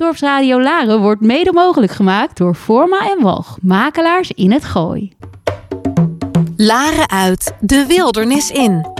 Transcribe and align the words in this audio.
Dorpsradio 0.00 0.60
Laren 0.60 1.00
wordt 1.00 1.20
mede 1.20 1.52
mogelijk 1.52 1.92
gemaakt 1.92 2.36
door 2.36 2.54
Forma 2.54 3.10
en 3.10 3.22
Walg, 3.22 3.58
makelaars 3.62 4.30
in 4.30 4.52
het 4.52 4.64
Gooi. 4.64 5.12
Laren 6.56 7.10
uit, 7.10 7.54
de 7.60 7.86
wildernis 7.86 8.50
in. 8.50 8.99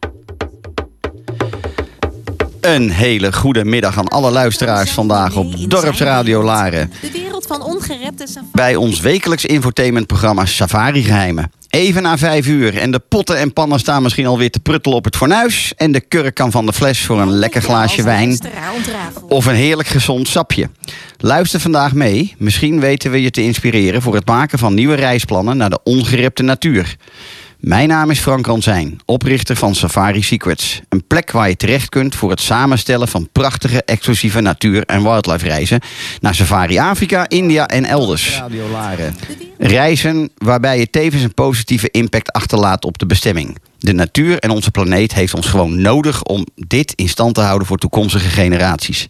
Een 2.61 2.89
hele 2.91 3.33
goede 3.33 3.65
middag 3.65 3.97
aan 3.97 4.07
alle 4.07 4.31
luisteraars 4.31 4.91
vandaag 4.91 5.35
op 5.35 5.69
Dorpsradio 5.69 6.43
Laren. 6.43 6.91
De 7.01 7.11
wereld 7.11 7.47
van 7.47 7.61
ongerepte 7.61 8.27
safari. 8.27 8.49
Bij 8.51 8.75
ons 8.75 8.99
wekelijks 8.99 9.45
infotainmentprogramma 9.45 10.45
Safari 10.45 11.03
Geheimen. 11.03 11.51
Even 11.69 12.01
na 12.01 12.17
vijf 12.17 12.47
uur 12.47 12.77
en 12.77 12.91
de 12.91 12.99
potten 12.99 13.37
en 13.37 13.53
pannen 13.53 13.79
staan 13.79 14.03
misschien 14.03 14.25
alweer 14.25 14.51
te 14.51 14.59
pruttelen 14.59 14.97
op 14.97 15.05
het 15.05 15.15
fornuis. 15.15 15.73
En 15.75 15.91
de 15.91 16.01
kurk 16.01 16.35
kan 16.35 16.51
van 16.51 16.65
de 16.65 16.73
fles 16.73 17.05
voor 17.05 17.21
een 17.21 17.31
lekker 17.31 17.61
glaasje 17.61 18.03
wijn 18.03 18.39
of 19.27 19.45
een 19.45 19.55
heerlijk 19.55 19.87
gezond 19.87 20.27
sapje. 20.27 20.69
Luister 21.17 21.59
vandaag 21.59 21.93
mee. 21.93 22.35
Misschien 22.37 22.79
weten 22.79 23.11
we 23.11 23.21
je 23.21 23.31
te 23.31 23.41
inspireren 23.43 24.01
voor 24.01 24.15
het 24.15 24.27
maken 24.27 24.59
van 24.59 24.73
nieuwe 24.73 24.95
reisplannen 24.95 25.57
naar 25.57 25.69
de 25.69 25.79
ongerepte 25.83 26.43
natuur. 26.43 26.97
Mijn 27.61 27.87
naam 27.87 28.09
is 28.09 28.19
Frank 28.19 28.45
Ransijn, 28.45 28.99
oprichter 29.05 29.55
van 29.55 29.75
Safari 29.75 30.21
Secrets. 30.21 30.81
Een 30.89 31.07
plek 31.07 31.31
waar 31.31 31.49
je 31.49 31.55
terecht 31.55 31.89
kunt 31.89 32.15
voor 32.15 32.29
het 32.29 32.41
samenstellen 32.41 33.07
van 33.07 33.29
prachtige, 33.31 33.83
exclusieve 33.83 34.41
natuur- 34.41 34.85
en 34.85 35.03
wildlife 35.03 35.47
reizen 35.47 35.79
naar 36.19 36.35
Safari 36.35 36.77
Afrika, 36.77 37.29
India 37.29 37.67
en 37.67 37.85
elders. 37.85 38.41
Reizen 39.57 40.29
waarbij 40.37 40.79
je 40.79 40.89
tevens 40.89 41.23
een 41.23 41.33
positieve 41.33 41.89
impact 41.91 42.31
achterlaat 42.31 42.85
op 42.85 42.97
de 42.97 43.05
bestemming. 43.05 43.57
De 43.83 43.93
natuur 43.93 44.39
en 44.39 44.49
onze 44.49 44.71
planeet 44.71 45.13
heeft 45.13 45.33
ons 45.33 45.47
gewoon 45.47 45.81
nodig 45.81 46.23
om 46.23 46.45
dit 46.55 46.93
in 46.95 47.09
stand 47.09 47.35
te 47.35 47.41
houden 47.41 47.67
voor 47.67 47.77
toekomstige 47.77 48.29
generaties. 48.29 49.05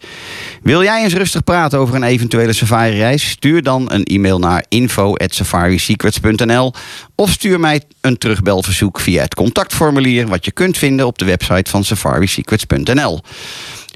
Wil 0.62 0.82
jij 0.82 1.02
eens 1.02 1.14
rustig 1.14 1.44
praten 1.44 1.78
over 1.78 1.94
een 1.94 2.02
eventuele 2.02 2.52
safari-reis? 2.52 3.30
Stuur 3.30 3.62
dan 3.62 3.92
een 3.92 4.04
e-mail 4.04 4.38
naar 4.38 4.64
info@safarisecrets.nl 4.68 6.72
of 7.14 7.30
stuur 7.30 7.60
mij 7.60 7.82
een 8.00 8.18
terugbelverzoek 8.18 9.00
via 9.00 9.22
het 9.22 9.34
contactformulier 9.34 10.26
wat 10.26 10.44
je 10.44 10.52
kunt 10.52 10.78
vinden 10.78 11.06
op 11.06 11.18
de 11.18 11.24
website 11.24 11.70
van 11.70 11.84
safarisecrets.nl. 11.84 13.20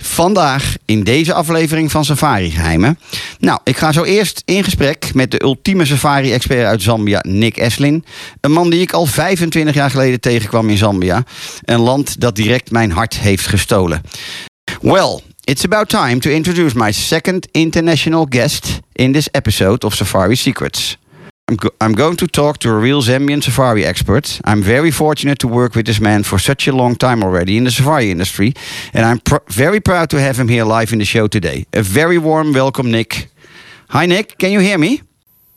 Vandaag 0.07 0.77
in 0.85 1.05
deze 1.05 1.35
aflevering 1.35 1.91
van 1.91 2.05
Safari 2.05 2.51
Geheimen. 2.51 2.99
Nou, 3.39 3.61
ik 3.65 3.77
ga 3.77 3.93
zo 3.93 4.03
eerst 4.03 4.43
in 4.45 4.65
gesprek 4.65 5.15
met 5.15 5.31
de 5.31 5.43
ultieme 5.43 5.85
safari-expert 5.85 6.65
uit 6.65 6.83
Zambia, 6.83 7.21
Nick 7.27 7.57
Eslin. 7.57 8.05
Een 8.41 8.53
man 8.53 8.71
die 8.71 8.81
ik 8.81 8.93
al 8.93 9.07
25 9.07 9.75
jaar 9.75 9.91
geleden 9.91 10.21
tegenkwam 10.21 10.71
in 10.71 10.77
Zambia. 10.77 11.25
Een 11.65 11.81
land 11.81 12.21
dat 12.21 12.37
direct 12.37 12.71
mijn 12.71 12.91
hart 12.91 13.19
heeft 13.19 13.47
gestolen. 13.47 14.01
Well, 14.81 15.21
it's 15.45 15.65
about 15.65 15.89
time 15.89 16.19
to 16.19 16.31
introduce 16.31 16.77
my 16.77 16.93
second 16.93 17.49
international 17.51 18.27
guest 18.29 18.81
in 18.93 19.13
this 19.13 19.29
episode 19.31 19.87
of 19.87 19.95
Safari 19.95 20.37
Secrets. 20.37 20.99
I'm, 21.49 21.55
go- 21.57 21.71
I'm 21.81 21.93
going 21.93 22.17
to 22.17 22.27
talk 22.27 22.59
to 22.59 22.71
a 22.71 22.77
real 22.77 23.03
Zambian 23.03 23.41
safari 23.41 23.85
expert. 23.85 24.41
I'm 24.45 24.63
very 24.63 24.91
fortunate 24.91 25.39
to 25.39 25.47
work 25.49 25.77
with 25.77 25.87
this 25.87 26.01
man 26.01 26.25
for 26.25 26.41
such 26.41 26.67
a 26.67 26.73
long 26.73 26.97
time 26.97 27.23
already 27.23 27.57
in 27.57 27.63
the 27.63 27.71
safari 27.71 28.11
industry. 28.11 28.53
And 28.93 29.07
I'm 29.07 29.21
pr- 29.21 29.45
very 29.47 29.79
proud 29.79 30.11
to 30.11 30.21
have 30.21 30.39
him 30.41 30.49
here 30.49 30.65
live 30.65 30.93
in 30.93 30.99
the 30.99 31.05
show 31.05 31.29
today. 31.29 31.67
A 31.73 31.83
very 31.83 32.19
warm 32.19 32.53
welcome, 32.53 32.91
Nick. 32.91 33.29
Hi, 33.91 34.07
Nick. 34.07 34.39
Can 34.39 34.51
you 34.51 34.59
hear 34.59 34.77
me? 34.77 35.03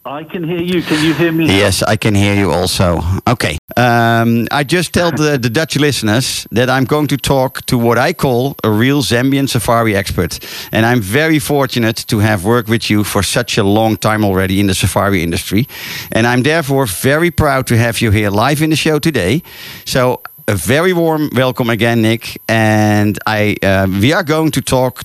I 0.06 0.24
can 0.24 0.44
hear 0.44 0.62
you. 0.62 0.82
Can 0.82 1.04
you 1.04 1.14
hear 1.14 1.32
me? 1.32 1.46
Yes, 1.46 1.84
I 1.84 1.98
can 1.98 2.16
hear 2.16 2.34
you 2.34 2.52
also. 2.52 3.02
Okay. 3.28 3.58
Um, 3.76 4.48
I 4.50 4.64
just 4.64 4.94
tell 4.94 5.12
the, 5.12 5.38
the 5.38 5.50
Dutch 5.50 5.76
listeners 5.76 6.48
that 6.52 6.70
I'm 6.70 6.86
going 6.86 7.08
to 7.08 7.18
talk 7.18 7.66
to 7.66 7.78
what 7.78 7.98
I 7.98 8.14
call 8.14 8.56
a 8.64 8.72
real 8.72 9.02
Zambian 9.02 9.48
safari 9.48 9.96
expert. 9.96 10.40
And 10.72 10.86
I'm 10.86 11.02
very 11.02 11.38
fortunate 11.38 11.98
to 12.08 12.20
have 12.20 12.46
worked 12.46 12.70
with 12.70 12.90
you 12.90 13.04
for 13.04 13.22
such 13.22 13.58
a 13.58 13.64
long 13.64 13.98
time 13.98 14.24
already 14.24 14.60
in 14.60 14.68
the 14.68 14.74
safari 14.74 15.22
industry. 15.22 15.68
And 16.14 16.26
I'm 16.26 16.44
therefore 16.44 16.86
very 16.86 17.30
proud 17.30 17.68
to 17.68 17.78
have 17.78 18.00
you 18.00 18.12
here 18.12 18.30
live 18.30 18.62
in 18.62 18.70
the 18.70 18.78
show 18.78 19.00
today. 19.00 19.44
So, 19.86 20.22
a 20.48 20.56
very 20.56 20.94
warm 20.94 21.30
welcome 21.36 21.70
again, 21.70 22.02
Nick. 22.02 22.42
And 22.48 23.20
I 23.28 23.56
uh, 23.62 23.86
we 24.02 24.14
are 24.14 24.24
going 24.24 24.50
to 24.52 24.62
talk 24.62 25.04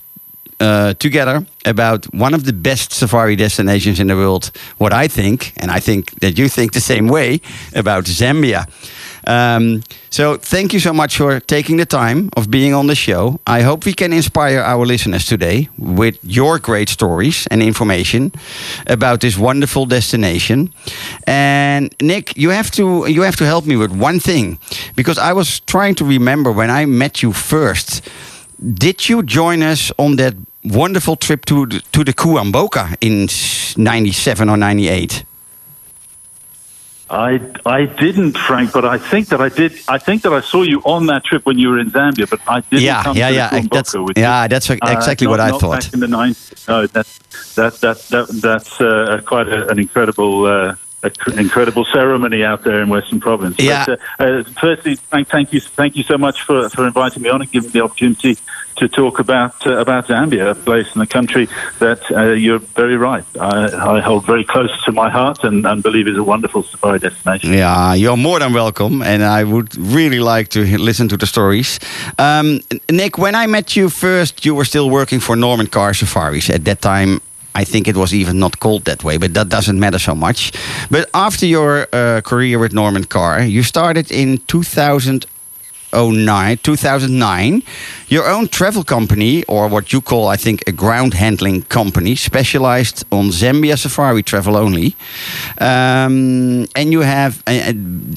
uh, 0.60 0.94
together 0.94 1.46
about 1.64 2.04
one 2.14 2.34
of 2.34 2.44
the 2.44 2.52
best 2.52 2.92
safari 2.92 3.36
destinations 3.36 3.98
in 3.98 4.08
the 4.08 4.16
world. 4.16 4.50
What 4.78 4.92
I 4.92 5.08
think, 5.08 5.52
and 5.56 5.70
I 5.70 5.80
think 5.80 6.20
that 6.20 6.38
you 6.38 6.48
think 6.48 6.72
the 6.72 6.80
same 6.80 7.08
way 7.08 7.40
about 7.74 8.04
Zambia. 8.04 8.66
Um, 9.26 9.82
so 10.10 10.36
thank 10.36 10.72
you 10.72 10.80
so 10.80 10.92
much 10.92 11.16
for 11.16 11.40
taking 11.40 11.78
the 11.78 11.86
time 11.86 12.30
of 12.36 12.50
being 12.50 12.74
on 12.74 12.86
the 12.86 12.94
show. 12.94 13.40
I 13.46 13.62
hope 13.62 13.84
we 13.84 13.94
can 13.94 14.12
inspire 14.12 14.60
our 14.60 14.84
listeners 14.86 15.26
today 15.26 15.68
with 15.78 16.18
your 16.22 16.58
great 16.58 16.88
stories 16.88 17.46
and 17.50 17.62
information 17.62 18.32
about 18.86 19.20
this 19.20 19.38
wonderful 19.38 19.86
destination. 19.86 20.72
And 21.26 21.94
Nick, 22.00 22.36
you 22.36 22.50
have 22.50 22.70
to 22.72 23.06
you 23.06 23.22
have 23.22 23.36
to 23.36 23.46
help 23.46 23.66
me 23.66 23.76
with 23.76 23.92
one 23.92 24.20
thing 24.20 24.58
because 24.94 25.18
I 25.18 25.32
was 25.32 25.60
trying 25.60 25.94
to 25.96 26.04
remember 26.04 26.52
when 26.52 26.70
I 26.70 26.86
met 26.86 27.22
you 27.22 27.32
first. 27.32 28.02
Did 28.62 29.08
you 29.08 29.22
join 29.22 29.62
us 29.62 29.92
on 29.98 30.16
that 30.16 30.34
wonderful 30.64 31.16
trip 31.16 31.44
to 31.46 31.66
the, 31.66 31.80
to 31.92 32.04
the 32.04 32.12
Kuomboka 32.12 32.96
in 33.00 33.28
'97 33.76 34.48
or 34.48 34.56
'98? 34.56 35.24
I 37.10 37.38
I 37.66 37.84
didn't, 37.84 38.38
Frank, 38.38 38.72
but 38.72 38.84
I 38.84 38.96
think 38.96 39.28
that 39.28 39.40
I 39.40 39.48
did. 39.50 39.72
I 39.88 39.98
think 39.98 40.22
that 40.22 40.32
I 40.32 40.40
saw 40.40 40.62
you 40.62 40.80
on 40.84 41.06
that 41.06 41.22
trip 41.24 41.44
when 41.44 41.58
you 41.58 41.68
were 41.68 41.78
in 41.78 41.90
Zambia, 41.90 42.28
but 42.28 42.40
I 42.48 42.60
didn't 42.60 42.82
Yeah, 42.82 43.02
come 43.02 43.16
yeah, 43.16 43.28
to 43.28 43.34
yeah, 43.34 43.48
the 43.50 43.56
I- 43.56 43.60
that's- 43.60 43.94
with 43.94 44.16
yeah, 44.18 44.42
you. 44.44 44.48
that's 44.48 44.70
exactly 44.70 45.26
not- 45.26 45.30
what 45.32 45.40
I 45.40 45.50
not 45.50 45.60
thought. 45.60 45.82
Back 45.84 45.92
in 45.94 46.00
the 46.00 46.06
90s. 46.06 46.66
No, 46.66 46.86
that, 46.86 47.06
that, 47.56 47.74
that, 47.82 47.98
that, 48.08 48.28
that's 48.40 48.80
uh, 48.80 49.20
quite 49.26 49.48
a, 49.48 49.68
an 49.68 49.78
incredible. 49.78 50.46
Uh, 50.46 50.74
a 51.04 51.10
cr- 51.10 51.38
incredible 51.38 51.84
ceremony 51.84 52.42
out 52.42 52.64
there 52.64 52.80
in 52.82 52.88
Western 52.88 53.20
Province. 53.20 53.58
Yeah. 53.58 53.84
But, 53.86 54.00
uh, 54.20 54.24
uh, 54.24 54.44
firstly, 54.60 54.96
thank, 54.96 55.28
thank 55.28 55.52
you, 55.52 55.60
thank 55.60 55.96
you 55.96 56.02
so 56.02 56.16
much 56.18 56.42
for, 56.42 56.68
for 56.70 56.86
inviting 56.86 57.22
me 57.22 57.28
on 57.28 57.42
and 57.42 57.50
giving 57.50 57.68
me 57.68 57.72
the 57.72 57.84
opportunity 57.84 58.36
to 58.76 58.88
talk 58.88 59.18
about 59.20 59.66
uh, 59.66 59.76
about 59.78 60.06
Zambia, 60.06 60.50
a 60.50 60.54
place 60.54 60.88
in 60.94 60.98
the 60.98 61.06
country 61.06 61.48
that 61.78 62.00
uh, 62.10 62.32
you're 62.32 62.58
very 62.58 62.96
right. 62.96 63.24
I, 63.38 63.96
I 63.96 64.00
hold 64.00 64.26
very 64.26 64.44
close 64.44 64.72
to 64.84 64.92
my 64.92 65.10
heart 65.10 65.44
and, 65.44 65.64
and 65.66 65.82
believe 65.82 66.08
is 66.08 66.18
a 66.18 66.24
wonderful 66.24 66.62
safari 66.62 66.98
destination. 66.98 67.52
Yeah, 67.52 67.94
you're 67.94 68.16
more 68.16 68.40
than 68.40 68.52
welcome, 68.52 69.02
and 69.02 69.22
I 69.22 69.44
would 69.44 69.76
really 69.76 70.20
like 70.20 70.48
to 70.48 70.60
listen 70.78 71.08
to 71.08 71.16
the 71.16 71.26
stories. 71.26 71.78
Um, 72.18 72.60
Nick, 72.90 73.16
when 73.18 73.34
I 73.34 73.46
met 73.46 73.76
you 73.76 73.88
first, 73.88 74.44
you 74.44 74.54
were 74.54 74.64
still 74.64 74.90
working 74.90 75.20
for 75.20 75.36
Norman 75.36 75.68
Carr 75.68 75.94
Safaris. 75.94 76.50
At 76.50 76.64
that 76.64 76.80
time, 76.80 77.20
I 77.54 77.64
think 77.64 77.88
it 77.88 77.96
was 77.96 78.12
even 78.12 78.38
not 78.38 78.58
called 78.58 78.84
that 78.84 79.02
way, 79.04 79.16
but 79.16 79.32
that 79.34 79.48
doesn't 79.48 79.78
matter 79.78 79.98
so 79.98 80.14
much. 80.14 80.52
But 80.90 81.08
after 81.14 81.46
your 81.46 81.86
uh, 81.92 82.20
career 82.22 82.58
with 82.58 82.72
Norman 82.72 83.04
Carr, 83.04 83.42
you 83.42 83.62
started 83.62 84.10
in 84.10 84.38
2009, 84.48 86.58
2009, 86.62 87.62
your 88.08 88.28
own 88.28 88.48
travel 88.48 88.82
company, 88.82 89.44
or 89.44 89.68
what 89.68 89.92
you 89.92 90.00
call, 90.00 90.26
I 90.26 90.34
think, 90.36 90.64
a 90.66 90.72
ground 90.72 91.14
handling 91.14 91.62
company, 91.62 92.16
specialized 92.16 93.04
on 93.12 93.30
Zambia 93.30 93.78
safari 93.78 94.24
travel 94.24 94.56
only. 94.56 94.96
Um, 95.58 96.66
and 96.74 96.90
you 96.90 97.02
have 97.02 97.40
uh, 97.46 97.72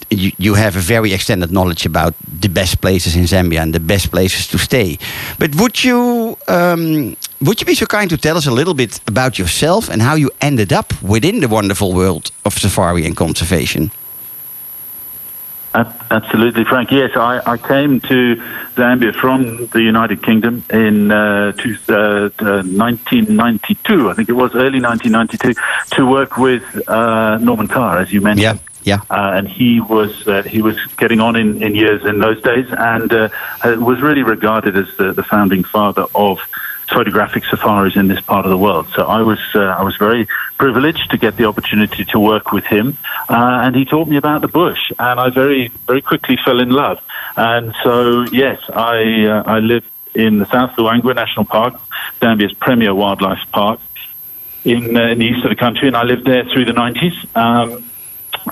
you, 0.10 0.31
you 0.39 0.56
have 0.56 0.75
a 0.75 0.81
very 0.81 1.13
extended 1.13 1.51
knowledge 1.51 1.86
about 1.86 2.16
the 2.42 2.50
best 2.50 2.81
places 2.81 3.16
in 3.16 3.25
Zambia 3.25 3.62
and 3.62 3.72
the 3.72 3.80
best 3.80 4.10
places 4.10 4.48
to 4.48 4.57
stay. 4.57 4.98
But 5.38 5.54
would 5.56 5.84
you 5.84 6.38
um, 6.48 7.16
would 7.42 7.60
you 7.62 7.66
be 7.66 7.75
so 7.75 7.86
kind 7.86 8.10
to 8.10 8.18
tell 8.18 8.38
us 8.38 8.48
a 8.48 8.51
little 8.51 8.74
bit 8.74 9.00
about 9.07 9.38
yourself 9.38 9.89
and 9.89 10.01
how 10.01 10.16
you 10.16 10.30
ended 10.42 10.74
up 10.74 10.94
within 11.01 11.39
the 11.39 11.48
wonderful 11.48 11.94
world 11.94 12.31
of 12.45 12.54
safari 12.54 13.06
and 13.06 13.16
conservation? 13.16 13.92
Ab- 15.74 15.94
Absolutely, 16.10 16.63
Frank. 16.63 16.92
Yes, 16.92 17.12
I, 17.16 17.42
I 17.45 17.57
came 17.57 18.00
to 18.01 18.36
Zambia 18.75 19.13
from 19.13 19.68
the 19.68 19.81
United 19.81 20.24
Kingdom 20.24 20.63
in 20.72 21.12
uh, 21.12 21.51
two, 21.51 21.78
uh, 21.89 22.30
uh, 22.39 22.63
1992, 22.63 24.10
I 24.10 24.13
think 24.13 24.30
it 24.30 24.34
was 24.34 24.56
early 24.56 24.81
1992, 24.81 25.54
to 25.95 26.06
work 26.06 26.38
with 26.38 26.63
uh, 26.88 27.38
Norman 27.38 27.68
Carr, 27.68 28.00
as 28.00 28.12
you 28.12 28.22
mentioned. 28.22 28.60
Yeah, 28.84 29.01
yeah. 29.10 29.16
Uh, 29.16 29.38
and 29.38 29.48
he 29.48 29.81
was 29.81 30.28
uh, 30.28 30.42
he 30.44 30.62
was 30.62 30.78
getting 30.95 31.19
on 31.19 31.36
in, 31.36 31.62
in 31.62 31.75
years 31.75 32.04
in 32.06 32.19
those 32.19 32.42
days, 32.42 32.66
and 32.72 33.13
uh, 33.13 33.30
uh, 33.63 33.75
was 33.78 34.01
really 34.01 34.24
regarded 34.24 34.75
as 34.75 34.88
the, 34.98 35.12
the 35.12 35.24
founding 35.24 35.63
father 35.63 36.06
of 36.16 36.39
photographic 36.89 37.44
safaris 37.45 37.95
in 37.95 38.07
this 38.07 38.22
part 38.22 38.45
of 38.45 38.50
the 38.50 38.57
world. 38.57 38.88
So 38.95 39.04
I 39.04 39.22
was 39.22 39.39
uh, 39.56 39.60
I 39.60 39.84
was 39.84 39.95
very 39.98 40.28
privileged 40.57 41.12
to 41.12 41.18
get 41.18 41.38
the 41.38 41.45
opportunity 41.45 42.06
to 42.06 42.19
work 42.19 42.51
with 42.51 42.66
him, 42.66 42.98
uh, 43.30 43.60
and 43.63 43.75
he 43.75 43.86
taught 43.86 44.07
me 44.07 44.18
about 44.18 44.42
the 44.42 44.48
bush, 44.48 44.92
and 45.00 45.19
I 45.19 45.30
very 45.30 45.69
very 45.86 46.01
quickly 46.01 46.38
fell 46.44 46.60
in 46.60 46.69
love. 46.69 47.00
And 47.36 47.74
so 47.84 48.24
yes, 48.31 48.60
I 48.69 49.25
uh, 49.25 49.44
I 49.45 49.60
live 49.60 49.86
in 50.16 50.39
the 50.39 50.45
South 50.45 50.72
Luangwa 50.78 51.13
National 51.16 51.45
Park, 51.45 51.75
Zambia's 52.22 52.54
premier 52.54 52.94
wildlife 52.94 53.44
park. 53.51 53.80
In, 54.66 54.98
uh, 54.98 55.04
in 55.04 55.19
the 55.19 55.25
east 55.25 55.45
of 55.45 55.50
the 55.50 55.56
country, 55.56 55.88
and 55.88 55.95
I 55.95 56.04
lived 56.04 56.25
there 56.25 56.44
through 56.44 56.66
the 56.66 56.74
90s. 56.74 57.16
Um, 57.38 57.87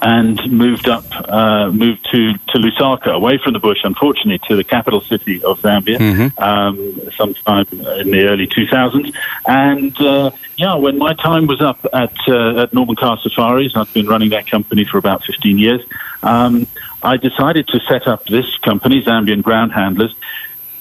and 0.01 0.39
moved 0.51 0.87
up, 0.87 1.05
uh, 1.29 1.71
moved 1.71 2.05
to, 2.11 2.33
to 2.33 2.57
Lusaka, 2.57 3.13
away 3.13 3.37
from 3.37 3.53
the 3.53 3.59
bush, 3.59 3.79
unfortunately, 3.83 4.39
to 4.47 4.55
the 4.55 4.63
capital 4.63 5.01
city 5.01 5.43
of 5.43 5.59
Zambia, 5.61 5.97
Mhm. 5.97 6.39
um, 6.41 7.11
sometime 7.15 7.65
in 7.71 8.11
the 8.11 8.27
early 8.27 8.47
2000s. 8.47 9.13
And 9.47 9.99
uh, 10.01 10.31
yeah, 10.57 10.75
when 10.75 10.97
my 10.97 11.13
time 11.13 11.47
was 11.47 11.61
up 11.61 11.85
at 11.93 12.13
uh, 12.27 12.61
at 12.63 12.73
Norman 12.73 12.95
Carr 12.95 13.17
Safaris, 13.17 13.75
I've 13.75 13.93
been 13.93 14.07
running 14.07 14.29
that 14.29 14.47
company 14.47 14.83
for 14.85 14.97
about 14.97 15.23
15 15.23 15.57
years. 15.57 15.81
Um, 16.23 16.67
I 17.03 17.17
decided 17.17 17.67
to 17.69 17.79
set 17.81 18.07
up 18.07 18.25
this 18.25 18.57
company, 18.57 19.03
Zambian 19.03 19.41
Ground 19.43 19.71
Handlers, 19.73 20.15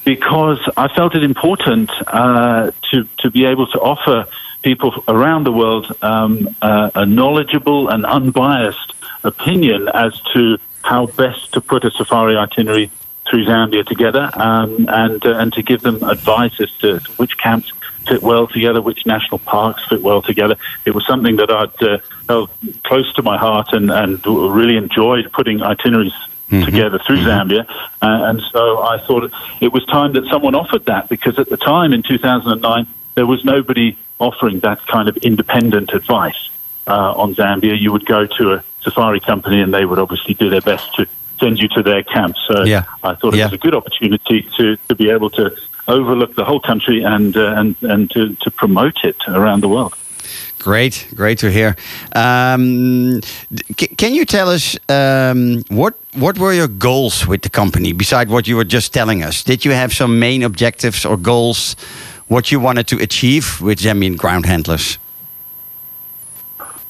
because 0.05 0.61
I 0.77 0.89
felt 0.89 1.15
it 1.15 1.23
important 1.23 1.91
uh, 2.07 2.71
to 2.91 3.07
to 3.19 3.31
be 3.31 3.45
able 3.45 3.67
to 3.69 3.81
offer 3.81 4.27
people 4.63 5.05
around 5.09 5.45
the 5.45 5.53
world 5.53 5.95
um, 6.01 6.49
uh, 6.63 6.91
a 6.95 7.05
knowledgeable 7.05 7.89
and 7.91 8.07
unbiased 8.07 8.95
opinion 9.25 9.88
as 9.88 10.21
to 10.32 10.59
how 10.82 11.06
best 11.06 11.53
to 11.55 11.61
put 11.61 11.85
a 11.85 11.91
safari 11.91 12.37
itinerary 12.37 12.91
through 13.29 13.47
Zambia 13.47 13.87
together, 13.87 14.31
um, 14.35 14.87
and 14.88 15.25
uh, 15.25 15.38
and 15.38 15.53
to 15.55 15.62
give 15.62 15.81
them 15.81 16.03
advice 16.03 16.61
as 16.61 16.71
to 16.79 16.99
which 17.17 17.38
camps 17.38 17.73
fit 18.06 18.23
well 18.23 18.47
together, 18.47 18.82
which 18.82 19.06
national 19.06 19.38
parks 19.38 19.82
fit 19.88 20.03
well 20.03 20.21
together. 20.21 20.56
It 20.85 20.91
was 20.94 21.06
something 21.06 21.37
that 21.37 21.50
I'd 21.50 21.82
uh, 21.82 21.99
held 22.29 22.50
close 22.82 23.12
to 23.15 23.23
my 23.23 23.38
heart 23.38 23.73
and 23.73 23.91
and 23.91 24.25
really 24.26 24.76
enjoyed 24.76 25.32
putting 25.32 25.62
itineraries 25.62 26.12
together 26.50 27.00
through 27.05 27.17
Zambia. 27.17 27.67
Uh, 28.03 28.29
and 28.29 28.41
so 28.53 28.79
I 28.81 28.99
thought 28.99 29.32
it 29.61 29.73
was 29.73 29.85
time 29.87 30.12
that 30.12 30.25
someone 30.27 30.55
offered 30.55 30.85
that 30.85 31.09
because 31.09 31.38
at 31.38 31.49
the 31.49 31.56
time 31.56 31.93
in 31.93 32.03
2009, 32.03 32.87
there 33.15 33.27
was 33.27 33.44
nobody 33.44 33.97
offering 34.19 34.61
that 34.61 34.87
kind 34.87 35.09
of 35.09 35.17
independent 35.19 35.93
advice 35.93 36.50
uh, 36.87 37.12
on 37.17 37.35
Zambia. 37.35 37.79
You 37.79 37.93
would 37.93 38.06
go 38.06 38.27
to 38.27 38.53
a 38.53 38.65
safari 38.85 39.21
company 39.21 39.61
and 39.61 39.73
they 39.73 39.85
would 39.85 39.99
obviously 39.99 40.35
do 40.35 40.49
their 40.51 40.61
best 40.61 40.95
to 40.97 41.07
send 41.41 41.59
you 41.59 41.69
to 41.69 41.83
their 41.83 42.03
camp. 42.03 42.37
So 42.49 42.65
Yeah. 42.65 42.85
I 43.03 43.15
thought 43.15 43.35
it 43.35 43.39
Yeah. 43.39 43.47
was 43.47 43.55
a 43.55 43.59
good 43.67 43.75
opportunity 43.75 44.43
to, 44.57 44.77
to 44.89 44.95
be 44.95 45.11
able 45.11 45.31
to 45.31 45.51
overlook 45.89 46.35
the 46.35 46.45
whole 46.45 46.61
country 46.61 47.03
and, 47.03 47.37
uh, 47.37 47.55
and, 47.61 47.75
and 47.83 48.11
to, 48.13 48.35
to 48.45 48.51
promote 48.51 48.99
it 49.05 49.17
around 49.29 49.61
the 49.63 49.69
world. 49.69 49.95
Great, 50.59 51.07
great 51.15 51.39
to 51.41 51.51
hear. 51.51 51.77
Um, 52.15 53.21
c- 53.79 53.89
can 53.97 54.15
you 54.15 54.25
tell 54.25 54.49
us 54.49 54.77
um, 54.89 55.63
what 55.69 55.95
what 56.15 56.39
were 56.39 56.55
your 56.55 56.69
goals 56.69 57.27
with 57.27 57.43
the 57.43 57.51
company 57.51 57.93
beside 57.93 58.29
what 58.31 58.47
you 58.47 58.57
were 58.57 58.65
just 58.65 58.93
telling 58.95 59.23
us? 59.23 59.43
Did 59.45 59.65
you 59.67 59.73
have 59.75 59.93
some 59.93 60.19
main 60.19 60.43
objectives 60.43 61.05
or 61.05 61.19
goals? 61.19 61.77
What 62.29 62.51
you 62.51 62.61
wanted 62.63 62.87
to 62.87 62.97
achieve 63.03 63.61
with 63.61 63.81
Zambian 63.81 64.17
ground 64.17 64.47
handlers? 64.47 64.99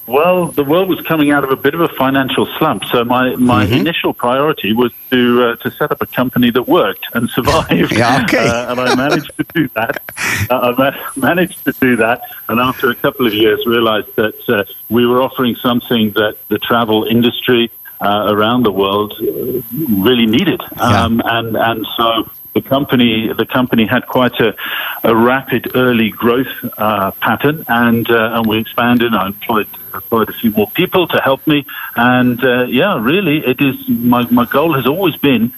Well, 0.06 0.48
the 0.48 0.64
world 0.64 0.90
was 0.90 1.00
coming 1.00 1.30
out 1.30 1.44
of 1.44 1.50
a 1.50 1.56
bit 1.56 1.74
of 1.74 1.80
a 1.80 1.88
financial 1.88 2.44
slump, 2.58 2.84
so 2.84 3.04
my, 3.04 3.36
my 3.36 3.64
Mhm. 3.66 3.80
initial 3.80 4.12
priority 4.12 4.74
was 4.74 4.92
to 5.10 5.20
uh, 5.48 5.56
to 5.62 5.70
set 5.70 5.90
up 5.92 6.02
a 6.02 6.06
company 6.06 6.50
that 6.50 6.68
worked 6.68 7.06
and 7.14 7.28
survived. 7.30 7.90
Yeah, 7.96 8.22
okay. 8.24 8.46
Uh, 8.46 8.70
and 8.72 8.80
I 8.80 8.94
managed 8.94 9.32
to 9.38 9.44
do 9.54 9.68
that. 9.74 10.02
Uh, 10.50 10.72
I 10.76 10.90
ma- 10.90 10.96
managed 11.16 11.64
to 11.64 11.72
do 11.80 11.96
that, 11.96 12.20
and 12.48 12.60
after 12.60 12.90
a 12.90 12.94
couple 12.94 13.26
of 13.26 13.32
years, 13.32 13.64
realised 13.66 14.14
that 14.16 14.36
uh, 14.48 14.64
we 14.90 15.06
were 15.06 15.22
offering 15.22 15.54
something 15.56 16.10
that 16.20 16.36
the 16.48 16.58
travel 16.58 17.04
industry 17.04 17.70
uh, 18.02 18.26
around 18.28 18.64
the 18.64 18.72
world 18.72 19.14
uh, 19.22 19.62
really 20.08 20.26
needed, 20.26 20.60
Yeah. 20.76 21.04
um, 21.04 21.22
and 21.24 21.56
and 21.56 21.86
so 21.96 22.28
the 22.54 22.62
company 22.62 23.32
the 23.32 23.46
company 23.46 23.86
had 23.86 24.06
quite 24.06 24.38
a, 24.40 24.54
a 25.02 25.14
rapid 25.14 25.74
early 25.74 26.10
growth 26.10 26.54
uh, 26.78 27.10
pattern, 27.20 27.64
and 27.68 28.08
uh, 28.10 28.34
and 28.34 28.46
we 28.46 28.58
expanded. 28.58 29.14
I 29.14 29.26
employed 29.26 29.68
employed 29.92 30.28
a 30.30 30.32
few 30.32 30.50
more 30.52 30.70
people 30.70 31.06
to 31.08 31.20
help 31.20 31.46
me, 31.46 31.66
and 31.96 32.42
uh, 32.42 32.64
yeah, 32.64 32.98
really, 33.00 33.44
it 33.44 33.60
is 33.60 33.76
my 33.88 34.22
my 34.30 34.46
goal 34.46 34.74
has 34.74 34.86
always 34.86 35.16
been 35.16 35.52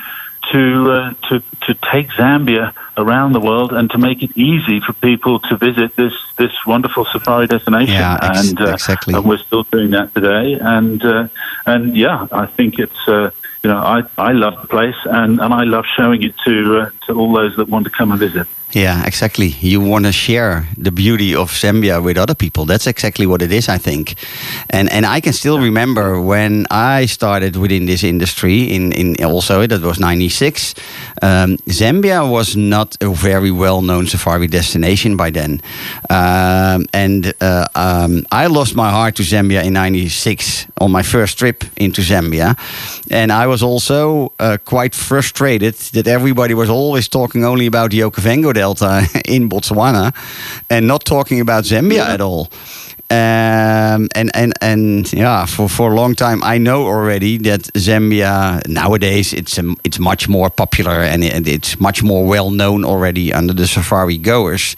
to 0.53 0.91
uh, 0.91 1.15
to 1.29 1.43
to 1.63 1.75
take 1.93 2.09
Zambia 2.11 2.73
around 2.97 3.33
the 3.33 3.41
world 3.41 3.73
and 3.73 3.91
to 3.91 3.99
make 3.99 4.23
it 4.23 4.37
easy 4.37 4.81
for 4.81 4.93
people 4.95 5.41
to 5.41 5.57
visit 5.57 5.97
this 5.97 6.15
this 6.37 6.53
wonderful 6.67 7.05
safari 7.05 7.47
destination. 7.47 7.95
Yeah, 7.95 8.19
ex- 8.23 8.49
and 8.49 8.61
uh, 8.61 8.73
exactly. 8.73 9.15
and 9.15 9.25
we're 9.25 9.39
still 9.39 9.65
doing 9.65 9.91
that 9.91 10.15
today. 10.15 10.55
And 10.55 11.05
uh, 11.05 11.29
and 11.67 11.97
yeah, 11.97 12.27
I 12.33 12.47
think 12.47 12.79
it's 12.79 13.09
uh, 13.09 13.31
you 13.67 13.73
know 13.73 13.79
I, 13.79 14.03
I 14.17 14.31
love 14.31 14.63
the 14.63 14.69
place 14.69 14.95
and, 15.07 15.41
and 15.41 15.53
I 15.53 15.65
love 15.65 15.85
showing 15.97 16.23
it 16.23 16.35
to 16.45 16.79
uh, 16.79 16.91
to 17.07 17.19
all 17.19 17.33
those 17.33 17.57
that 17.57 17.69
want 17.69 17.85
to 17.87 17.91
come 17.91 18.13
and 18.13 18.21
visit. 18.21 18.47
Yeah, 18.77 19.07
exactly. 19.07 19.55
You 19.61 19.81
want 19.81 20.05
to 20.05 20.13
share 20.13 20.69
the 20.77 20.91
beauty 20.91 21.35
of 21.35 21.51
Zambia 21.51 22.03
with 22.03 22.19
other 22.19 22.35
people. 22.35 22.67
That's 22.67 22.87
exactly 22.87 23.25
what 23.25 23.41
it 23.41 23.51
is, 23.51 23.71
I 23.71 23.79
think. 23.79 24.17
And 24.69 24.93
and 24.93 25.07
I 25.07 25.21
can 25.23 25.33
still 25.33 25.59
remember 25.59 26.21
when 26.21 26.67
I 26.71 27.07
started 27.07 27.57
within 27.57 27.87
this 27.87 28.05
industry 28.05 28.65
in, 28.65 28.93
in 28.93 29.25
also 29.25 29.67
that 29.67 29.81
was 29.81 29.99
96. 29.99 30.75
Um, 31.23 31.57
Zambia 31.71 32.31
was 32.31 32.55
not 32.55 32.97
a 33.01 33.09
very 33.09 33.51
well 33.51 33.81
known 33.81 34.07
safari 34.09 34.47
destination 34.47 35.17
by 35.17 35.31
then. 35.31 35.63
Um, 36.11 36.85
and 36.93 37.33
uh, 37.41 37.69
um, 37.75 38.27
I 38.31 38.47
lost 38.49 38.77
my 38.77 38.91
heart 38.91 39.17
to 39.17 39.23
Zambia 39.23 39.65
in 39.65 39.73
96 39.73 40.67
on 40.83 40.93
my 40.93 41.03
first 41.03 41.39
trip 41.39 41.65
into 41.79 42.03
Zambia. 42.03 42.57
And 43.11 43.33
I 43.33 43.47
was 43.47 43.63
also 43.63 44.33
uh, 44.39 44.59
quite 44.67 44.95
frustrated 44.95 45.75
that 45.95 46.07
everybody 46.07 46.53
was 46.53 46.69
always 46.69 47.09
talking 47.09 47.43
only 47.43 47.67
about 47.67 47.91
the 47.91 48.01
Okavango 48.01 48.53
Delta 48.53 48.66
in 49.25 49.49
Botswana 49.49 50.15
and 50.71 50.87
not 50.87 51.05
talking 51.05 51.41
about 51.41 51.65
Zambia 51.65 52.01
at 52.07 52.21
all. 52.21 52.49
Um, 53.09 54.09
and 54.17 54.31
and 54.35 54.53
and 54.61 55.13
yeah, 55.13 55.47
for, 55.47 55.69
for 55.69 55.93
a 55.93 55.95
long 55.95 56.17
time, 56.17 56.43
I 56.43 56.59
know 56.59 56.87
already 56.87 57.39
that 57.39 57.61
Zambia 57.75 58.67
nowadays 58.67 59.33
it's 59.33 59.59
um, 59.59 59.77
it's 59.85 60.01
much 60.01 60.29
more 60.29 60.51
popular 60.51 61.03
and, 61.03 61.23
and 61.23 61.47
it's 61.47 61.79
much 61.79 62.03
more 62.03 62.27
well 62.27 62.51
known 62.51 62.85
already 62.85 63.33
under 63.33 63.55
the 63.55 63.69
safari 63.69 64.19
goers. 64.19 64.75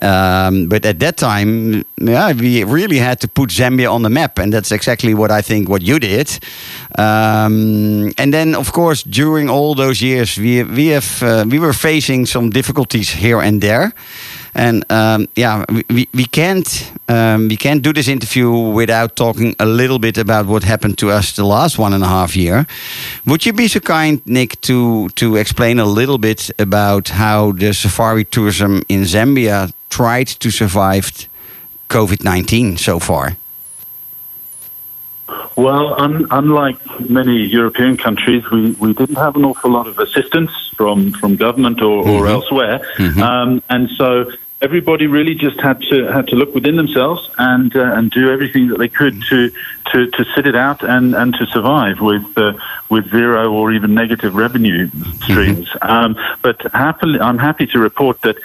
Um, 0.00 0.68
but 0.68 0.86
at 0.86 1.00
that 1.00 1.18
time, 1.18 1.84
yeah, 1.98 2.32
we 2.32 2.64
really 2.64 2.96
had 2.98 3.20
to 3.20 3.28
put 3.28 3.50
Zambia 3.50 3.92
on 3.92 4.02
the 4.02 4.10
map, 4.10 4.38
and 4.38 4.50
that's 4.54 4.72
exactly 4.72 5.12
what 5.12 5.30
I 5.30 5.42
think 5.42 5.68
what 5.68 5.82
you 5.82 5.98
did. 5.98 6.30
Um, 6.98 8.10
and 8.16 8.32
then, 8.32 8.54
of 8.54 8.72
course, 8.72 9.02
during 9.02 9.50
all 9.50 9.74
those 9.74 10.00
years, 10.00 10.38
we 10.38 10.62
we 10.62 10.86
have 10.94 11.22
uh, 11.22 11.44
we 11.46 11.58
were 11.58 11.74
facing 11.74 12.26
some 12.26 12.48
difficulties 12.48 13.10
here 13.10 13.42
and 13.42 13.60
there. 13.60 13.92
And 14.58 14.84
um, 14.90 15.28
yeah, 15.36 15.64
we- 15.90 16.08
we, 16.14 16.24
can't 16.24 16.92
um, 17.08 17.48
we 17.48 17.56
can't 17.56 17.82
do 17.82 17.92
this 17.92 18.08
interview 18.08 18.50
without 18.50 19.14
talking 19.14 19.54
a 19.58 19.66
little 19.66 19.98
bit 19.98 20.16
about 20.18 20.46
what 20.46 20.62
happened 20.64 20.96
to 20.98 21.10
us 21.10 21.32
the 21.36 21.44
last 21.44 21.78
one 21.78 21.92
and 21.94 22.02
a 22.02 22.06
half 22.08 22.34
year. 22.34 22.66
Would 23.26 23.44
you 23.44 23.52
be 23.52 23.68
so 23.68 23.80
kind, 23.80 24.20
Nick, 24.24 24.60
to 24.62 25.08
to 25.16 25.36
explain 25.36 25.78
a 25.78 25.84
little 25.84 26.18
bit 26.18 26.50
about 26.58 27.08
how 27.10 27.52
the 27.52 27.72
safari 27.74 28.24
tourism 28.24 28.82
in 28.88 29.02
Zambia 29.04 29.72
tried 29.90 30.28
to 30.40 30.50
survive 30.50 31.10
COVID 31.88 32.24
nineteen 32.24 32.76
so 32.78 32.98
far? 32.98 33.36
Well, 35.56 35.94
un- 36.00 36.26
unlike 36.30 36.78
many 37.10 37.36
European 37.52 37.96
countries, 37.96 38.42
we, 38.50 38.70
we 38.80 38.92
didn't 38.94 39.16
have 39.16 39.36
an 39.36 39.44
awful 39.44 39.70
lot 39.70 39.86
of 39.88 39.98
assistance 39.98 40.50
from, 40.76 41.12
from 41.12 41.36
government 41.36 41.80
or, 41.82 42.06
or 42.08 42.22
Mhm. 42.26 42.30
elsewhere, 42.30 42.78
Mhm. 42.98 43.20
um, 43.22 43.62
and 43.68 43.88
so 43.96 44.30
everybody 44.62 45.06
really 45.06 45.34
just 45.34 45.60
had 45.60 45.80
to 45.82 46.06
had 46.06 46.28
to 46.28 46.36
look 46.36 46.54
within 46.54 46.76
themselves 46.76 47.30
and 47.38 47.74
uh, 47.76 47.92
and 47.94 48.10
do 48.10 48.30
everything 48.30 48.68
that 48.68 48.78
they 48.78 48.88
could 48.88 49.22
to 49.24 49.50
to, 49.92 50.10
to 50.10 50.24
sit 50.34 50.46
it 50.46 50.56
out 50.56 50.82
and, 50.82 51.14
and 51.14 51.34
to 51.34 51.46
survive 51.46 52.00
with 52.00 52.26
uh, 52.36 52.52
with 52.88 53.08
zero 53.10 53.52
or 53.52 53.72
even 53.72 53.94
negative 53.94 54.34
revenue 54.34 54.88
streams. 55.22 55.68
Um, 55.82 56.16
but 56.42 56.60
happily, 56.72 57.20
I'm 57.20 57.38
happy 57.38 57.66
to 57.68 57.78
report 57.78 58.22
that 58.22 58.36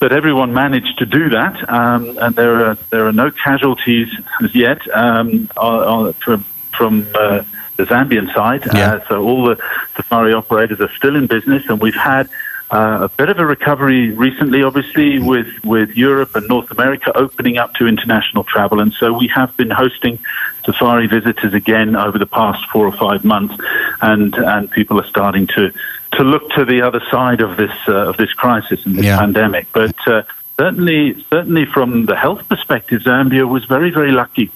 that 0.00 0.12
everyone 0.12 0.54
managed 0.54 0.98
to 0.98 1.06
do 1.06 1.28
that, 1.30 1.68
um, 1.68 2.18
and 2.18 2.34
there 2.34 2.64
are 2.66 2.74
there 2.90 3.06
are 3.06 3.12
no 3.12 3.30
casualties 3.30 4.08
as 4.42 4.54
yet 4.54 4.80
um, 4.94 5.50
on, 5.56 5.80
on, 5.80 6.12
from 6.14 6.44
from 6.72 7.06
uh, 7.14 7.42
the 7.76 7.84
Zambian 7.84 8.32
side. 8.34 8.64
Yeah. 8.72 8.94
Uh, 8.94 9.08
so 9.08 9.22
all 9.22 9.44
the 9.44 9.56
safari 9.96 10.32
operators 10.32 10.80
are 10.80 10.90
still 10.96 11.14
in 11.14 11.26
business, 11.26 11.64
and 11.68 11.80
we've 11.80 11.94
had. 11.94 12.28
Uh, 12.70 12.98
a 13.02 13.08
bit 13.16 13.30
of 13.30 13.38
a 13.38 13.46
recovery 13.46 14.10
recently, 14.10 14.62
obviously, 14.62 15.18
with, 15.18 15.46
with 15.64 15.90
Europe 15.96 16.36
and 16.36 16.46
North 16.48 16.70
America 16.70 17.16
opening 17.16 17.56
up 17.56 17.72
to 17.74 17.86
international 17.86 18.44
travel. 18.44 18.80
And 18.80 18.92
so 18.92 19.12
we 19.12 19.26
have 19.28 19.56
been 19.56 19.70
hosting 19.70 20.18
safari 20.66 21.06
visitors 21.06 21.54
again 21.54 21.96
over 21.96 22.18
the 22.18 22.26
past 22.26 22.68
four 22.70 22.84
or 22.86 22.92
five 22.92 23.24
months. 23.24 23.54
And, 24.02 24.34
and 24.34 24.70
people 24.70 25.00
are 25.00 25.06
starting 25.06 25.46
to, 25.48 25.72
to 26.12 26.22
look 26.22 26.50
to 26.50 26.66
the 26.66 26.82
other 26.82 27.02
side 27.10 27.40
of 27.40 27.56
this, 27.56 27.72
uh, 27.88 28.08
of 28.10 28.18
this 28.18 28.32
crisis 28.34 28.84
and 28.84 28.96
this 28.96 29.06
Yeah. 29.06 29.18
pandemic. 29.18 29.66
But 29.72 29.96
uh, 30.06 30.24
certainly, 30.58 31.24
certainly 31.30 31.64
from 31.64 32.04
the 32.04 32.16
health 32.16 32.46
perspective, 32.50 33.00
Zambia 33.02 33.48
was 33.48 33.64
very, 33.64 33.90
very 33.90 34.12
lucky. 34.12 34.50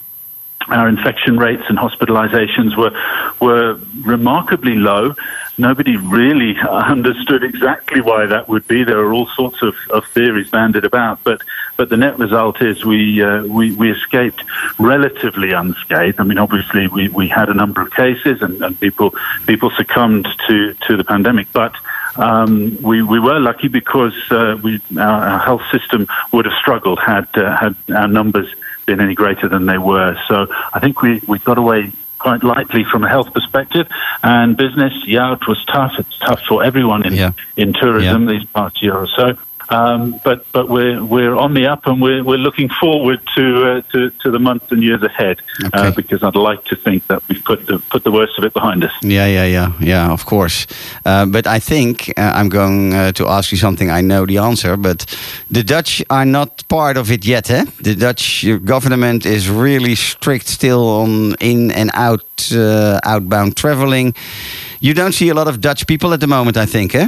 Our 0.69 0.87
infection 0.87 1.37
rates 1.37 1.63
and 1.67 1.77
hospitalizations 1.77 2.77
were 2.77 2.93
were 3.41 3.77
remarkably 4.05 4.75
low. 4.75 5.13
Nobody 5.57 5.97
really 5.97 6.57
understood 6.69 7.43
exactly 7.43 8.01
why 8.01 8.25
that 8.25 8.49
would 8.49 8.67
be. 8.67 8.83
There 8.83 8.99
are 8.99 9.13
all 9.13 9.27
sorts 9.27 9.61
of, 9.61 9.75
of 9.89 10.05
theories 10.07 10.49
banded 10.49 10.85
about, 10.85 11.23
but 11.23 11.41
but 11.75 11.89
the 11.89 11.97
net 11.97 12.19
result 12.19 12.61
is 12.61 12.85
we 12.85 13.23
uh, 13.23 13.43
we, 13.43 13.75
we 13.75 13.91
escaped 13.91 14.43
relatively 14.79 15.51
unscathed. 15.51 16.19
I 16.19 16.23
mean, 16.23 16.37
obviously 16.37 16.87
we, 16.87 17.09
we 17.09 17.27
had 17.27 17.49
a 17.49 17.53
number 17.53 17.81
of 17.81 17.91
cases 17.91 18.41
and, 18.41 18.61
and 18.63 18.79
people 18.79 19.13
people 19.45 19.71
succumbed 19.71 20.27
to, 20.47 20.73
to 20.73 20.97
the 20.97 21.03
pandemic, 21.03 21.51
but 21.51 21.75
um, 22.15 22.77
we, 22.81 23.01
we 23.01 23.19
were 23.19 23.39
lucky 23.39 23.67
because 23.67 24.13
uh, 24.29 24.59
we, 24.61 24.79
our, 24.97 25.23
our, 25.23 25.39
health 25.39 25.63
system 25.71 26.07
would 26.31 26.45
have 26.45 26.53
struggled 26.59 26.99
had 26.99 27.27
uh, 27.35 27.57
had 27.57 27.75
our 27.95 28.07
numbers 28.07 28.53
been 28.85 28.99
any 28.99 29.15
greater 29.15 29.47
than 29.47 29.65
they 29.65 29.77
were. 29.77 30.15
So 30.27 30.47
I 30.73 30.79
think 30.79 31.01
we, 31.01 31.21
we 31.27 31.39
got 31.39 31.57
away 31.57 31.91
quite 32.23 32.41
lightly 32.41 32.85
from 32.85 33.03
a 33.03 33.09
health 33.09 33.33
perspective. 33.33 33.85
And 34.23 34.55
business, 34.55 34.93
yeah, 35.05 35.33
it 35.33 35.45
was 35.45 35.63
tough. 35.65 35.99
It's 35.99 36.17
tough 36.19 36.41
for 36.47 36.63
everyone 36.63 37.05
in, 37.05 37.13
yeah. 37.13 37.33
in 37.57 37.73
tourism 37.73 38.27
yeah. 38.27 38.33
these 38.33 38.47
past 38.49 38.81
year 38.81 38.95
or 38.95 39.07
so. 39.07 39.37
Um, 39.69 40.19
but 40.23 40.45
but 40.51 40.69
we're 40.69 41.03
we're 41.03 41.35
on 41.35 41.53
the 41.53 41.67
up 41.67 41.85
and 41.85 42.01
we're 42.01 42.23
we're 42.23 42.37
looking 42.37 42.69
forward 42.69 43.21
to 43.35 43.71
uh, 43.71 43.81
to, 43.91 44.09
to 44.21 44.31
the 44.31 44.39
months 44.39 44.71
and 44.71 44.83
years 44.83 45.01
ahead 45.03 45.41
uh, 45.63 45.67
okay. 45.67 45.87
uh, 45.87 45.91
because 45.91 46.23
I'd 46.23 46.35
like 46.35 46.63
to 46.65 46.75
think 46.75 47.07
that 47.07 47.21
we've 47.27 47.43
put 47.43 47.65
the 47.65 47.79
put 47.79 48.03
the 48.03 48.11
worst 48.11 48.37
of 48.37 48.43
it 48.43 48.53
behind 48.53 48.83
us. 48.83 48.91
Yeah, 49.01 49.27
yeah, 49.27 49.45
yeah, 49.45 49.71
yeah. 49.79 50.11
Of 50.11 50.25
course, 50.25 50.67
uh, 51.05 51.25
but 51.25 51.47
I 51.47 51.59
think 51.59 52.09
uh, 52.17 52.33
I'm 52.35 52.49
going 52.49 52.93
uh, 52.93 53.11
to 53.13 53.27
ask 53.27 53.51
you 53.51 53.57
something. 53.57 53.89
I 53.89 54.01
know 54.01 54.25
the 54.25 54.37
answer, 54.37 54.77
but 54.77 55.05
the 55.49 55.63
Dutch 55.63 56.03
are 56.09 56.25
not 56.25 56.67
part 56.67 56.97
of 56.97 57.11
it 57.11 57.25
yet. 57.25 57.49
Eh? 57.49 57.65
The 57.81 57.95
Dutch 57.95 58.45
government 58.65 59.25
is 59.25 59.49
really 59.49 59.95
strict 59.95 60.47
still 60.47 60.87
on 60.87 61.35
in 61.39 61.71
and 61.71 61.89
out 61.93 62.23
outbound 63.05 63.55
traveling. 63.55 64.13
You 64.81 64.93
don't 64.93 65.13
see 65.13 65.29
a 65.29 65.33
lot 65.33 65.47
of 65.47 65.61
Dutch 65.61 65.87
people 65.87 66.13
at 66.13 66.19
the 66.19 66.27
moment, 66.27 66.57
I 66.57 66.65
think, 66.65 66.93
eh? 66.93 67.07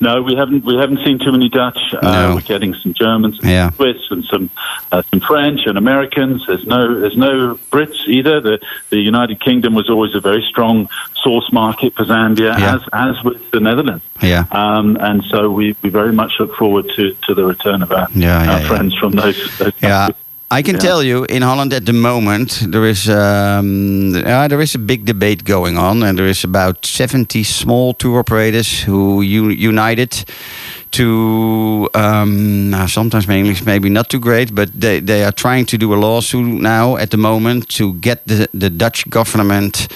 No, 0.00 0.22
we 0.22 0.34
haven't. 0.34 0.64
We 0.64 0.76
haven't 0.76 1.04
seen 1.04 1.18
too 1.18 1.32
many 1.32 1.48
Dutch. 1.48 1.78
Uh, 1.94 2.32
we're 2.34 2.40
getting 2.42 2.74
some 2.74 2.94
Germans, 2.94 3.38
and 3.40 3.48
yeah. 3.48 3.70
Swiss, 3.70 4.10
and 4.10 4.24
some 4.24 4.50
uh, 4.92 5.02
some 5.10 5.20
French 5.20 5.66
and 5.66 5.78
Americans. 5.78 6.46
There's 6.46 6.66
no 6.66 7.00
there's 7.00 7.16
no 7.16 7.54
Brits 7.70 8.06
either. 8.06 8.40
The 8.40 8.58
the 8.90 8.98
United 8.98 9.40
Kingdom 9.40 9.74
was 9.74 9.88
always 9.88 10.14
a 10.14 10.20
very 10.20 10.42
strong 10.42 10.88
source 11.14 11.50
market 11.52 11.94
for 11.94 12.04
Zambia, 12.04 12.58
yeah. 12.58 12.76
as 12.76 12.82
as 12.92 13.24
with 13.24 13.50
the 13.50 13.60
Netherlands. 13.60 14.04
Yeah. 14.22 14.44
Um, 14.50 14.96
and 15.00 15.22
so 15.24 15.50
we, 15.50 15.76
we 15.82 15.90
very 15.90 16.12
much 16.12 16.34
look 16.38 16.54
forward 16.54 16.90
to, 16.96 17.14
to 17.26 17.34
the 17.34 17.44
return 17.44 17.82
of 17.82 17.90
our, 17.92 18.08
yeah, 18.14 18.52
our 18.52 18.60
friends 18.60 18.94
from 18.94 19.12
those. 19.12 19.58
those 19.58 19.72
yeah. 19.82 20.06
Countries. 20.06 20.23
I 20.54 20.62
can 20.62 20.76
yeah. 20.76 20.82
tell 20.82 21.02
you, 21.02 21.24
in 21.24 21.42
Holland 21.42 21.72
at 21.72 21.84
the 21.84 21.92
moment, 21.92 22.62
there 22.68 22.86
is 22.86 23.08
um, 23.08 24.14
uh, 24.14 24.46
there 24.46 24.60
is 24.60 24.76
a 24.76 24.78
big 24.78 25.04
debate 25.04 25.42
going 25.42 25.76
on, 25.76 26.04
and 26.04 26.16
there 26.16 26.28
is 26.28 26.44
about 26.44 26.86
seventy 26.86 27.42
small 27.42 27.92
tour 27.92 28.20
operators 28.20 28.84
who 28.86 29.20
united 29.22 30.24
to 30.92 31.88
um, 31.94 32.72
sometimes 32.86 33.26
my 33.26 33.34
English 33.34 33.64
maybe 33.64 33.88
not 33.88 34.08
too 34.08 34.20
great, 34.20 34.54
but 34.54 34.70
they, 34.80 35.00
they 35.00 35.24
are 35.24 35.32
trying 35.32 35.66
to 35.66 35.76
do 35.76 35.92
a 35.92 35.96
lawsuit 35.96 36.60
now 36.60 36.96
at 36.96 37.10
the 37.10 37.16
moment 37.16 37.68
to 37.68 37.94
get 37.94 38.24
the, 38.28 38.48
the 38.54 38.70
Dutch 38.70 39.10
government 39.10 39.88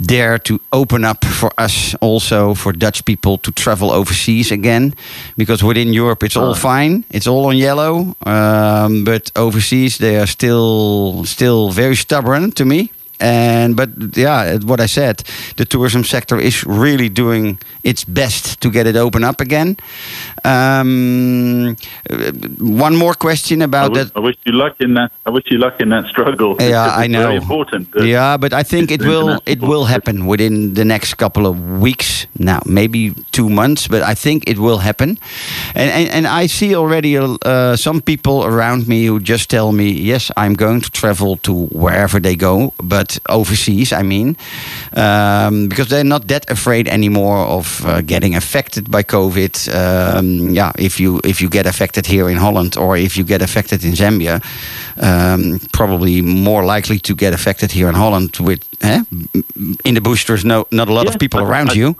there 0.00 0.38
to 0.38 0.58
open 0.72 1.04
up 1.04 1.24
for 1.24 1.50
us 1.58 1.94
also 2.00 2.54
for 2.54 2.72
Dutch 2.72 3.04
people 3.04 3.36
to 3.38 3.52
travel 3.52 3.90
overseas 3.90 4.50
again, 4.50 4.94
because 5.36 5.62
within 5.62 5.92
Europe 5.92 6.22
it's 6.22 6.36
all 6.36 6.54
fine, 6.54 7.04
it's 7.10 7.26
all 7.26 7.46
on 7.46 7.56
yellow, 7.56 8.16
um, 8.24 9.04
but 9.04 9.30
overseas 9.36 9.98
they 9.98 10.18
are 10.18 10.26
still 10.26 11.24
still 11.24 11.70
very 11.70 11.96
stubborn 11.96 12.50
to 12.52 12.64
me. 12.64 12.90
And 13.20 13.76
but 13.76 13.90
yeah, 14.16 14.58
what 14.64 14.80
I 14.80 14.86
said, 14.86 15.22
the 15.56 15.64
tourism 15.64 16.04
sector 16.04 16.38
is 16.38 16.64
really 16.64 17.08
doing 17.08 17.58
its 17.84 18.04
best 18.04 18.60
to 18.60 18.70
get 18.70 18.86
it 18.86 18.96
open 18.96 19.24
up 19.24 19.40
again. 19.40 19.76
Um, 20.44 21.76
one 22.58 22.96
more 22.96 23.14
question 23.14 23.62
about 23.62 23.84
I 23.84 23.88
wish, 23.88 24.04
that. 24.06 24.16
I 24.16 24.20
wish 24.20 24.36
you 24.46 24.52
luck 24.52 24.76
in 24.80 24.94
that. 24.94 25.12
I 25.26 25.30
wish 25.30 25.44
you 25.50 25.58
luck 25.58 25.80
in 25.80 25.90
that 25.90 26.06
struggle. 26.06 26.56
Yeah, 26.58 26.94
I 26.96 27.06
know. 27.06 27.22
Very 27.22 27.36
important. 27.36 27.88
Yeah, 27.94 28.36
but 28.36 28.52
I 28.52 28.62
think 28.62 28.90
it 28.90 29.02
will. 29.02 29.40
It 29.46 29.60
will 29.60 29.84
happen 29.84 30.26
within 30.26 30.74
the 30.74 30.84
next 30.84 31.14
couple 31.14 31.46
of 31.46 31.80
weeks. 31.80 32.26
Now, 32.38 32.60
maybe 32.64 33.14
two 33.32 33.48
months, 33.48 33.88
but 33.88 34.02
I 34.02 34.14
think 34.14 34.48
it 34.48 34.58
will 34.58 34.78
happen. 34.78 35.18
And 35.74 35.90
and, 35.90 36.08
and 36.10 36.26
I 36.26 36.46
see 36.46 36.74
already 36.74 37.16
uh, 37.18 37.76
some 37.76 38.00
people 38.00 38.44
around 38.44 38.88
me 38.88 39.06
who 39.06 39.20
just 39.20 39.50
tell 39.50 39.72
me, 39.72 39.90
yes, 39.90 40.30
I'm 40.36 40.54
going 40.54 40.80
to 40.80 40.90
travel 40.90 41.36
to 41.38 41.66
wherever 41.66 42.20
they 42.20 42.36
go, 42.36 42.72
but 42.78 43.09
overseas, 43.28 43.92
I 43.92 44.02
mean, 44.02 44.36
um, 44.94 45.68
because 45.68 45.88
they're 45.88 46.04
not 46.04 46.28
that 46.28 46.50
afraid 46.50 46.88
anymore 46.88 47.38
of 47.38 47.84
uh, 47.84 48.00
getting 48.02 48.34
affected 48.34 48.90
by 48.90 49.02
COVID. 49.02 49.68
Um, 49.74 50.54
yeah, 50.54 50.72
if 50.78 51.00
you 51.00 51.20
if 51.24 51.40
you 51.40 51.48
get 51.48 51.66
affected 51.66 52.06
here 52.06 52.28
in 52.30 52.36
Holland 52.36 52.76
or 52.76 52.96
if 52.96 53.16
you 53.16 53.24
get 53.24 53.42
affected 53.42 53.84
in 53.84 53.92
Zambia, 53.92 54.40
um, 55.00 55.60
probably 55.72 56.22
more 56.22 56.64
likely 56.64 56.98
to 56.98 57.14
get 57.14 57.32
affected 57.32 57.72
here 57.72 57.88
in 57.88 57.94
Holland 57.94 58.36
with 58.40 58.60
eh? 58.82 59.02
in 59.84 59.94
the 59.94 60.00
bush. 60.00 60.26
There's 60.26 60.44
no 60.44 60.66
not 60.70 60.88
a 60.88 60.92
lot 60.92 61.06
yeah, 61.06 61.12
of 61.12 61.18
people 61.18 61.40
around 61.40 61.70
I, 61.70 61.74
you, 61.74 61.96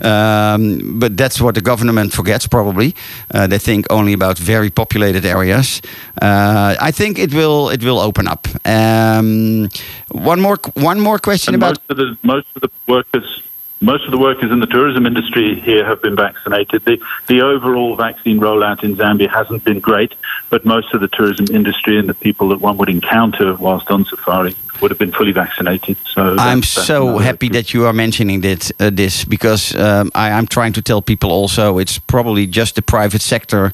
um, 0.00 0.98
but 0.98 1.16
that's 1.16 1.40
what 1.40 1.54
the 1.54 1.60
government 1.60 2.12
forgets. 2.12 2.46
Probably 2.46 2.94
uh, 3.34 3.46
they 3.46 3.58
think 3.58 3.86
only 3.90 4.12
about 4.12 4.38
very 4.38 4.70
populated 4.70 5.24
areas. 5.24 5.80
Uh, 6.20 6.76
I 6.80 6.92
think 6.92 7.18
it 7.18 7.32
will 7.32 7.70
it 7.70 7.82
will 7.82 7.98
open 7.98 8.28
up. 8.28 8.46
Um, 8.64 9.68
one 10.10 10.40
more 10.40 10.53
one 10.74 11.00
more 11.00 11.18
question 11.18 11.54
and 11.54 11.62
about 11.62 11.78
most 11.78 11.90
of 11.90 11.96
the 11.96 12.18
most 12.22 12.46
of 12.54 12.62
the 12.62 12.70
workers 12.86 13.42
most 13.80 14.04
of 14.06 14.12
the 14.12 14.18
workers 14.18 14.50
in 14.50 14.60
the 14.60 14.66
tourism 14.66 15.06
industry 15.06 15.60
here 15.60 15.84
have 15.84 16.00
been 16.00 16.16
vaccinated. 16.16 16.84
The, 16.86 17.02
the 17.26 17.42
overall 17.42 17.96
vaccine 17.96 18.40
rollout 18.40 18.82
in 18.82 18.96
Zambia 18.96 19.28
hasn't 19.28 19.62
been 19.62 19.78
great, 19.78 20.14
but 20.48 20.64
most 20.64 20.94
of 20.94 21.02
the 21.02 21.08
tourism 21.08 21.46
industry 21.54 21.98
and 21.98 22.08
the 22.08 22.14
people 22.14 22.48
that 22.48 22.60
one 22.60 22.78
would 22.78 22.88
encounter 22.88 23.54
whilst 23.54 23.90
on 23.90 24.06
safari 24.06 24.54
would 24.80 24.90
have 24.90 24.98
been 24.98 25.12
fully 25.12 25.32
vaccinated. 25.32 25.96
So 26.06 26.36
I'm 26.38 26.62
so 26.62 27.18
happy 27.18 27.48
that 27.50 27.72
you 27.72 27.86
are 27.86 27.92
mentioning 27.92 28.40
this, 28.40 28.72
uh, 28.80 28.90
this 28.90 29.24
because 29.24 29.74
um, 29.76 30.10
I, 30.14 30.30
am 30.30 30.46
trying 30.46 30.72
to 30.74 30.82
tell 30.82 31.02
people 31.02 31.30
also 31.30 31.78
it's 31.78 31.98
probably 31.98 32.46
just 32.46 32.74
the 32.74 32.82
private 32.82 33.22
sector 33.22 33.72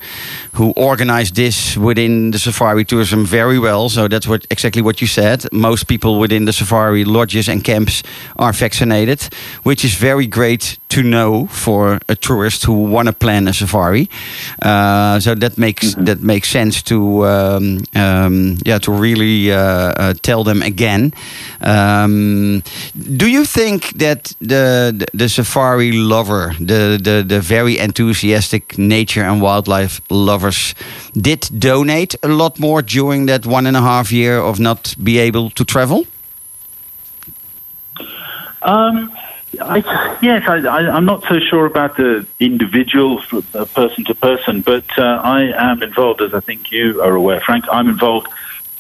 who 0.55 0.73
organized 0.77 1.35
this 1.37 1.77
within 1.77 2.31
the 2.31 2.39
safari 2.39 2.85
tourism 2.85 3.25
very 3.25 3.59
well. 3.59 3.89
So 3.89 4.09
that's 4.09 4.27
what 4.27 4.47
exactly 4.51 4.83
what 4.83 5.01
you 5.01 5.07
said. 5.07 5.45
Most 5.53 5.87
people 5.87 6.19
within 6.19 6.45
the 6.45 6.53
safari 6.53 7.05
lodges 7.05 7.49
and 7.49 7.65
camps 7.65 8.03
are 8.37 8.53
vaccinated, 8.53 9.23
which 9.63 9.85
is 9.85 9.95
very 9.95 10.27
great 10.27 10.79
to 10.91 11.03
know 11.03 11.47
for 11.47 12.01
a 12.09 12.17
tourist 12.17 12.65
who 12.65 12.73
want 12.73 13.07
to 13.07 13.13
plan 13.13 13.49
a 13.49 13.53
safari. 13.53 14.09
Uh, 14.63 15.21
so 15.21 15.35
that 15.35 15.57
makes 15.57 15.87
mm 15.87 15.95
-hmm. 15.95 16.07
that 16.07 16.21
makes 16.21 16.51
sense 16.51 16.83
to 16.83 16.97
um, 17.27 17.81
um, 17.95 18.57
yeah 18.67 18.81
to 18.81 18.93
really 19.01 19.51
uh, 19.51 19.59
uh, 19.59 20.13
tell 20.21 20.43
them 20.45 20.63
again. 20.63 21.00
Um, 21.61 22.63
do 23.17 23.27
you 23.27 23.45
think 23.45 23.93
that 23.99 24.35
the, 24.41 24.93
the, 24.99 25.07
the 25.13 25.29
safari 25.29 25.93
lover, 25.93 26.55
the, 26.59 26.99
the 27.03 27.25
the 27.27 27.41
very 27.41 27.79
enthusiastic 27.79 28.79
nature 28.79 29.23
and 29.23 29.41
wildlife 29.41 30.01
lovers, 30.11 30.75
did 31.15 31.49
donate 31.59 32.15
a 32.23 32.29
lot 32.29 32.59
more 32.59 32.83
during 32.83 33.27
that 33.27 33.47
one 33.47 33.67
and 33.67 33.77
a 33.77 33.81
half 33.81 34.13
year 34.13 34.39
of 34.39 34.59
not 34.59 34.95
be 35.03 35.19
able 35.19 35.51
to 35.51 35.65
travel? 35.65 36.07
Um, 38.63 39.11
I, 39.61 40.19
yes, 40.23 40.49
I, 40.49 40.97
am 40.97 41.05
not 41.05 41.25
so 41.29 41.39
sure 41.41 41.67
about 41.67 41.97
the 41.97 42.27
individual, 42.39 43.23
uh, 43.55 43.65
person 43.65 44.05
to 44.05 44.15
person, 44.15 44.61
but 44.63 44.85
uh, 44.99 45.03
I 45.03 45.71
am 45.71 45.83
involved, 45.83 46.23
as 46.23 46.35
I 46.35 46.41
think 46.41 46.71
you 46.71 47.03
are 47.03 47.15
aware, 47.15 47.41
Frank. 47.41 47.65
I'm 47.71 47.89
involved 47.89 48.29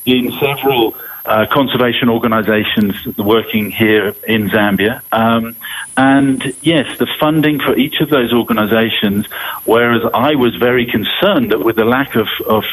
in 0.06 0.30
several 0.32 0.94
uh, 1.24 1.46
conservation 1.50 2.08
organizations 2.08 2.94
working 3.18 3.70
here 3.70 4.14
in 4.26 4.48
Zambia. 4.48 5.02
Um, 5.12 5.56
and 5.96 6.54
yes, 6.62 6.98
the 6.98 7.06
funding 7.18 7.60
for 7.60 7.76
each 7.76 8.00
of 8.00 8.08
those 8.08 8.32
organizations, 8.32 9.26
whereas 9.64 10.02
I 10.14 10.34
was 10.34 10.56
very 10.56 10.86
concerned 10.86 11.52
that 11.52 11.60
with 11.60 11.76
the 11.76 11.84
lack 11.84 12.16
of, 12.16 12.28
of 12.46 12.64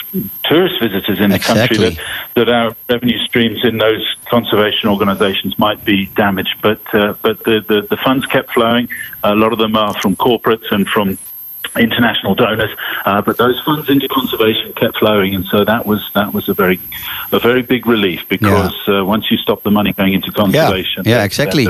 tourist 0.43 0.79
visitors 0.79 1.19
in 1.19 1.31
the 1.31 1.39
country, 1.39 1.77
that, 1.77 1.99
that 2.35 2.49
our 2.49 2.75
revenue 2.89 3.19
streams 3.19 3.65
in 3.65 3.77
those 3.77 4.15
conservation 4.29 4.89
organizations 4.89 5.57
might 5.59 5.83
be 5.83 6.07
damaged. 6.15 6.55
But, 6.61 6.81
uh, 6.93 7.15
but 7.21 7.43
the, 7.43 7.61
the, 7.67 7.81
the 7.81 7.97
funds 7.97 8.25
kept 8.25 8.53
flowing. 8.53 8.89
A 9.23 9.35
lot 9.35 9.51
of 9.51 9.59
them 9.59 9.75
are 9.75 9.93
from 9.99 10.15
corporates 10.15 10.71
and 10.71 10.87
from 10.87 11.17
international 11.79 12.35
donors, 12.35 12.69
uh, 13.05 13.21
but 13.21 13.37
those 13.37 13.59
funds 13.61 13.89
into 13.89 14.07
conservation 14.07 14.73
kept 14.73 14.97
flowing, 14.97 15.35
and 15.35 15.45
so 15.45 15.63
that 15.63 15.85
was 15.85 16.09
that 16.13 16.33
was 16.33 16.49
a 16.49 16.53
very 16.53 16.79
a 17.31 17.39
very 17.39 17.61
big 17.61 17.87
relief 17.87 18.27
because 18.29 18.75
yeah. 18.87 19.01
uh, 19.01 19.05
once 19.05 19.31
you 19.31 19.37
stop 19.37 19.63
the 19.63 19.71
money 19.71 19.93
going 19.93 20.13
into 20.13 20.31
conservation, 20.31 21.03
yeah, 21.05 21.17
yeah 21.17 21.23
exactly. 21.23 21.67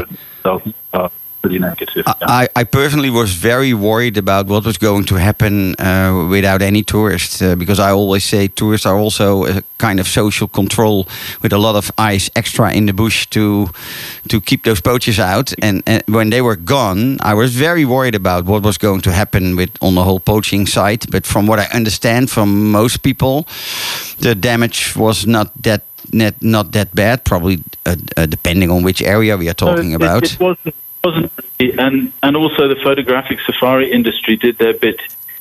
Pretty 1.42 1.60
negative. 1.60 2.04
yeah. 2.06 2.14
I, 2.22 2.48
I 2.56 2.64
personally 2.64 3.10
was 3.10 3.32
very 3.32 3.74
worried 3.74 4.18
about 4.18 4.48
what 4.48 4.66
was 4.66 4.78
going 4.78 5.06
to 5.06 5.16
happen 5.16 5.80
uh, 5.80 6.28
without 6.30 6.62
any 6.62 6.84
tourists 6.84 7.42
uh, 7.42 7.56
because 7.56 7.80
I 7.80 7.92
always 7.92 8.24
say 8.24 8.48
tourists 8.48 8.86
are 8.86 8.98
also 8.98 9.46
a 9.46 9.64
kind 9.78 10.00
of 10.00 10.08
social 10.08 10.48
control 10.48 11.08
with 11.42 11.54
a 11.54 11.58
lot 11.58 11.76
of 11.76 11.92
ice 11.98 12.30
extra 12.36 12.74
in 12.74 12.88
the 12.88 12.94
bush 12.94 13.28
to 13.28 13.70
to 14.30 14.42
keep 14.42 14.64
those 14.64 14.82
poachers 14.82 15.20
out. 15.20 15.54
And, 15.62 15.84
and 15.86 16.04
when 16.08 16.32
they 16.32 16.42
were 16.42 16.56
gone, 16.56 17.18
I 17.22 17.34
was 17.34 17.56
very 17.56 17.86
worried 17.86 18.16
about 18.16 18.46
what 18.46 18.64
was 18.64 18.78
going 18.78 19.02
to 19.02 19.12
happen 19.12 19.56
with 19.56 19.70
on 19.82 19.96
the 19.96 20.04
whole 20.04 20.20
poaching 20.20 20.66
side. 20.68 21.06
But 21.12 21.26
from 21.26 21.48
what 21.48 21.60
I 21.60 21.68
understand 21.74 22.30
from 22.30 22.72
most 22.72 23.04
people, 23.04 23.48
the 24.20 24.36
damage 24.36 24.96
was 24.96 25.26
not 25.26 25.52
that. 25.64 25.84
Net, 26.14 26.42
not 26.42 26.72
that 26.72 26.96
bad, 26.96 27.26
probably 27.26 27.62
uh, 27.86 27.98
uh, 28.16 28.26
depending 28.26 28.72
on 28.72 28.82
which 28.82 29.02
area 29.02 29.36
we 29.36 29.50
are 29.50 29.54
talking 29.54 29.92
it, 29.92 29.96
about. 29.96 30.24
It, 30.24 30.40
wasn't, 30.40 30.40
wasn't 30.40 30.66
really, 30.66 30.87
and 31.60 32.12
and 32.24 32.38
also 32.38 32.68
the 32.68 32.76
photographic 32.84 33.40
safari 33.42 33.92
industry 33.92 34.36
did 34.36 34.58
their 34.58 34.74
bit 34.74 35.00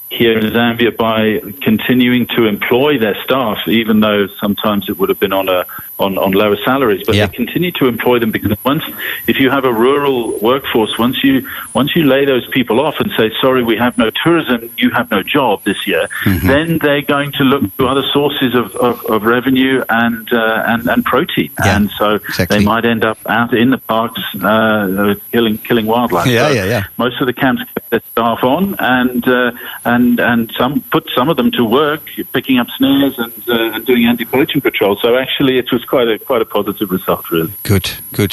here 0.08 0.38
in 0.38 0.44
Zambia 0.52 0.96
by 0.96 1.40
continuing 1.62 2.26
to 2.28 2.46
employ 2.46 2.96
their 2.98 3.16
staff, 3.24 3.66
even 3.66 4.00
though 4.00 4.28
sometimes 4.40 4.88
it 4.88 4.98
would 4.98 5.08
have 5.08 5.18
been 5.18 5.32
on 5.32 5.48
a 5.48 5.64
on, 5.98 6.18
on 6.18 6.32
lower 6.32 6.56
salaries. 6.62 7.02
But 7.06 7.14
Yeah. 7.16 7.26
they 7.26 7.34
continue 7.36 7.72
to 7.72 7.86
employ 7.86 8.18
them 8.18 8.30
because 8.30 8.52
once, 8.64 8.84
if 9.26 9.40
you 9.40 9.48
have 9.50 9.64
a 9.64 9.72
rural 9.72 10.38
workforce, 10.40 10.98
once 10.98 11.24
you 11.24 11.48
once 11.74 11.96
you 11.96 12.04
lay 12.04 12.24
those 12.26 12.46
people 12.48 12.80
off 12.80 13.00
and 13.00 13.10
say, 13.16 13.32
"Sorry, 13.40 13.64
we 13.64 13.76
have 13.76 13.96
no 13.98 14.10
tourism, 14.10 14.68
you 14.76 14.90
have 14.90 15.10
no 15.10 15.22
job 15.22 15.64
this 15.64 15.86
year," 15.86 16.06
Mm-hmm. 16.24 16.46
then 16.46 16.78
they're 16.78 17.02
going 17.02 17.32
to 17.32 17.44
look 17.44 17.76
to 17.78 17.86
other 17.86 18.04
sources 18.12 18.54
of, 18.54 18.76
of, 18.76 19.04
of 19.06 19.22
revenue 19.24 19.82
and, 19.88 20.30
uh, 20.32 20.62
and 20.66 20.86
and 20.88 21.04
protein, 21.04 21.50
Yeah, 21.64 21.76
and 21.76 21.90
so 21.98 22.14
exactly. 22.16 22.58
they 22.58 22.64
might 22.64 22.84
end 22.84 23.04
up 23.04 23.18
out 23.28 23.54
in 23.54 23.70
the 23.70 23.78
parks 23.78 24.20
uh, 24.42 25.14
killing 25.32 25.56
killing 25.58 25.86
wildlife. 25.86 26.26
Yeah, 26.26 26.48
So 26.48 26.54
yeah, 26.54 26.64
yeah. 26.66 26.84
Most 26.98 27.20
of 27.20 27.26
the 27.26 27.32
camps 27.32 27.62
kept 27.74 27.90
their 27.90 28.02
staff 28.12 28.44
on, 28.44 28.76
and 28.78 29.26
uh, 29.26 29.52
and 29.96 30.20
and 30.20 30.52
some 30.58 30.72
put 30.94 31.04
some 31.16 31.28
of 31.32 31.36
them 31.36 31.50
to 31.58 31.62
work, 31.64 32.02
picking 32.32 32.56
up 32.60 32.68
snares 32.78 33.14
and, 33.18 33.32
uh, 33.48 33.74
and 33.74 33.86
doing 33.90 34.06
anti-poaching 34.06 34.60
patrol. 34.60 34.96
So 35.02 35.08
actually, 35.24 35.54
it 35.62 35.68
was 35.72 35.82
quite 35.84 36.08
a 36.14 36.18
quite 36.28 36.42
a 36.42 36.48
positive 36.56 36.88
result, 36.96 37.24
really. 37.30 37.52
Good, 37.62 37.86
good. 38.12 38.32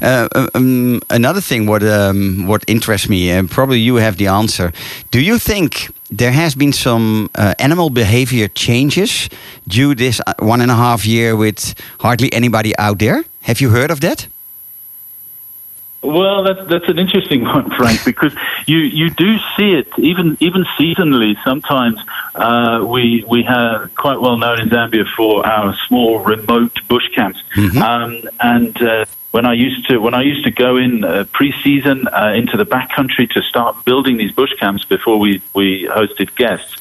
Uh, 0.00 0.28
um, 0.54 1.00
another 1.08 1.42
thing, 1.48 1.66
what 1.66 1.82
um, 1.82 2.46
what 2.50 2.62
interests 2.66 3.08
me, 3.08 3.30
and 3.36 3.50
probably 3.50 3.80
you 3.88 3.96
have 3.96 4.16
the 4.16 4.28
answer. 4.28 4.72
Do 5.10 5.20
you 5.20 5.38
think 5.38 5.70
there 6.20 6.32
has 6.32 6.54
been 6.54 6.72
some 6.72 7.28
uh, 7.34 7.54
animal 7.58 7.90
behavior 7.90 8.48
changes 8.48 9.28
due 9.66 9.94
this 9.94 10.20
uh, 10.26 10.34
one 10.38 10.62
and 10.62 10.70
a 10.70 10.76
half 10.76 11.06
year 11.06 11.36
with 11.36 11.74
hardly 11.98 12.28
anybody 12.32 12.72
out 12.78 12.98
there? 12.98 13.24
Have 13.42 13.60
you 13.60 13.70
heard 13.70 13.90
of 13.90 14.00
that? 14.00 14.28
Well, 16.02 16.42
that's 16.42 16.68
that's 16.68 16.88
an 16.88 16.98
interesting 16.98 17.44
one, 17.56 17.70
Frank, 17.70 18.04
because 18.04 18.34
you, 18.66 18.78
you 18.78 19.10
do 19.10 19.38
see 19.56 19.70
it 19.70 19.88
even 19.98 20.36
even 20.40 20.64
seasonally. 20.78 21.36
Sometimes 21.44 22.00
uh, 22.34 22.84
we 22.86 23.24
we 23.28 23.44
have 23.44 23.94
quite 23.94 24.20
well 24.20 24.36
known 24.36 24.60
in 24.60 24.68
Zambia 24.68 25.06
for 25.16 25.46
our 25.46 25.76
small 25.86 26.18
remote 26.18 26.76
bush 26.88 27.08
camps, 27.14 27.42
um, 27.80 28.22
and 28.40 28.82
uh, 28.82 29.04
when 29.30 29.46
I 29.46 29.54
used 29.54 29.88
to 29.88 29.98
when 29.98 30.14
I 30.14 30.22
used 30.22 30.44
to 30.44 30.50
go 30.50 30.76
in 30.76 31.04
uh, 31.04 31.24
pre-season 31.32 32.08
uh, 32.08 32.32
into 32.34 32.56
the 32.56 32.66
backcountry 32.66 33.30
to 33.30 33.42
start 33.42 33.84
building 33.84 34.16
these 34.16 34.32
bush 34.32 34.52
camps 34.58 34.84
before 34.84 35.18
we 35.18 35.40
we 35.54 35.86
hosted 35.86 36.34
guests, 36.34 36.76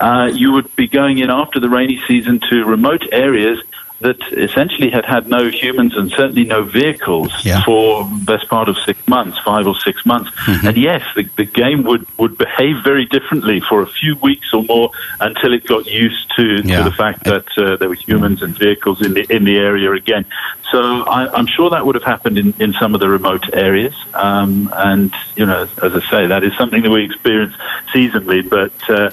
uh, 0.00 0.30
you 0.32 0.50
would 0.52 0.74
be 0.74 0.88
going 0.88 1.18
in 1.18 1.30
after 1.30 1.60
the 1.60 1.68
rainy 1.68 2.02
season 2.08 2.40
to 2.50 2.64
remote 2.64 3.06
areas 3.12 3.60
that 4.00 4.20
essentially 4.32 4.90
had 4.90 5.06
had 5.06 5.26
no 5.26 5.48
humans 5.48 5.96
and 5.96 6.10
certainly 6.10 6.44
no 6.44 6.62
vehicles 6.62 7.32
Yeah. 7.44 7.62
for 7.64 8.06
best 8.24 8.46
part 8.48 8.68
of 8.68 8.76
six 8.78 8.98
months, 9.08 9.38
five 9.38 9.66
or 9.66 9.74
six 9.74 10.04
months. 10.04 10.30
And 10.46 10.76
yes, 10.76 11.02
the, 11.14 11.22
the 11.36 11.46
game 11.46 11.82
would, 11.84 12.06
would 12.18 12.36
behave 12.36 12.76
very 12.84 13.06
differently 13.06 13.60
for 13.60 13.80
a 13.80 13.86
few 13.86 14.16
weeks 14.16 14.52
or 14.52 14.64
more 14.64 14.90
until 15.20 15.54
it 15.54 15.66
got 15.66 15.86
used 15.86 16.30
to, 16.36 16.60
Yeah. 16.62 16.78
to 16.78 16.84
the 16.90 16.96
fact 16.96 17.24
that 17.24 17.46
uh, 17.56 17.76
there 17.76 17.88
were 17.88 17.94
humans 17.94 18.42
and 18.42 18.56
vehicles 18.58 19.00
in 19.04 19.14
the 19.14 19.24
in 19.34 19.44
the 19.44 19.56
area 19.56 19.92
again. 19.92 20.26
So 20.70 21.02
I, 21.04 21.32
I'm 21.32 21.46
sure 21.46 21.70
that 21.70 21.86
would 21.86 21.94
have 21.94 22.04
happened 22.04 22.36
in, 22.38 22.52
in 22.60 22.74
some 22.74 22.92
of 22.94 23.00
the 23.00 23.08
remote 23.08 23.54
areas. 23.54 23.94
Um, 24.12 24.68
and 24.74 25.10
you 25.36 25.46
know, 25.46 25.62
as 25.82 25.94
I 25.94 26.00
say, 26.10 26.26
that 26.26 26.44
is 26.44 26.54
something 26.58 26.82
that 26.82 26.90
we 26.90 27.02
experience 27.04 27.54
seasonally, 27.94 28.46
but. 28.48 28.72
Uh, 28.90 29.10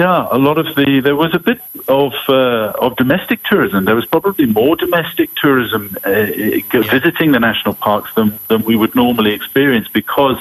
yeah, 0.00 0.28
a 0.30 0.38
lot 0.38 0.56
of 0.56 0.74
the 0.76 1.00
there 1.04 1.14
was 1.14 1.34
a 1.34 1.38
bit 1.38 1.60
of 1.86 2.14
uh, 2.26 2.72
of 2.84 2.96
domestic 2.96 3.42
tourism. 3.42 3.84
There 3.84 3.94
was 3.94 4.06
probably 4.06 4.46
more 4.46 4.74
domestic 4.74 5.28
tourism 5.34 5.94
uh, 6.04 6.24
visiting 6.96 7.32
the 7.32 7.40
national 7.50 7.74
parks 7.74 8.14
than 8.14 8.38
than 8.48 8.64
we 8.64 8.76
would 8.76 8.94
normally 8.94 9.32
experience 9.34 9.88
because 9.88 10.38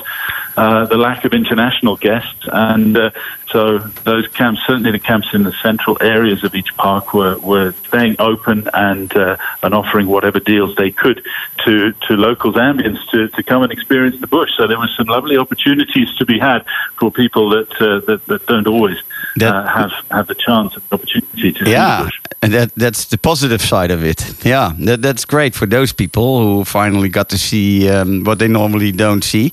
uh, 0.56 0.86
the 0.86 0.98
lack 0.98 1.26
of 1.26 1.34
international 1.34 1.98
guests. 1.98 2.48
And 2.52 2.95
uh, 2.95 3.12
so 3.52 3.80
those 4.12 4.28
camps, 4.30 4.62
certainly 4.65 4.91
the 4.91 5.06
camps 5.12 5.28
in 5.34 5.43
the 5.43 5.54
central 5.62 5.98
areas 6.00 6.45
of 6.45 6.56
each 6.56 6.72
park, 6.78 7.13
were 7.13 7.38
were 7.39 7.74
staying 7.88 8.15
open 8.19 8.69
and 8.74 9.13
uh, 9.17 9.36
and 9.62 9.74
offering 9.74 10.08
whatever 10.08 10.39
deals 10.39 10.74
they 10.78 10.91
could 10.91 11.19
to 11.65 11.91
to 12.08 12.13
local 12.13 12.54
Zambians 12.54 13.00
to 13.12 13.28
to 13.28 13.43
come 13.43 13.62
and 13.63 13.74
experience 13.74 14.22
the 14.22 14.28
bush. 14.28 14.52
So 14.56 14.67
there 14.67 14.80
was 14.80 14.91
some 14.95 15.08
lovely 15.08 15.38
opportunities 15.38 16.10
to 16.19 16.26
be 16.26 16.39
had 16.39 16.65
for 16.98 17.12
people 17.12 17.50
that 17.50 17.72
uh, 17.82 18.00
that, 18.08 18.26
that 18.28 18.45
don't 18.45 18.67
always 18.67 19.00
That- 19.38 19.53
uh, 19.55 19.67
have 19.67 19.91
have 20.12 20.27
the 20.27 20.36
chance 20.36 20.73
and 20.75 20.84
the 20.89 20.95
opportunity 20.95 21.51
to 21.53 21.69
Yeah, 21.69 22.10
and 22.41 22.53
that 22.53 22.71
that's 22.75 23.05
the 23.05 23.17
positive 23.17 23.62
side 23.62 23.91
of 23.93 24.03
it. 24.03 24.19
Yeah, 24.45 24.73
that 24.86 25.01
that's 25.01 25.25
great 25.25 25.55
for 25.55 25.67
those 25.67 25.93
people 25.93 26.39
who 26.41 26.63
finally 26.65 27.10
got 27.10 27.29
to 27.29 27.38
see 27.38 27.89
um, 27.89 28.23
what 28.23 28.38
they 28.39 28.47
normally 28.47 28.91
don't 28.91 29.23
see. 29.23 29.51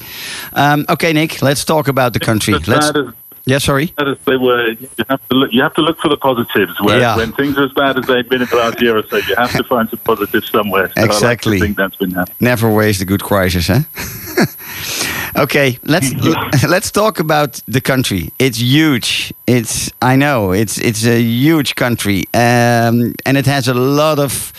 Um, 0.55 0.85
okay, 0.88 1.12
Nick, 1.12 1.40
let's 1.42 1.64
talk 1.64 1.88
about 1.88 2.12
the 2.12 2.20
country. 2.20 2.55
Let's. 2.66 2.90
as, 2.94 3.07
Yeah, 3.48 3.61
sorry. 3.61 3.92
as 3.98 4.18
they 4.24 4.37
were, 4.37 4.70
you 4.72 4.88
have 5.09 5.20
to 5.29 5.37
look. 5.37 5.50
You 5.52 5.62
have 5.62 5.74
to 5.74 5.81
look 5.83 5.98
for 6.00 6.09
the 6.11 6.16
positives. 6.16 6.74
Where, 6.81 6.98
Yeah. 6.98 7.16
When 7.16 7.33
things 7.33 7.57
are 7.59 7.64
as 7.66 7.72
bad 7.74 7.96
as 7.96 8.05
they've 8.07 8.29
been 8.29 8.42
in 8.42 8.48
the 8.48 8.57
last 8.57 8.81
year 8.83 8.96
or 8.96 9.05
so, 9.07 9.16
you 9.18 9.37
have 9.37 9.52
to 9.57 9.62
find 9.62 9.88
some 9.88 10.00
positives 10.00 10.50
somewhere. 10.50 10.88
So 10.88 10.94
I 10.96 11.02
like 11.02 11.11
Exactly. 11.12 11.61
think 11.61 11.76
that's 11.76 11.94
been 11.96 12.11
happening. 12.11 12.37
Never 12.40 12.68
waste 12.74 13.00
a 13.02 13.05
good 13.05 13.22
crisis, 13.22 13.68
huh? 13.68 13.83
okay, 15.37 15.79
let's 15.85 16.12
let's 16.68 16.90
talk 16.90 17.20
about 17.20 17.61
the 17.66 17.81
country. 17.81 18.31
It's 18.38 18.59
huge. 18.59 19.33
It's 19.46 19.90
I 20.01 20.16
know 20.16 20.53
it's 20.53 20.79
it's 20.79 21.05
a 21.07 21.20
huge 21.20 21.75
country, 21.75 22.25
um, 22.35 23.14
and 23.25 23.37
it 23.37 23.46
has 23.46 23.68
a 23.68 23.75
lot 23.75 24.18
of 24.18 24.53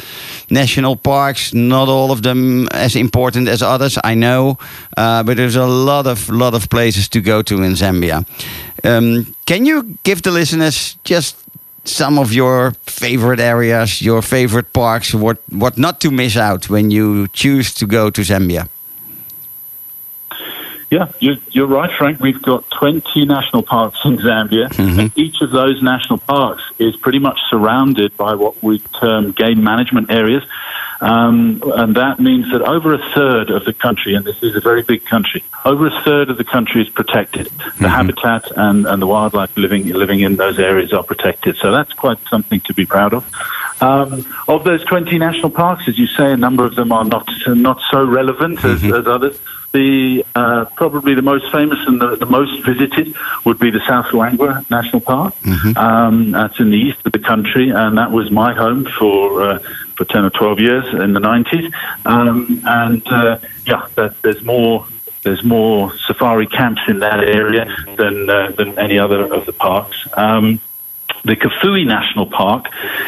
national 0.50 0.96
parks. 0.96 1.54
Not 1.54 1.90
all 1.90 2.12
of 2.12 2.22
them 2.22 2.68
as 2.72 2.96
important 2.96 3.48
as 3.48 3.62
others, 3.62 3.98
I 4.04 4.16
know, 4.16 4.58
uh, 4.98 5.24
but 5.24 5.38
there's 5.38 5.56
a 5.56 5.68
lot 5.68 6.08
of 6.08 6.30
lot 6.30 6.54
of 6.54 6.70
places 6.70 7.10
to 7.10 7.22
go 7.22 7.42
to 7.42 7.64
in 7.64 7.74
Zambia. 7.74 8.26
Um, 8.84 9.36
can 9.46 9.66
you 9.66 9.98
give 10.04 10.22
the 10.22 10.32
listeners 10.32 10.98
just 11.04 11.36
some 11.84 12.20
of 12.20 12.34
your 12.34 12.74
favorite 12.86 13.40
areas, 13.40 14.02
your 14.02 14.22
favorite 14.22 14.72
parks, 14.74 15.14
what 15.14 15.38
what 15.50 15.78
not 15.78 16.00
to 16.02 16.12
miss 16.12 16.36
out 16.38 16.70
when 16.70 16.92
you 16.92 17.28
choose 17.34 17.74
to 17.74 17.86
go 17.86 18.10
to 18.10 18.22
Zambia? 18.22 18.68
Yeah, 20.90 21.12
you're, 21.20 21.36
you're 21.52 21.68
right, 21.68 21.92
Frank. 21.98 22.22
We've 22.22 22.42
got 22.42 22.70
20 22.72 23.26
national 23.26 23.64
parks 23.64 24.00
in 24.06 24.18
Zambia. 24.18 24.70
And 24.80 25.18
each 25.18 25.42
of 25.42 25.52
those 25.52 25.84
national 25.84 26.20
parks 26.20 26.64
is 26.80 26.96
pretty 26.96 27.20
much 27.20 27.40
surrounded 27.50 28.16
by 28.16 28.36
what 28.36 28.62
we 28.64 28.80
term 28.80 29.32
game 29.32 29.64
management 29.64 30.10
areas. 30.10 30.44
Um, 31.00 31.62
and 31.76 31.96
that 31.96 32.20
means 32.20 32.50
that 32.52 32.62
over 32.62 32.94
a 32.94 33.14
third 33.14 33.52
of 33.52 33.66
the 33.66 33.74
country, 33.74 34.16
and 34.16 34.26
this 34.26 34.42
is 34.42 34.56
a 34.56 34.62
very 34.62 34.82
big 34.82 35.06
country, 35.06 35.44
over 35.66 35.88
a 35.88 36.02
third 36.04 36.30
of 36.30 36.38
the 36.38 36.44
country 36.44 36.82
is 36.82 36.90
protected. 36.90 37.48
The 37.80 37.90
habitat 37.90 38.50
and, 38.56 38.88
and 38.88 39.02
the 39.02 39.08
wildlife 39.08 39.56
living 39.58 39.88
living 39.90 40.22
in 40.22 40.38
those 40.38 40.58
areas 40.58 40.94
are 40.94 41.04
protected. 41.04 41.58
So 41.58 41.72
that's 41.72 41.94
quite 41.94 42.18
something 42.30 42.62
to 42.62 42.74
be 42.74 42.86
proud 42.86 43.14
of. 43.14 43.32
Um, 43.80 44.26
of 44.48 44.64
those 44.64 44.84
20 44.86 45.20
national 45.20 45.52
parks, 45.52 45.88
as 45.88 46.00
you 46.00 46.08
say, 46.08 46.32
a 46.32 46.38
number 46.38 46.66
of 46.66 46.76
them 46.76 46.92
are 46.92 47.06
not 47.06 47.30
not 47.46 47.80
so 47.92 48.04
relevant 48.04 48.64
as, 48.66 48.84
as 48.84 49.06
others. 49.06 49.40
The 49.78 50.26
uh, 50.42 50.66
probably 50.82 51.14
the 51.22 51.28
most 51.34 51.46
famous 51.52 51.80
and 51.90 51.98
the, 52.04 52.10
the 52.16 52.26
most 52.40 52.54
visited 52.66 53.08
would 53.46 53.60
be 53.66 53.70
the 53.78 53.84
South 53.92 54.08
Luangwa 54.16 54.52
National 54.78 55.02
Park. 55.02 55.34
Um, 55.78 56.32
that's 56.32 56.60
in 56.64 56.70
the 56.76 56.82
east 56.88 57.00
of 57.06 57.12
the 57.18 57.24
country, 57.32 57.70
and 57.82 57.92
that 58.00 58.12
was 58.12 58.26
my 58.32 58.52
home 58.64 58.82
for 58.98 59.20
uh, 59.48 59.60
for 59.96 60.06
ten 60.14 60.24
or 60.26 60.32
twelve 60.32 60.60
years 60.68 60.86
in 61.04 61.10
the 61.18 61.20
nineties. 61.32 61.72
Um, 62.14 62.62
and 62.66 63.04
uh, 63.08 63.38
yeah, 63.72 63.84
there, 63.96 64.16
there's 64.24 64.44
more. 64.44 64.88
There's 65.24 65.44
more 65.44 65.92
safari 66.08 66.48
camps 66.48 66.84
in 66.88 67.00
that 67.08 67.20
area 67.42 67.64
than 68.00 68.16
uh, 68.30 68.52
than 68.58 68.70
any 68.86 68.98
other 68.98 69.22
of 69.38 69.46
the 69.46 69.54
parks. 69.68 69.98
Um, 70.26 70.60
the 71.28 71.36
Kafue 71.36 71.86
National 71.86 72.26
Park 72.26 72.68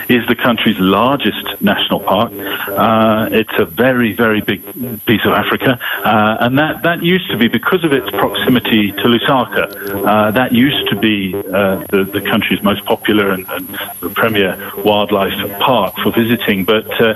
is 0.10 0.26
the 0.28 0.36
country's 0.36 0.78
largest 0.80 1.62
national 1.62 2.02
park. 2.02 2.32
Uh, 2.34 3.30
it's 3.32 3.54
a 3.58 3.66
very, 3.66 4.14
very 4.14 4.42
big 4.42 4.62
piece 5.06 5.26
of 5.26 5.32
Africa, 5.34 5.80
uh, 6.04 6.38
and 6.42 6.58
that, 6.58 6.84
that 6.84 7.04
used 7.04 7.30
to 7.32 7.38
be 7.38 7.48
because 7.48 7.84
of 7.84 7.94
its 7.94 8.10
proximity 8.12 8.92
to 8.92 9.04
Lusaka. 9.04 9.64
Uh, 10.06 10.32
that 10.32 10.52
used 10.52 10.88
to 10.90 10.96
be 10.96 11.34
uh, 11.36 11.84
the, 11.90 12.04
the 12.04 12.22
country's 12.22 12.62
most 12.62 12.86
popular 12.86 13.32
and, 13.32 13.46
and 13.50 14.16
premier 14.16 14.72
wildlife 14.84 15.60
park 15.60 15.96
for 16.04 16.12
visiting, 16.12 16.66
but 16.66 16.90
uh, 17.02 17.14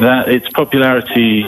that 0.00 0.28
its 0.28 0.48
popularity. 0.50 1.44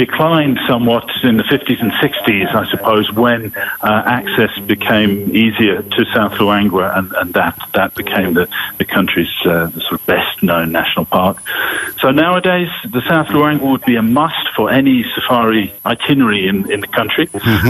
Declined 0.00 0.58
somewhat 0.66 1.06
in 1.24 1.36
the 1.36 1.42
50s 1.42 1.78
and 1.82 1.92
60s, 1.92 2.54
I 2.54 2.70
suppose, 2.70 3.12
when 3.12 3.54
uh, 3.54 4.02
access 4.06 4.58
became 4.60 5.36
easier 5.36 5.82
to 5.82 6.04
South 6.14 6.32
Luangwa, 6.40 6.96
and, 6.96 7.12
and 7.12 7.34
that 7.34 7.58
that 7.74 7.94
became 7.94 8.32
the 8.32 8.48
the 8.78 8.86
country's 8.86 9.28
uh, 9.44 9.66
the 9.66 9.80
sort 9.82 10.00
of 10.00 10.06
best 10.06 10.42
known 10.42 10.72
national 10.72 11.04
park. 11.04 11.42
So 11.98 12.12
nowadays, 12.12 12.70
the 12.90 13.02
South 13.02 13.26
Luangwa 13.26 13.72
would 13.72 13.84
be 13.84 13.96
a 13.96 14.02
must 14.02 14.48
for 14.56 14.70
any 14.70 15.04
safari 15.14 15.74
itinerary 15.84 16.48
in, 16.48 16.70
in 16.72 16.80
the 16.80 16.86
country. 16.86 17.28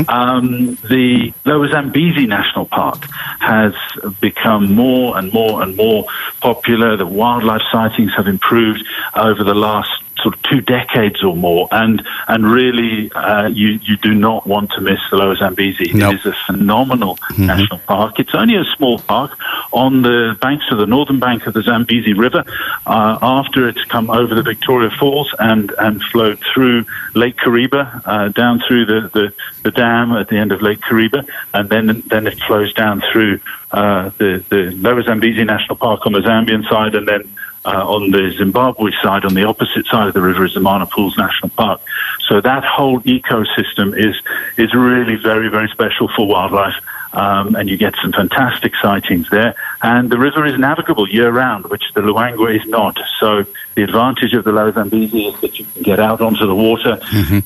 Um, 0.09 0.77
the 0.89 1.33
Lower 1.45 1.69
Zambezi 1.69 2.27
National 2.27 2.67
Park 2.67 3.07
has 3.41 3.75
become 4.21 4.73
more 4.73 5.19
and 5.19 5.33
more 5.33 5.63
and 5.63 5.75
more 5.75 6.05
popular. 6.41 6.97
The 6.97 7.07
wildlife 7.07 7.63
sightings 7.73 8.15
have 8.15 8.29
improved 8.29 8.85
over 9.17 9.43
the 9.43 9.55
last 9.55 9.91
sort 10.23 10.35
of 10.35 10.43
two 10.43 10.61
decades 10.61 11.23
or 11.23 11.37
more, 11.37 11.69
and 11.71 12.03
and 12.29 12.51
really, 12.51 13.11
uh, 13.13 13.49
you 13.49 13.79
you 13.83 13.97
do 13.97 14.15
not 14.15 14.47
want 14.47 14.71
to 14.73 14.81
miss 14.81 15.01
the 15.11 15.17
Lower 15.17 15.37
Zambezi. 15.37 15.93
No. 15.93 16.11
It 16.11 16.21
is 16.21 16.27
a 16.27 16.37
phenomenal 16.47 17.19
national 17.39 17.79
park. 17.81 18.19
It's 18.19 18.35
only 18.35 18.57
a 18.57 18.65
small 18.77 18.99
park 18.99 19.39
on 19.73 20.03
the 20.03 20.37
banks 20.41 20.67
of 20.71 20.79
the 20.79 20.87
northern 20.87 21.21
bank 21.21 21.47
of 21.47 21.55
the 21.55 21.63
Zambezi 21.63 22.13
River. 22.13 22.45
Uh, 22.87 23.19
after 23.23 23.69
it's 23.69 23.85
come 23.85 24.11
over 24.11 24.35
the 24.35 24.43
Victoria 24.43 24.91
Falls 24.91 25.35
and 25.39 25.71
and 25.79 26.03
flowed 26.03 26.41
through 26.53 26.85
Lake 27.15 27.37
Kariba, 27.37 28.03
uh, 28.05 28.29
down 28.29 28.63
through 28.67 28.87
the, 28.87 29.11
the 29.13 29.33
the 29.63 29.71
dam 29.71 30.13
at 30.13 30.29
the 30.29 30.37
end 30.37 30.53
of 30.53 30.63
Lake 30.63 30.81
Kariba, 30.81 31.27
and 31.55 31.69
then 31.69 32.03
then 32.07 32.27
it 32.27 32.39
flows 32.41 32.73
down 32.75 33.03
through 33.13 33.41
uh, 33.73 34.11
the 34.19 34.45
the 34.49 34.71
Lower 34.77 35.03
Zambezi 35.03 35.45
National 35.45 35.77
Park 35.77 36.07
on 36.07 36.13
the 36.13 36.21
Zambian 36.21 36.69
side, 36.69 36.95
and 36.95 37.07
then 37.07 37.31
uh, 37.65 37.87
on 37.87 38.11
the 38.11 38.33
Zimbabwe 38.37 38.91
side, 39.03 39.25
on 39.25 39.35
the 39.35 39.45
opposite 39.45 39.87
side 39.87 40.09
of 40.09 40.15
the 40.15 40.23
river, 40.23 40.45
is 40.45 40.55
the 40.55 40.61
Mana 40.61 40.87
Pools 40.87 41.17
National 41.19 41.51
Park. 41.51 41.81
So 42.29 42.41
that 42.41 42.65
whole 42.65 43.01
ecosystem 43.01 43.97
is 43.97 44.17
is 44.57 44.75
really 44.75 45.17
very 45.17 45.49
very 45.49 45.69
special 45.69 46.09
for 46.09 46.27
wildlife. 46.27 46.77
Um, 47.13 47.57
and 47.57 47.69
you 47.69 47.77
get 47.77 47.97
some 48.01 48.13
fantastic 48.13 48.73
sightings 48.77 49.29
there. 49.31 49.57
And 49.83 50.11
the 50.11 50.17
river 50.17 50.47
is 50.47 50.57
navigable 50.57 51.09
year 51.09 51.29
round, 51.33 51.67
which 51.67 51.83
the 51.93 52.03
Luangwa 52.03 52.55
is 52.55 52.65
not. 52.69 53.01
So 53.19 53.45
the 53.77 53.83
advantage 53.85 54.35
of 54.35 54.45
the 54.45 54.53
Lower 54.53 54.73
Zambezi 54.73 55.27
is 55.27 55.41
that 55.41 55.59
you 55.59 55.65
can 55.73 55.83
get 55.83 56.01
out 56.01 56.21
onto 56.21 56.47
the 56.47 56.55
water, 56.55 56.99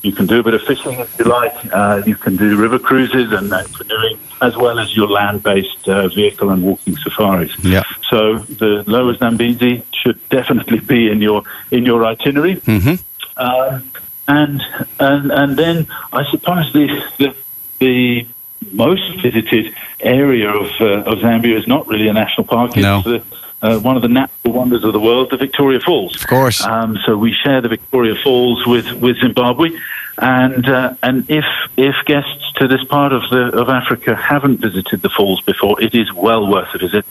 you 0.03 0.13
can 0.13 0.27
do 0.27 0.41
a 0.41 0.43
bit 0.43 0.55
of 0.55 0.63
fishing 0.63 0.93
if 0.99 1.19
you 1.19 1.27
like, 1.27 1.55
uh, 1.73 2.03
you 2.07 2.17
can 2.17 2.37
do 2.37 2.57
river 2.57 2.79
cruises 2.79 3.31
and, 3.33 3.53
and 3.53 3.75
canoeing, 3.75 4.19
as 4.41 4.57
well 4.57 4.79
as 4.79 4.97
your 4.97 5.09
land-based 5.09 5.89
uh, 5.89 6.09
vehicle 6.09 6.51
and 6.51 6.63
walking 6.63 6.97
safaris. 6.97 7.53
Yeah. 7.63 7.83
So 8.11 8.39
the 8.39 8.85
Lower 8.87 9.15
Zambezi 9.17 9.83
should 9.93 10.19
definitely 10.31 10.81
be 10.81 11.11
in 11.11 11.21
your 11.21 11.43
in 11.71 11.85
your 11.85 12.05
itinerary. 12.05 12.57
Mhm. 12.57 13.03
Uh, 13.37 13.81
and 14.27 14.63
and 14.99 15.31
and 15.31 15.57
then 15.59 15.87
I 16.13 16.25
suppose 16.31 16.73
the 16.73 16.87
the, 17.19 17.35
the 17.81 18.27
most 18.73 19.21
visited 19.21 19.75
area 20.01 20.49
of 20.51 20.69
uh, 20.81 21.11
of 21.11 21.19
Zambia 21.19 21.59
is 21.59 21.67
not 21.67 21.87
really 21.87 22.09
a 22.09 22.13
national 22.15 22.47
park. 22.47 22.71
It's 22.77 22.83
No. 22.83 23.03
the, 23.03 23.23
uh, 23.65 23.79
one 23.81 23.97
of 23.97 24.03
the 24.03 24.09
natural 24.09 24.53
wonders 24.53 24.85
of 24.85 24.93
the 24.93 25.01
world, 25.01 25.31
the 25.31 25.39
Victoria 25.39 25.81
Falls. 25.81 26.15
Of 26.17 26.27
course. 26.27 26.63
Um, 26.63 26.99
so 27.07 27.17
we 27.17 27.33
share 27.33 27.63
the 27.63 27.69
Victoria 27.69 28.15
Falls 28.15 28.67
with, 28.67 28.93
with 28.93 29.19
Zimbabwe, 29.21 29.71
and 30.19 30.69
uh, 30.69 30.95
and 31.03 31.29
if 31.29 31.45
if 31.77 31.97
guests 32.05 32.53
to 32.57 32.69
this 32.69 32.85
part 32.85 33.13
of 33.13 33.23
the 33.31 33.59
of 33.59 33.69
Africa 33.69 34.15
haven't 34.15 34.59
visited 34.59 35.03
the 35.03 35.09
falls 35.09 35.41
before, 35.43 35.83
it 35.83 35.95
is 35.95 36.13
well 36.13 36.47
worth 36.47 36.73
a 36.75 36.79
visit. 36.79 37.05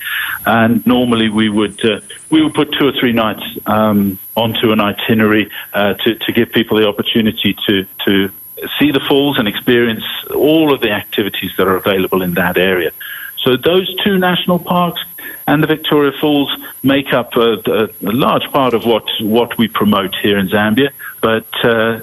And 0.45 0.85
normally 0.85 1.29
we 1.29 1.49
would 1.49 1.83
uh, 1.83 1.99
we 2.29 2.41
would 2.41 2.53
put 2.53 2.71
two 2.71 2.87
or 2.87 2.93
three 2.93 3.11
nights 3.11 3.43
um, 3.65 4.19
onto 4.37 4.71
an 4.71 4.79
itinerary 4.79 5.49
uh, 5.73 5.95
to 5.95 6.15
to 6.15 6.31
give 6.31 6.51
people 6.51 6.77
the 6.77 6.87
opportunity 6.87 7.57
to 7.65 7.85
to 8.05 8.31
see 8.79 8.91
the 8.91 9.01
falls 9.01 9.37
and 9.37 9.47
experience 9.47 10.05
all 10.33 10.73
of 10.73 10.79
the 10.79 10.91
activities 10.91 11.51
that 11.57 11.67
are 11.67 11.75
available 11.75 12.21
in 12.21 12.35
that 12.35 12.57
area. 12.57 12.91
So 13.43 13.57
those 13.57 13.93
two 14.03 14.17
national 14.17 14.59
parks 14.59 15.01
and 15.47 15.62
the 15.63 15.67
Victoria 15.67 16.12
Falls 16.19 16.51
make 16.84 17.13
up 17.13 17.36
a, 17.36 17.53
a, 17.65 17.84
a 17.86 18.13
large 18.13 18.49
part 18.51 18.73
of 18.73 18.86
what 18.86 19.06
what 19.21 19.58
we 19.58 19.67
promote 19.67 20.15
here 20.15 20.38
in 20.38 20.47
Zambia. 20.49 20.89
But 21.21 21.47
uh, 21.63 22.01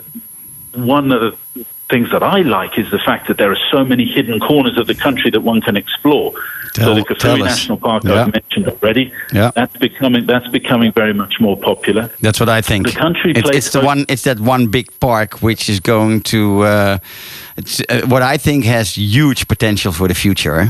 one 0.74 1.12
of 1.12 1.20
the 1.20 1.64
things 1.88 2.10
that 2.12 2.22
I 2.22 2.42
like 2.42 2.78
is 2.78 2.90
the 2.90 2.98
fact 2.98 3.26
that 3.28 3.36
there 3.36 3.50
are 3.50 3.58
so 3.70 3.84
many 3.84 4.04
hidden 4.04 4.38
corners 4.40 4.78
of 4.78 4.86
the 4.86 4.94
country 4.94 5.30
that 5.32 5.40
one 5.40 5.60
can 5.60 5.76
explore. 5.76 6.32
Tell- 6.74 6.94
so 6.94 6.94
the 6.94 7.42
us. 7.42 7.44
National 7.44 7.78
Park 7.78 8.04
Yeah. 8.04 8.22
I've 8.22 8.32
mentioned 8.32 8.68
already. 8.68 9.12
Yeah. 9.32 9.50
That's 9.54 9.76
becoming 9.76 10.26
that's 10.26 10.46
becoming 10.48 10.92
very 10.92 11.12
much 11.12 11.40
more 11.40 11.56
popular. 11.56 12.10
That's 12.20 12.38
what 12.38 12.48
I 12.48 12.62
think. 12.62 12.86
The 12.86 12.92
country 12.92 13.32
it's, 13.34 13.50
it's 13.50 13.70
the 13.72 13.80
one. 13.80 14.04
It's 14.08 14.22
that 14.22 14.38
one 14.38 14.68
big 14.68 14.86
park 15.00 15.42
which 15.42 15.68
is 15.68 15.80
going 15.80 16.20
to. 16.22 16.62
Uh, 16.62 16.98
it's 17.56 17.80
uh, 17.88 18.02
what 18.06 18.22
I 18.22 18.36
think 18.38 18.64
has 18.64 18.96
huge 18.96 19.48
potential 19.48 19.92
for 19.92 20.06
the 20.08 20.14
future. 20.14 20.60
eh? 20.60 20.68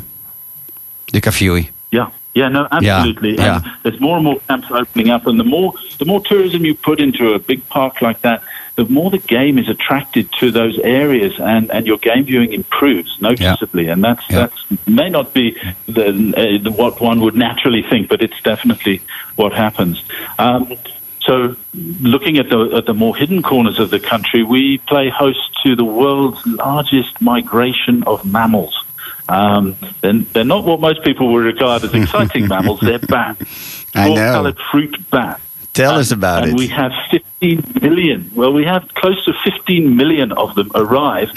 The 1.13 1.21
Kafue. 1.21 1.69
Yeah. 1.91 2.11
Yeah, 2.35 2.49
no, 2.49 2.69
absolutely. 2.71 3.35
yeah. 3.37 3.57
And 3.57 3.65
there's 3.83 4.01
more 4.01 4.17
and 4.17 4.25
more 4.25 4.39
camps 4.49 4.69
opening 4.71 5.11
up, 5.11 5.27
and 5.27 5.39
the 5.39 5.45
more 5.45 5.73
the 5.99 6.05
more 6.05 6.21
tourism 6.21 6.65
you 6.65 6.75
put 6.75 7.01
into 7.01 7.33
a 7.35 7.39
big 7.39 7.67
park 7.69 8.01
like 8.03 8.21
that, 8.23 8.43
the 8.77 8.85
more 8.85 9.11
the 9.11 9.19
game 9.19 9.59
is 9.59 9.69
attracted 9.69 10.31
to 10.39 10.51
those 10.51 10.79
areas, 10.79 11.39
and, 11.41 11.71
and 11.73 11.87
your 11.87 11.99
game 11.99 12.25
viewing 12.25 12.53
improves 12.53 13.21
noticeably. 13.21 13.89
And 13.89 14.03
that's 14.05 14.23
Yeah. 14.31 14.37
that's 14.47 14.87
may 14.87 15.11
not 15.11 15.35
be 15.35 15.57
the, 15.87 16.07
uh, 16.37 16.63
the 16.63 16.71
what 16.71 17.01
one 17.01 17.21
would 17.21 17.35
naturally 17.35 17.83
think, 17.83 18.09
but 18.09 18.23
it's 18.23 18.41
definitely 18.43 19.03
what 19.37 19.53
happens. 19.53 20.03
Um, 20.39 20.73
so, 21.21 21.55
looking 22.01 22.39
at 22.39 22.49
the 22.49 22.77
at 22.77 22.87
the 22.87 22.95
more 22.95 23.15
hidden 23.15 23.43
corners 23.43 23.79
of 23.79 23.91
the 23.91 24.01
country, 24.01 24.43
we 24.45 24.79
play 24.79 25.11
host 25.11 25.51
to 25.65 25.77
the 25.77 25.85
world's 25.85 26.45
largest 26.47 27.21
migration 27.21 28.03
of 28.05 28.25
mammals. 28.25 28.75
Um, 29.31 29.77
they're, 30.01 30.19
they're 30.33 30.45
not 30.45 30.65
what 30.65 30.81
most 30.81 31.03
people 31.05 31.33
would 31.33 31.45
regard 31.45 31.85
as 31.85 31.95
exciting 31.95 32.49
mammals. 32.53 32.81
They're 32.81 32.99
bats, 32.99 33.45
four-colored 33.95 34.59
fruit 34.71 34.97
bats. 35.11 35.41
Tell 35.73 35.93
And- 35.93 36.01
us 36.01 36.11
about 36.11 36.43
and 36.43 36.53
it. 36.53 36.59
we 36.59 36.67
have 36.69 36.93
15 37.11 37.75
million. 37.81 38.31
Well, 38.35 38.53
we 38.53 38.65
have 38.65 38.89
close 38.95 39.25
to 39.27 39.33
15 39.45 39.95
million 39.97 40.33
of 40.33 40.55
them 40.57 40.71
arrive. 40.75 41.31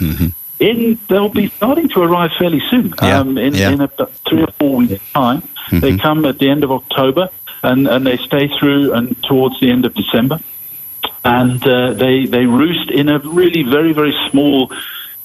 In 0.60 0.98
they'll 1.10 1.30
be 1.30 1.50
starting 1.50 1.90
to 1.90 2.02
arrive 2.02 2.32
fairly 2.40 2.62
soon. 2.70 2.90
Mm-hmm. 2.92 3.06
Yeah, 3.06 3.20
Um, 3.20 3.38
in, 3.38 3.54
yeah. 3.54 3.66
Mm-hmm. 3.72 3.74
in 3.74 3.82
about 3.82 4.12
three 4.28 4.42
or 4.44 4.52
four 4.60 4.76
weeks' 4.78 5.12
time, 5.14 5.44
they 5.72 5.98
come 5.98 6.26
at 6.26 6.40
the 6.40 6.50
end 6.50 6.64
of 6.64 6.72
October 6.72 7.30
and, 7.64 7.88
and 7.88 8.06
they 8.08 8.18
stay 8.18 8.48
through 8.58 8.94
and 8.94 9.22
towards 9.24 9.60
the 9.60 9.70
end 9.70 9.86
of 9.86 9.94
December 9.94 10.40
and 11.26 11.66
uh, 11.66 11.94
they 11.94 12.26
they 12.26 12.46
roost 12.46 12.92
in 12.92 13.08
a 13.08 13.18
really 13.20 13.64
very 13.64 13.94
very 13.94 14.14
small 14.30 14.70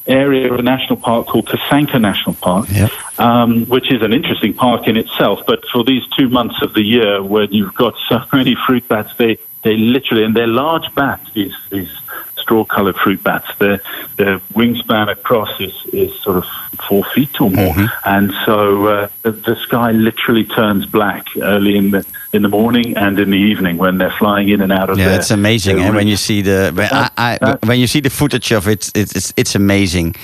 area 0.09 0.53
of 0.53 0.59
a 0.59 0.63
national 0.63 0.97
park 0.97 1.27
called 1.27 1.47
Kasanka 1.47 2.01
National 2.01 2.35
Park, 2.35 2.67
Yep. 2.71 2.91
um, 3.19 3.67
which 3.67 3.93
is 3.93 4.03
an 4.03 4.13
interesting 4.13 4.55
park 4.55 4.89
in 4.89 4.97
itself. 4.97 5.41
But 5.47 5.65
for 5.73 5.85
these 5.85 6.03
two 6.17 6.29
months 6.29 6.63
of 6.63 6.75
the 6.75 6.83
year, 6.83 7.23
when 7.23 7.53
you've 7.53 7.75
got 7.75 7.95
so 8.09 8.21
many 8.33 8.57
fruit 8.67 8.87
bats, 8.89 9.15
they 9.17 9.39
they 9.63 9.77
literally 9.77 10.25
and 10.25 10.35
they're 10.37 10.47
large 10.47 10.93
bats. 10.95 11.31
These 11.33 11.55
these 11.71 11.91
straw-colored 12.37 12.97
fruit 12.97 13.23
bats. 13.23 13.47
Their 13.59 13.81
their 14.17 14.39
wingspan 14.55 15.11
across 15.11 15.61
is 15.61 15.75
is 15.93 16.15
sort 16.21 16.37
of 16.39 16.45
four 16.89 17.05
feet 17.15 17.41
or 17.41 17.51
more, 17.51 17.75
and 18.05 18.33
so 18.47 18.87
uh, 18.87 19.09
the, 19.23 19.33
the 19.33 19.57
sky 19.67 19.91
literally 19.93 20.45
turns 20.45 20.87
black 20.87 21.25
early 21.43 21.77
in 21.77 21.91
the 21.91 22.03
in 22.33 22.43
the 22.43 22.49
morning 22.49 22.97
and 22.97 23.19
in 23.19 23.31
the 23.31 23.37
evening 23.51 23.79
when 23.79 23.99
they're 23.99 24.17
flying 24.19 24.49
in 24.55 24.61
and 24.61 24.73
out 24.73 24.89
of 24.91 24.97
Yeah, 24.99 25.09
their- 25.09 25.19
it's 25.21 25.31
amazing. 25.31 25.81
And 25.81 25.95
when 25.95 26.07
you 26.09 26.17
see 26.17 26.43
the 26.43 26.71
when, 26.75 26.89
I, 26.93 27.39
That- 27.41 27.59
I, 27.63 27.67
when 27.67 27.79
you 27.79 27.87
see 27.87 28.01
the 28.01 28.11
footage 28.11 28.51
of 28.57 28.67
it, 28.67 28.91
it's 28.95 29.13
it's, 29.17 29.33
it's 29.37 29.55
amazing. 29.55 30.15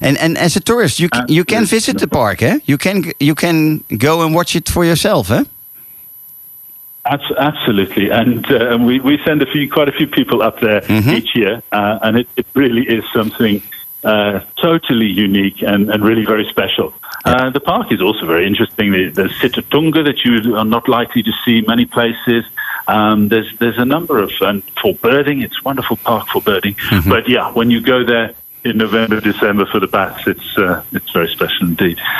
And 0.00 0.16
and 0.18 0.38
as 0.38 0.56
a 0.56 0.60
tourist, 0.60 0.98
you 1.00 1.08
can, 1.08 1.24
you 1.28 1.44
can 1.44 1.64
visit 1.66 1.98
the 1.98 2.06
park, 2.08 2.42
eh? 2.42 2.58
You 2.64 2.78
can 2.78 3.04
you 3.18 3.34
can 3.34 3.84
go 3.98 4.22
and 4.24 4.34
watch 4.34 4.54
it 4.56 4.68
for 4.68 4.84
yourself, 4.84 5.30
eh? 5.30 5.44
Absolutely, 7.38 8.10
and 8.10 8.46
uh, 8.52 8.78
we 8.80 9.00
we 9.00 9.18
send 9.24 9.42
a 9.42 9.46
few, 9.46 9.68
quite 9.68 9.88
a 9.88 9.92
few 9.92 10.06
people 10.06 10.40
up 10.40 10.60
there 10.60 10.82
each 11.16 11.34
year, 11.34 11.60
uh, 11.72 11.98
and 12.02 12.16
it, 12.18 12.28
it 12.36 12.46
really 12.54 12.82
is 12.86 13.02
something 13.12 13.60
uh, 14.04 14.40
totally 14.56 15.06
unique 15.06 15.62
and, 15.62 15.90
and 15.90 16.04
really 16.04 16.24
very 16.24 16.46
special. 16.48 16.94
Uh, 17.24 17.50
the 17.50 17.60
park 17.60 17.92
is 17.92 18.00
also 18.00 18.26
very 18.26 18.46
interesting. 18.46 18.90
The, 18.90 19.10
the 19.10 19.24
Sitatunga 19.24 20.04
that 20.04 20.24
you 20.24 20.56
are 20.56 20.64
not 20.64 20.88
likely 20.88 21.22
to 21.22 21.32
see 21.44 21.60
many 21.62 21.84
places. 21.84 22.44
Um, 22.88 23.28
there's 23.28 23.56
there's 23.60 23.78
a 23.78 23.84
number 23.84 24.18
of 24.18 24.32
and 24.40 24.62
for 24.80 24.94
birding, 24.94 25.42
it's 25.42 25.56
a 25.58 25.62
wonderful 25.62 25.96
park 25.98 26.26
for 26.28 26.42
birding. 26.42 26.74
But 27.08 27.28
yeah, 27.28 27.52
when 27.52 27.70
you 27.70 27.80
go 27.80 28.04
there 28.04 28.34
in 28.64 28.78
November, 28.78 29.20
December 29.20 29.66
for 29.66 29.78
the 29.78 29.86
bats, 29.86 30.26
it's 30.26 30.58
uh, 30.58 30.82
it's 30.92 31.10
very 31.10 31.28
special 31.28 31.68
indeed. 31.68 32.00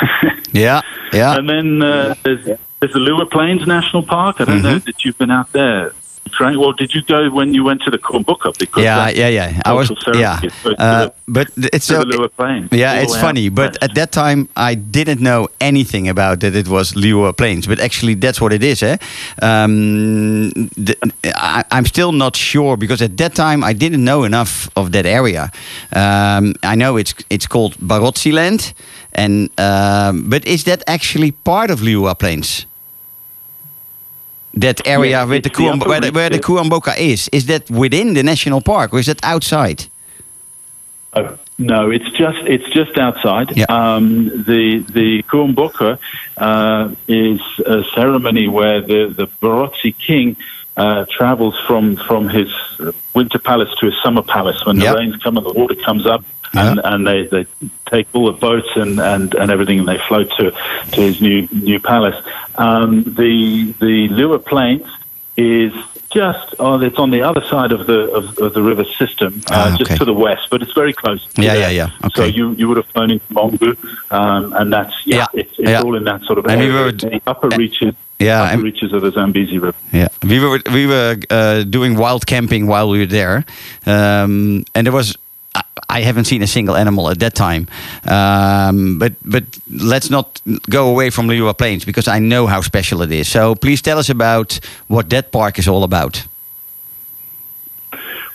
Yeah, 0.53 0.83
yeah. 1.15 1.39
And 1.39 1.49
then 1.49 1.81
uh, 1.81 2.15
there's, 2.25 2.45
there's 2.45 2.93
the 2.93 2.99
Liuwa 2.99 3.31
Plains 3.31 3.67
National 3.67 4.03
Park. 4.03 4.39
I 4.39 4.45
don't 4.45 4.63
know 4.63 4.79
that 4.81 5.03
you've 5.03 5.17
been 5.17 5.31
out 5.31 5.51
there. 5.53 5.95
Frank. 6.37 6.59
Well, 6.59 6.73
did 6.73 6.95
you 6.95 7.03
go 7.03 7.29
when 7.31 7.53
you 7.53 7.63
went 7.65 7.83
to 7.83 7.91
the 7.91 7.99
Kuomboka? 7.99 8.57
Because 8.59 8.83
yeah, 8.83 9.09
yeah, 9.11 9.29
yeah. 9.29 9.61
I 9.65 9.73
was, 9.73 9.91
yeah. 10.15 10.41
Uh, 10.65 11.07
the- 11.07 11.13
but 11.29 11.49
it's 11.57 11.87
so, 11.87 12.05
Liuwa 12.05 12.31
Plains. 12.37 12.69
yeah, 12.73 12.95
it's 13.01 13.17
funny. 13.17 13.49
But 13.49 13.77
at 13.83 13.95
that 13.95 14.13
time, 14.13 14.49
I 14.57 14.75
didn't 14.75 15.21
know 15.21 15.49
anything 15.61 16.09
about 16.09 16.41
that 16.41 16.55
it 16.55 16.69
was 16.69 16.93
Liuwa 16.93 17.37
Plains. 17.37 17.67
But 17.67 17.81
actually, 17.81 18.15
that's 18.15 18.41
what 18.41 18.53
it 18.53 18.63
is. 18.63 18.83
Eh? 18.83 18.97
Um, 19.43 20.51
the, 20.77 20.97
I, 21.25 21.65
I'm 21.71 21.87
still 21.87 22.13
not 22.13 22.37
sure 22.37 22.77
because 22.77 23.03
at 23.03 23.17
that 23.19 23.35
time 23.35 23.63
I 23.65 23.73
didn't 23.73 24.05
know 24.05 24.25
enough 24.25 24.69
of 24.77 24.93
that 24.93 25.07
area. 25.07 25.51
Um, 25.95 26.55
I 26.63 26.75
know 26.77 26.97
it's 26.97 27.15
it's 27.31 27.47
called 27.47 27.75
Barotsi 27.77 28.33
Land, 28.33 28.73
and 29.13 29.51
um, 29.61 30.29
but 30.31 30.45
is 30.47 30.65
that 30.65 30.83
actually 30.87 31.33
part 31.33 31.71
of 31.71 31.81
Liuwa 31.81 32.19
Plains? 32.19 32.67
That 34.55 34.87
area 34.87 35.27
with 35.27 35.45
the 35.45 35.51
Kuam- 35.51 35.87
where, 35.87 36.01
the, 36.01 36.11
where 36.11 36.29
the. 36.29 36.39
Kuomboka 36.39 36.97
is, 36.99 37.29
is 37.33 37.47
that 37.47 37.71
within 37.71 38.13
the 38.15 38.23
national 38.23 38.61
park 38.61 38.93
or 38.93 38.99
is 38.99 39.07
that 39.07 39.19
outside? 39.25 39.87
Oh, 41.15 41.39
no, 41.59 41.91
it's 41.91 42.11
just 42.13 42.39
it's 42.47 42.69
just 42.71 42.97
outside. 42.99 43.57
Yeah. 43.57 43.65
Um, 43.69 44.29
the 44.45 44.85
the 44.91 45.23
Kuomboka 45.25 45.99
uh, 46.37 46.95
is 47.09 47.41
a 47.67 47.85
ceremony 47.95 48.49
where 48.49 48.81
the 48.81 49.13
the 49.15 49.27
Barotse 49.41 49.97
king 49.99 50.37
uh, 50.77 51.05
travels 51.11 51.59
from 51.67 51.97
from 51.97 52.29
his 52.29 52.51
winter 53.15 53.39
palace 53.39 53.75
to 53.81 53.87
his 53.87 53.95
summer 54.03 54.23
palace 54.23 54.65
when 54.67 54.79
Yeah. 54.81 54.93
the 54.93 54.99
rains 54.99 55.17
come 55.17 55.37
and 55.37 55.45
the 55.47 55.53
water 55.53 55.75
comes 55.77 56.07
up. 56.07 56.25
And, 56.55 56.81
and 56.85 57.07
they, 57.07 57.27
they 57.27 57.47
take 57.87 58.09
all 58.15 58.27
the 58.27 58.39
boats 58.39 58.69
and, 58.77 59.01
and, 59.01 59.35
and 59.35 59.51
everything 59.51 59.79
and 59.79 59.89
they 59.89 59.99
float 60.09 60.31
to, 60.37 60.51
to 60.51 61.01
his 61.01 61.21
new 61.23 61.49
new 61.51 61.81
palace. 61.81 62.23
Um, 62.57 63.03
the 63.05 63.73
the 63.81 64.09
Liuwa 64.11 64.45
Plains 64.45 64.87
is 65.37 65.73
just 66.11 66.55
oh, 66.59 66.79
it's 66.79 66.99
on 66.99 67.11
the 67.11 67.23
other 67.23 67.43
side 67.45 67.73
of 67.73 67.87
the 67.87 68.01
of, 68.13 68.37
of 68.39 68.53
the 68.53 68.61
river 68.63 68.85
system, 68.85 69.41
uh, 69.51 69.71
Ah, 69.73 69.77
just 69.79 69.97
to 69.97 70.05
the 70.05 70.13
west, 70.13 70.49
but 70.51 70.61
it's 70.61 70.75
very 70.75 70.93
close. 70.93 71.27
Yeah, 71.39 71.55
yeah, 71.55 71.71
yeah. 71.71 72.09
So 72.15 72.25
you, 72.25 72.53
you 72.53 72.69
would 72.69 72.77
have 72.77 72.87
flown 72.89 73.11
into 73.13 73.25
Mongu, 73.33 73.75
um, 74.11 74.53
and 74.53 74.71
that's 74.71 74.95
yeah, 75.07 75.17
Yeah, 75.17 75.27
it's, 75.41 75.59
it's 75.59 75.69
yeah. 75.71 75.81
all 75.83 75.97
in 75.97 76.05
that 76.05 76.21
sort 76.25 76.39
of 76.39 76.45
And 76.47 76.61
we 76.61 76.67
area. 76.67 76.83
were- 76.85 76.93
the 76.93 77.23
upper 77.27 77.49
reaches, 77.57 77.95
Yeah, 78.19 78.43
upper 78.43 78.53
and- 78.55 78.63
reaches 78.63 78.93
of 78.93 79.01
the 79.01 79.11
Zambezi 79.11 79.59
River. 79.59 79.79
Yeah, 79.91 80.09
we 80.23 80.39
were 80.39 80.61
we 80.71 80.87
were 80.87 81.17
uh, 81.31 81.63
doing 81.65 81.97
wild 81.97 82.27
camping 82.27 82.67
while 82.67 82.91
we 82.91 82.99
were 82.99 83.07
there, 83.21 83.47
um, 83.87 84.65
and 84.75 84.87
there 84.87 84.93
was. 84.93 85.17
I- 85.97 86.03
haven't 86.03 86.25
seen 86.27 86.43
a 86.43 86.47
single 86.47 86.77
animal 86.77 87.09
at 87.11 87.19
that 87.19 87.35
time, 87.35 87.67
um, 88.07 88.99
but 88.99 89.13
but 89.25 89.45
let's 89.69 90.09
not 90.11 90.41
go 90.71 90.89
away 90.91 91.11
from 91.11 91.29
Liuwa 91.29 91.55
Plains 91.55 91.85
because 91.85 92.09
I 92.17 92.19
know 92.19 92.47
how 92.47 92.63
special 92.63 93.03
it 93.03 93.11
is. 93.13 93.29
So 93.29 93.55
please 93.55 93.83
tell 93.83 93.99
us 93.99 94.11
about 94.11 94.61
what 94.89 95.09
that 95.11 95.31
park 95.31 95.59
is 95.59 95.69
all 95.69 95.83
about. 95.85 96.25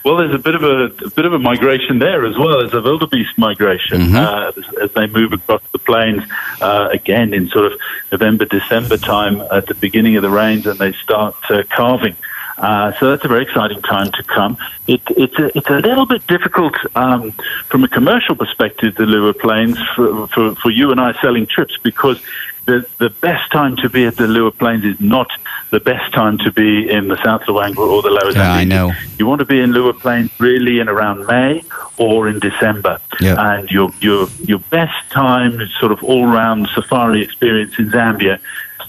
Well, 0.04 0.16
there's 0.18 0.34
a 0.34 0.38
bit 0.38 0.54
of 0.54 0.62
a, 0.62 0.84
a 1.04 1.10
bit 1.10 1.26
of 1.26 1.32
a 1.34 1.38
migration 1.38 1.98
there 1.98 2.24
as 2.24 2.36
well 2.38 2.64
as 2.64 2.72
a 2.72 2.80
wildebeest 2.80 3.36
migration 3.36 4.00
Mhm. 4.00 4.14
uh, 4.14 4.52
as, 4.56 4.64
as 4.84 4.92
they 4.92 5.06
move 5.06 5.32
across 5.32 5.60
the 5.72 5.78
plains 5.78 6.22
uh, 6.62 6.88
again 6.92 7.34
in 7.34 7.48
sort 7.48 7.66
of 7.72 7.78
November, 8.12 8.44
December 8.46 8.96
time 8.96 9.42
at 9.52 9.66
the 9.66 9.74
beginning 9.74 10.16
of 10.16 10.22
the 10.22 10.30
rains, 10.30 10.66
and 10.66 10.78
they 10.78 10.92
start 10.92 11.34
uh, 11.50 11.62
calving. 11.76 12.16
Uh, 12.58 12.92
so 12.98 13.10
that's 13.10 13.24
a 13.24 13.28
very 13.28 13.42
exciting 13.44 13.80
time 13.82 14.10
to 14.12 14.22
come. 14.24 14.56
It, 14.86 15.00
it's, 15.16 15.38
a, 15.38 15.56
it's 15.56 15.68
a 15.70 15.78
little 15.78 16.06
bit 16.06 16.26
difficult 16.26 16.74
um, 16.96 17.32
from 17.68 17.84
a 17.84 17.88
commercial 17.88 18.34
perspective, 18.34 18.96
the 18.96 19.04
Liuwa 19.04 19.38
Plains, 19.38 19.78
for, 19.94 20.26
for, 20.28 20.54
for 20.56 20.70
you 20.70 20.90
and 20.90 21.00
I 21.00 21.12
selling 21.20 21.46
trips 21.46 21.76
because 21.82 22.20
the, 22.66 22.86
the 22.98 23.10
best 23.10 23.50
time 23.52 23.76
to 23.76 23.88
be 23.88 24.04
at 24.06 24.16
the 24.16 24.24
Liuwa 24.24 24.58
Plains 24.58 24.84
is 24.84 25.00
not 25.00 25.30
the 25.70 25.80
best 25.80 26.12
time 26.12 26.36
to 26.38 26.50
be 26.52 26.90
in 26.90 27.08
the 27.08 27.16
South 27.24 27.42
Luangwa 27.42 27.78
or 27.88 28.02
the 28.02 28.10
Lower 28.10 28.32
Yeah, 28.32 28.52
I 28.52 28.64
Zambezi. 28.64 28.68
know. 28.68 28.92
You 29.18 29.26
want 29.26 29.38
to 29.38 29.46
be 29.46 29.60
in 29.60 29.70
Liuwa 29.72 29.98
Plains 29.98 30.30
really 30.38 30.80
in 30.80 30.88
around 30.88 31.26
May 31.26 31.62
or 31.96 32.28
in 32.28 32.40
December. 32.40 33.00
Yeah. 33.20 33.36
And 33.56 33.70
your 33.70 33.90
your 34.00 34.28
your 34.40 34.58
best 34.70 35.10
time, 35.10 35.58
sort 35.80 35.92
of 35.92 36.02
all 36.04 36.26
round 36.26 36.68
safari 36.74 37.22
experience 37.22 37.78
in 37.78 37.90
Zambia, 37.90 38.38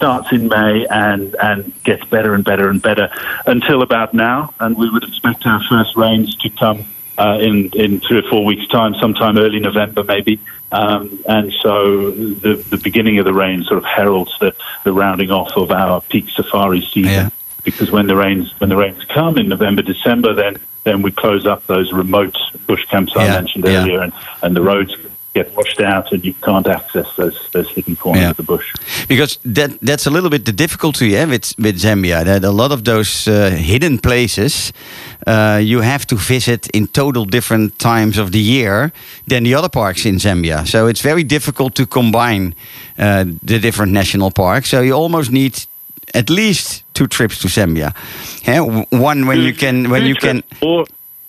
starts 0.00 0.32
in 0.32 0.48
May 0.48 0.86
and 0.88 1.36
and 1.42 1.58
gets 1.84 2.02
better 2.06 2.32
and 2.32 2.42
better 2.42 2.70
and 2.70 2.80
better 2.80 3.10
until 3.46 3.82
about 3.82 4.14
now. 4.14 4.54
And 4.58 4.74
we 4.78 4.88
would 4.88 5.04
expect 5.04 5.44
our 5.44 5.62
first 5.68 5.94
rains 5.94 6.34
to 6.36 6.48
come. 6.50 6.86
Uh, 7.18 7.36
in 7.38 7.68
in 7.74 8.00
three 8.00 8.18
or 8.18 8.22
four 8.30 8.46
weeks' 8.46 8.66
time, 8.68 8.94
sometime 8.94 9.36
early 9.36 9.60
November, 9.60 10.02
maybe, 10.02 10.40
um, 10.72 11.18
and 11.28 11.52
so 11.60 12.12
the 12.12 12.54
the 12.70 12.78
beginning 12.78 13.18
of 13.18 13.26
the 13.26 13.34
rain 13.34 13.62
sort 13.64 13.76
of 13.76 13.84
heralds 13.84 14.32
the, 14.40 14.54
the 14.84 14.92
rounding 14.92 15.30
off 15.30 15.50
of 15.54 15.70
our 15.70 16.00
peak 16.00 16.30
safari 16.30 16.80
season 16.80 17.12
Yeah. 17.12 17.28
because 17.62 17.90
when 17.90 18.06
the 18.06 18.16
rains 18.16 18.54
when 18.58 18.70
the 18.70 18.76
rains 18.76 19.04
come 19.04 19.36
in 19.36 19.48
November, 19.50 19.82
December, 19.82 20.32
then 20.32 20.56
then 20.84 21.02
we 21.02 21.10
close 21.10 21.44
up 21.46 21.66
those 21.66 21.92
remote 21.92 22.38
bush 22.66 22.86
camps 22.86 23.12
I 23.14 23.26
Yeah, 23.26 23.32
mentioned 23.34 23.64
yeah. 23.66 23.82
earlier, 23.82 24.00
and, 24.00 24.14
and 24.42 24.56
the 24.56 24.62
roads 24.62 24.96
get 25.34 25.54
washed 25.56 25.80
out, 25.80 26.12
and 26.12 26.24
you 26.24 26.34
can't 26.42 26.66
access 26.66 27.06
those 27.16 27.38
those 27.52 27.68
hidden 27.74 27.96
corners 27.96 28.22
Yeah. 28.22 28.30
of 28.30 28.36
the 28.36 28.42
bush. 28.42 28.66
because 29.08 29.38
that 29.54 29.70
that's 29.80 30.06
a 30.06 30.10
little 30.10 30.30
bit 30.30 30.44
the 30.44 30.52
difficulty 30.52 31.06
yeah, 31.06 31.28
with 31.30 31.54
with 31.58 31.78
Zambia. 31.80 32.24
That 32.24 32.44
a 32.44 32.50
lot 32.50 32.70
of 32.72 32.82
those 32.82 33.30
uh, 33.30 33.50
hidden 33.56 33.98
places 33.98 34.72
uh, 35.26 35.60
you 35.62 35.82
have 35.82 36.04
to 36.06 36.16
visit 36.16 36.66
in 36.72 36.86
total 36.88 37.24
different 37.26 37.78
times 37.78 38.18
of 38.18 38.30
the 38.30 38.38
year 38.40 38.90
than 39.28 39.44
the 39.44 39.54
other 39.58 39.68
parks 39.68 40.04
in 40.04 40.18
Zambia. 40.18 40.64
So 40.66 40.88
it's 40.88 41.02
very 41.02 41.24
difficult 41.24 41.74
to 41.74 41.86
combine 41.86 42.54
uh, 42.98 43.24
the 43.46 43.58
different 43.58 43.92
national 43.92 44.30
parks. 44.30 44.68
So 44.68 44.80
you 44.82 44.94
almost 44.96 45.30
need 45.30 45.52
at 46.14 46.28
least 46.28 46.82
two 46.92 47.06
trips 47.06 47.38
to 47.38 47.48
Zambia. 47.48 47.92
Yeah, 48.46 48.84
one 48.90 49.26
when 49.26 49.40
you 49.40 49.54
can 49.54 49.90
when 49.90 50.02
you 50.06 50.14
can. 50.16 50.42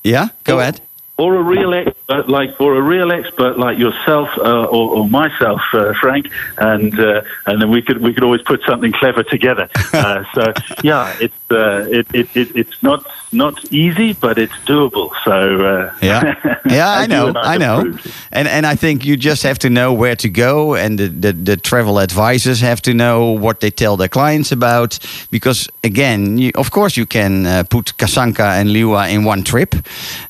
Yeah, 0.04 0.28
go 0.44 0.60
ahead. 0.60 0.82
Or 1.18 1.36
a 1.36 1.44
real 1.44 1.74
expert 1.74 2.28
like 2.28 2.60
or 2.60 2.76
a 2.76 2.82
real 2.82 3.12
expert 3.12 3.58
like 3.58 3.78
yourself 3.78 4.30
uh, 4.38 4.64
or, 4.66 4.98
or 4.98 5.10
myself, 5.10 5.62
uh, 5.74 5.94
Frank, 5.94 6.28
and 6.58 7.00
uh, 7.00 7.22
and 7.46 7.62
then 7.62 7.70
we 7.70 7.82
could 7.82 8.00
we 8.02 8.14
could 8.14 8.24
always 8.24 8.42
put 8.42 8.62
something 8.64 8.92
clever 8.92 9.24
together. 9.24 9.70
Uh, 9.94 10.24
so 10.34 10.54
yeah, 10.84 11.16
it's 11.20 11.36
uh, 11.52 11.86
it, 11.90 12.08
it, 12.14 12.28
it 12.36 12.56
it's 12.56 12.84
not 12.84 13.06
not 13.32 13.64
easy, 13.72 14.14
but 14.14 14.38
it's 14.38 14.58
doable. 14.66 15.12
So 15.24 15.32
uh, 15.32 15.94
Yeah, 16.02 16.36
yeah, 16.70 16.90
I 16.90 17.02
you 17.02 17.08
know, 17.08 17.28
and 17.28 17.38
I 17.38 17.58
know, 17.58 17.94
and 18.32 18.48
and 18.48 18.66
I 18.66 18.76
think 18.76 19.06
you 19.06 19.18
just 19.18 19.44
have 19.44 19.60
to 19.60 19.70
know 19.70 19.94
where 19.94 20.16
to 20.16 20.30
go, 20.30 20.76
and 20.76 20.98
the, 21.00 21.08
the 21.08 21.34
the 21.34 21.58
travel 21.58 22.00
advisors 22.00 22.62
have 22.62 22.82
to 22.82 22.94
know 22.94 23.32
what 23.32 23.60
they 23.60 23.72
tell 23.72 23.98
their 23.98 24.10
clients 24.10 24.52
about, 24.52 25.00
because 25.32 25.70
again, 25.84 26.38
you, 26.38 26.52
of 26.56 26.72
course, 26.72 26.98
you 26.98 27.06
can 27.06 27.46
uh, 27.46 27.64
put 27.70 27.94
Kasanka 27.98 28.60
and 28.60 28.70
Liuwa 28.70 29.10
in 29.10 29.24
one 29.26 29.44
trip, 29.44 29.76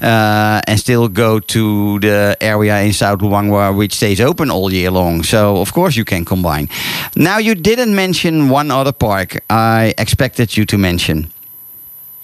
uh, 0.01 0.61
and 0.67 0.79
still 0.79 1.07
go 1.07 1.39
to 1.39 1.99
the 1.99 2.37
area 2.41 2.81
in 2.81 2.93
South 2.93 3.19
Luangwa 3.19 3.71
which 3.75 3.93
stays 3.93 4.21
open 4.21 4.49
all 4.51 4.71
year 4.71 4.91
long. 4.91 5.23
So 5.23 5.57
of 5.57 5.73
course 5.73 5.95
you 5.99 6.05
can 6.05 6.23
combine. 6.25 6.67
Now 7.15 7.37
you 7.47 7.55
didn't 7.55 7.93
mention 7.95 8.49
one 8.49 8.71
other 8.71 8.93
park. 8.93 9.29
I 9.49 9.93
expected 9.97 10.57
you 10.57 10.65
to 10.65 10.77
mention. 10.77 11.10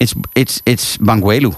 It's 0.00 0.14
it's 0.34 0.62
it's 0.66 0.96
Bangweulu. 0.98 1.52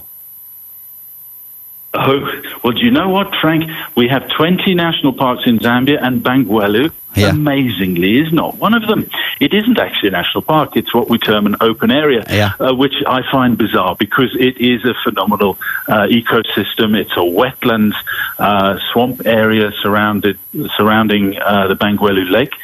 Oh, 1.93 2.21
well, 2.63 2.73
do 2.73 2.83
you 2.85 2.93
know 2.93 3.09
what, 3.09 3.35
Frank? 3.41 3.65
We 3.97 4.07
have 4.09 4.29
20 4.29 4.75
national 4.75 5.13
parks 5.13 5.43
in 5.47 5.59
Zambia, 5.59 5.99
and 6.01 6.23
Bangweulu, 6.23 6.93
Yeah. 7.17 7.31
amazingly, 7.31 8.19
is 8.23 8.33
not 8.33 8.51
one 8.59 8.75
of 8.75 8.87
them. 8.87 9.11
It 9.41 9.53
isn't 9.53 9.77
actually 9.85 10.11
a 10.11 10.13
national 10.13 10.43
park. 10.43 10.77
It's 10.77 10.95
what 10.95 11.11
we 11.11 11.19
term 11.19 11.47
an 11.47 11.57
open 11.61 11.91
area, 11.91 12.23
Yeah. 12.31 12.53
uh, 12.61 12.73
which 12.83 12.95
I 13.09 13.21
find 13.35 13.59
bizarre 13.59 13.97
because 13.99 14.31
it 14.49 14.57
is 14.73 14.85
a 14.85 14.95
phenomenal 15.05 15.59
uh, 15.89 16.07
ecosystem. 16.21 16.89
It's 16.97 17.17
a 17.25 17.27
wetlands, 17.41 17.97
uh, 18.39 18.79
swamp 18.93 19.23
area 19.27 19.73
surrounded 19.83 20.39
surrounding 20.77 21.25
uh, 21.43 21.67
the 21.67 21.75
Bangweulu 21.83 22.31
Lake, 22.31 22.55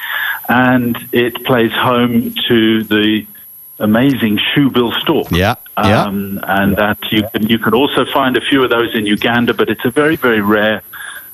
and 0.49 0.97
it 1.11 1.35
plays 1.45 1.73
home 1.73 2.33
to 2.49 2.85
the 2.85 3.27
amazing 3.79 4.39
shoebill 4.39 4.93
stork. 5.01 5.31
Yeah, 5.31 5.55
yeah. 5.79 6.03
Um, 6.05 6.41
and 6.43 6.77
that 6.77 6.99
you 7.13 7.23
can 7.33 7.47
you 7.49 7.59
can 7.59 7.75
also 7.75 8.05
find 8.13 8.37
a 8.37 8.41
few 8.41 8.63
of 8.65 8.71
those 8.71 8.95
in 8.95 9.07
Uganda, 9.07 9.55
but 9.55 9.69
it's 9.69 9.85
a 9.85 9.91
very 9.91 10.17
very 10.17 10.41
rare 10.41 10.83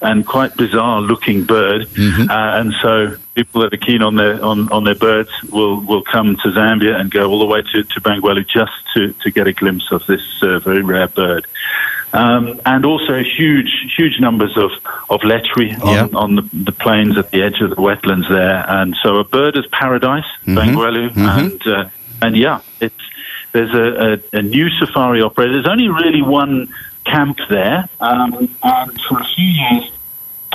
and 0.01 0.27
quite 0.27 0.57
bizarre 0.57 1.01
looking 1.01 1.45
bird. 1.45 1.83
Mm-hmm. 1.83 2.29
Uh, 2.29 2.59
and 2.61 2.73
so 2.83 3.17
people 3.35 3.61
that 3.63 3.73
are 3.73 3.77
keen 3.77 4.03
on 4.03 4.17
their 4.17 4.45
on, 4.45 4.71
on 4.73 4.83
their 4.85 4.97
birds 4.97 5.31
will, 5.51 5.81
will 5.81 6.03
come 6.03 6.35
to 6.43 6.49
Zambia 6.49 6.99
and 7.01 7.09
go 7.11 7.31
all 7.31 7.39
the 7.39 7.47
way 7.47 7.63
to, 7.63 7.85
to 7.85 8.01
Bangweulu 8.01 8.45
just 8.49 8.73
to, 8.95 9.13
to 9.23 9.31
get 9.31 9.47
a 9.47 9.53
glimpse 9.53 9.93
of 9.93 10.05
this 10.07 10.23
uh, 10.43 10.59
very 10.59 10.83
rare 10.83 11.07
bird. 11.07 11.47
Um, 12.15 12.61
and 12.67 12.85
also 12.85 13.23
huge 13.23 13.73
huge 13.97 14.19
numbers 14.21 14.55
of 14.59 14.73
of 15.09 15.21
lechwe 15.21 15.81
on, 15.83 15.95
Yeah. 15.95 16.09
on 16.19 16.35
the, 16.35 16.43
the 16.53 16.73
plains 16.73 17.17
at 17.17 17.31
the 17.31 17.43
edge 17.43 17.61
of 17.61 17.71
the 17.71 17.77
wetlands 17.77 18.29
there. 18.29 18.69
And 18.69 18.97
so 19.03 19.17
a 19.19 19.25
bird 19.25 19.57
is 19.57 19.67
paradise, 19.69 20.27
Mm-hmm. 20.45 20.59
Bangweulu, 20.59 21.17
and 21.17 21.67
uh, 21.67 21.89
and 22.23 22.37
yeah, 22.37 22.61
it's 22.81 22.95
there's 23.53 23.75
a, 23.75 24.19
a, 24.35 24.39
a 24.39 24.43
new 24.43 24.71
safari 24.79 25.21
operator. 25.23 25.53
There's 25.53 25.69
only 25.69 25.89
really 25.89 26.23
one 26.23 26.73
camp 27.05 27.39
there, 27.51 27.89
um, 28.01 28.49
and 28.63 29.01
for 29.03 29.21
a 29.21 29.25
few 29.35 29.47
years 29.47 29.91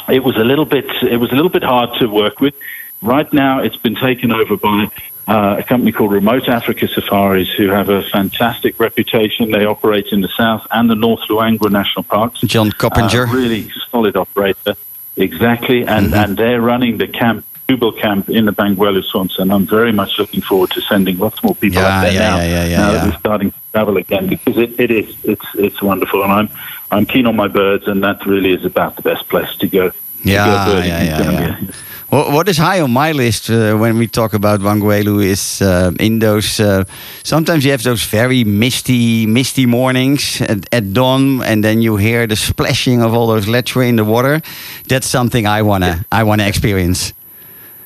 it 0.10 0.24
was 0.24 0.38
a 0.38 0.44
little 0.44 0.66
bit 0.66 0.86
it 1.04 1.18
was 1.18 1.32
a 1.32 1.36
little 1.36 1.50
bit 1.52 1.64
hard 1.64 1.90
to 2.00 2.08
work 2.08 2.40
with. 2.40 2.56
Right 3.02 3.32
now, 3.32 3.60
it's 3.60 3.78
been 3.78 3.96
taken 3.96 4.32
over 4.32 4.58
by 4.58 4.90
uh, 5.28 5.58
a 5.60 5.64
company 5.64 5.92
called 5.92 6.12
Remote 6.12 6.48
Africa 6.50 6.88
Safaris, 6.88 7.50
who 7.58 7.68
have 7.70 7.90
a 7.90 8.02
fantastic 8.02 8.80
reputation. 8.80 9.52
They 9.52 9.66
operate 9.66 10.08
in 10.12 10.22
the 10.22 10.30
south 10.30 10.66
and 10.72 10.90
the 10.90 10.96
North 10.96 11.20
Luangwa 11.30 11.70
National 11.70 12.04
Parks. 12.04 12.40
John 12.42 12.72
Coppinger. 12.72 13.28
Uh, 13.28 13.34
really 13.34 13.70
solid 13.92 14.16
operator. 14.16 14.76
Exactly. 15.16 15.82
And, 15.86 16.08
Mm-hmm. 16.08 16.14
and 16.14 16.38
they're 16.38 16.62
running 16.62 16.98
the 16.98 17.08
camp, 17.08 17.46
Shoebill 17.68 18.00
camp 18.00 18.30
in 18.30 18.46
the 18.46 18.52
Bangweulu 18.54 19.04
swamps. 19.04 19.40
And 19.40 19.52
I'm 19.52 19.66
very 19.66 19.92
much 19.92 20.18
looking 20.18 20.42
forward 20.42 20.72
to 20.72 20.82
sending 20.82 21.18
lots 21.18 21.44
more 21.44 21.56
people 21.56 21.82
Yeah, 21.82 21.98
up 21.98 22.04
there 22.04 22.14
yeah, 22.14 22.20
now. 22.20 22.38
yeah, 22.38 22.46
yeah, 22.46 22.66
yeah, 22.66 22.78
now 22.78 22.92
yeah. 22.92 22.98
that 23.00 23.06
we're 23.14 23.20
starting 23.20 23.52
to 23.52 23.58
travel 23.74 23.98
again 23.98 24.28
because 24.28 24.58
it, 24.58 24.80
it 24.80 24.92
is, 24.92 25.16
it's, 25.26 25.46
it's 25.56 25.82
wonderful. 25.82 26.24
And 26.24 26.32
I'm, 26.32 26.50
I'm 26.92 27.06
keen 27.06 27.26
on 27.26 27.36
my 27.36 27.48
birds 27.48 27.88
and 27.88 28.02
that 28.04 28.26
really 28.26 28.54
is 28.54 28.64
about 28.66 28.96
the 28.96 29.02
best 29.02 29.28
place 29.28 29.54
to 29.58 29.68
go. 29.68 29.90
to 29.90 29.96
Yeah, 30.24 30.66
go 30.66 30.74
birding 30.74 30.90
yeah, 30.90 31.04
yeah, 31.04 31.32
yeah. 31.32 31.72
Well, 32.10 32.32
what 32.32 32.48
is 32.48 32.58
high 32.58 32.80
on 32.80 32.92
my 32.92 33.12
list 33.12 33.50
uh, 33.50 33.76
when 33.76 33.98
we 33.98 34.08
talk 34.08 34.34
about 34.34 34.62
Bangweulu 34.62 35.22
is 35.26 35.62
uh, 35.62 35.92
in 36.00 36.20
those. 36.20 36.58
Uh, 36.58 36.86
sometimes 37.24 37.66
you 37.66 37.72
have 37.72 37.84
those 37.84 38.06
very 38.06 38.46
misty, 38.46 39.26
misty 39.26 39.66
mornings 39.66 40.40
at, 40.40 40.74
at 40.74 40.94
dawn, 40.94 41.44
and 41.44 41.66
then 41.66 41.82
you 41.82 41.98
hear 41.98 42.26
the 42.26 42.38
splashing 42.38 43.02
of 43.02 43.14
all 43.14 43.28
those 43.28 43.46
lechwe 43.48 43.90
in 43.90 43.98
the 43.98 44.06
water. 44.06 44.42
That's 44.88 45.06
something 45.06 45.46
I 45.46 45.64
wanna, 45.64 46.06
I 46.10 46.24
wanna 46.24 46.48
experience. 46.48 47.12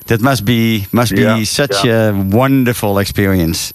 That 0.06 0.20
must 0.20 0.44
be 0.44 0.86
must 0.92 1.12
be 1.14 1.22
Yeah, 1.22 1.44
such 1.44 1.84
yeah. 1.84 2.10
a 2.10 2.12
wonderful 2.12 2.98
experience. 2.98 3.72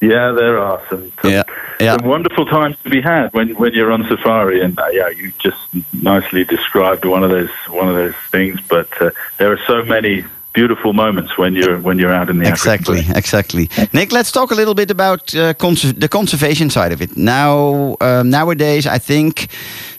Yeah, 0.00 0.32
there 0.32 0.58
are 0.58 0.80
some, 0.90 1.12
some, 1.22 1.30
Yeah, 1.30 1.42
yeah. 1.80 1.96
some 1.96 2.06
wonderful 2.06 2.44
times 2.46 2.76
to 2.84 2.90
be 2.90 3.00
had 3.00 3.32
when, 3.32 3.54
when 3.56 3.72
you're 3.72 3.90
on 3.92 4.04
safari, 4.08 4.60
and 4.60 4.78
uh, 4.78 4.86
yeah, 4.92 5.08
you 5.08 5.32
just 5.38 5.60
nicely 5.92 6.44
described 6.44 7.04
one 7.04 7.24
of 7.24 7.30
those 7.30 7.50
one 7.70 7.88
of 7.88 7.94
those 7.94 8.14
things. 8.30 8.60
But 8.68 8.88
uh, 9.00 9.10
there 9.38 9.50
are 9.52 9.60
so 9.66 9.82
many 9.84 10.24
beautiful 10.52 10.92
moments 10.92 11.38
when 11.38 11.54
you're 11.54 11.78
when 11.78 11.98
you're 11.98 12.12
out 12.12 12.28
in 12.28 12.38
the 12.38 12.48
Exactly, 12.48 13.00
exactly. 13.14 13.68
Nick, 13.92 14.12
let's 14.12 14.30
talk 14.30 14.50
a 14.50 14.54
little 14.54 14.74
bit 14.74 14.90
about 14.90 15.34
uh, 15.34 15.54
cons- 15.54 15.94
the 15.94 16.08
conservation 16.08 16.70
side 16.70 16.92
of 16.92 17.00
it. 17.00 17.16
Now, 17.16 17.96
um, 18.00 18.30
nowadays, 18.30 18.86
I 18.86 18.98
think 18.98 19.48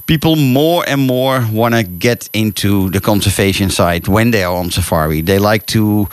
people 0.05 0.35
more 0.35 0.83
and 0.87 1.01
more 1.01 1.45
want 1.51 1.75
to 1.75 1.83
get 1.83 2.29
into 2.33 2.89
the 2.89 2.99
conservation 2.99 3.69
side 3.69 4.07
when 4.07 4.31
they 4.31 4.43
are 4.43 4.55
on 4.55 4.71
safari. 4.71 5.21
They 5.21 5.39
like 5.39 5.65
to. 5.67 6.07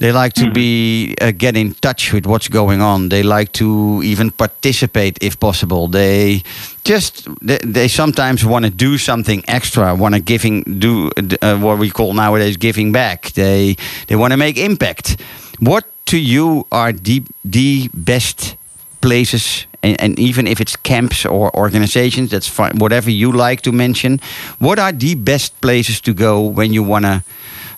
They 0.00 0.12
like 0.12 0.32
to 0.34 0.48
be 0.52 1.16
uh, 1.20 1.32
get 1.32 1.56
in 1.56 1.74
touch 1.74 2.12
with 2.12 2.24
what's 2.24 2.46
going 2.46 2.80
on. 2.80 3.08
They 3.08 3.24
like 3.24 3.50
to 3.54 4.00
even 4.04 4.30
participate 4.30 5.18
if 5.20 5.40
possible. 5.40 5.88
They 5.88 6.44
just 6.84 7.26
they, 7.42 7.58
they 7.64 7.88
sometimes 7.88 8.44
want 8.44 8.64
to 8.64 8.70
do 8.70 8.96
something 8.96 9.42
extra. 9.48 9.96
Want 9.96 10.14
to 10.14 10.20
giving 10.20 10.62
do 10.78 11.10
uh, 11.42 11.58
what 11.58 11.78
we 11.80 11.90
call 11.90 12.14
nowadays 12.14 12.56
giving 12.56 12.92
back. 12.92 13.32
They 13.32 13.76
they 14.06 14.14
want 14.14 14.30
to 14.30 14.36
make 14.36 14.56
impact. 14.56 15.20
What 15.58 15.84
to 16.06 16.16
you 16.16 16.64
are 16.70 16.92
the 16.92 17.24
the 17.44 17.90
best 17.92 18.56
places, 19.00 19.66
and, 19.82 20.00
and 20.00 20.18
even 20.18 20.46
if 20.46 20.60
it's 20.60 20.76
camps 20.76 21.24
or 21.26 21.50
organizations, 21.56 22.30
that's 22.30 22.48
fine. 22.48 22.78
Whatever 22.78 23.10
you 23.10 23.32
like 23.32 23.60
to 23.62 23.72
mention. 23.72 24.20
What 24.58 24.78
are 24.78 24.92
the 24.92 25.14
best 25.14 25.60
places 25.60 26.00
to 26.00 26.12
go 26.12 26.40
when 26.42 26.72
you 26.72 26.82
want 26.82 27.04
to 27.04 27.22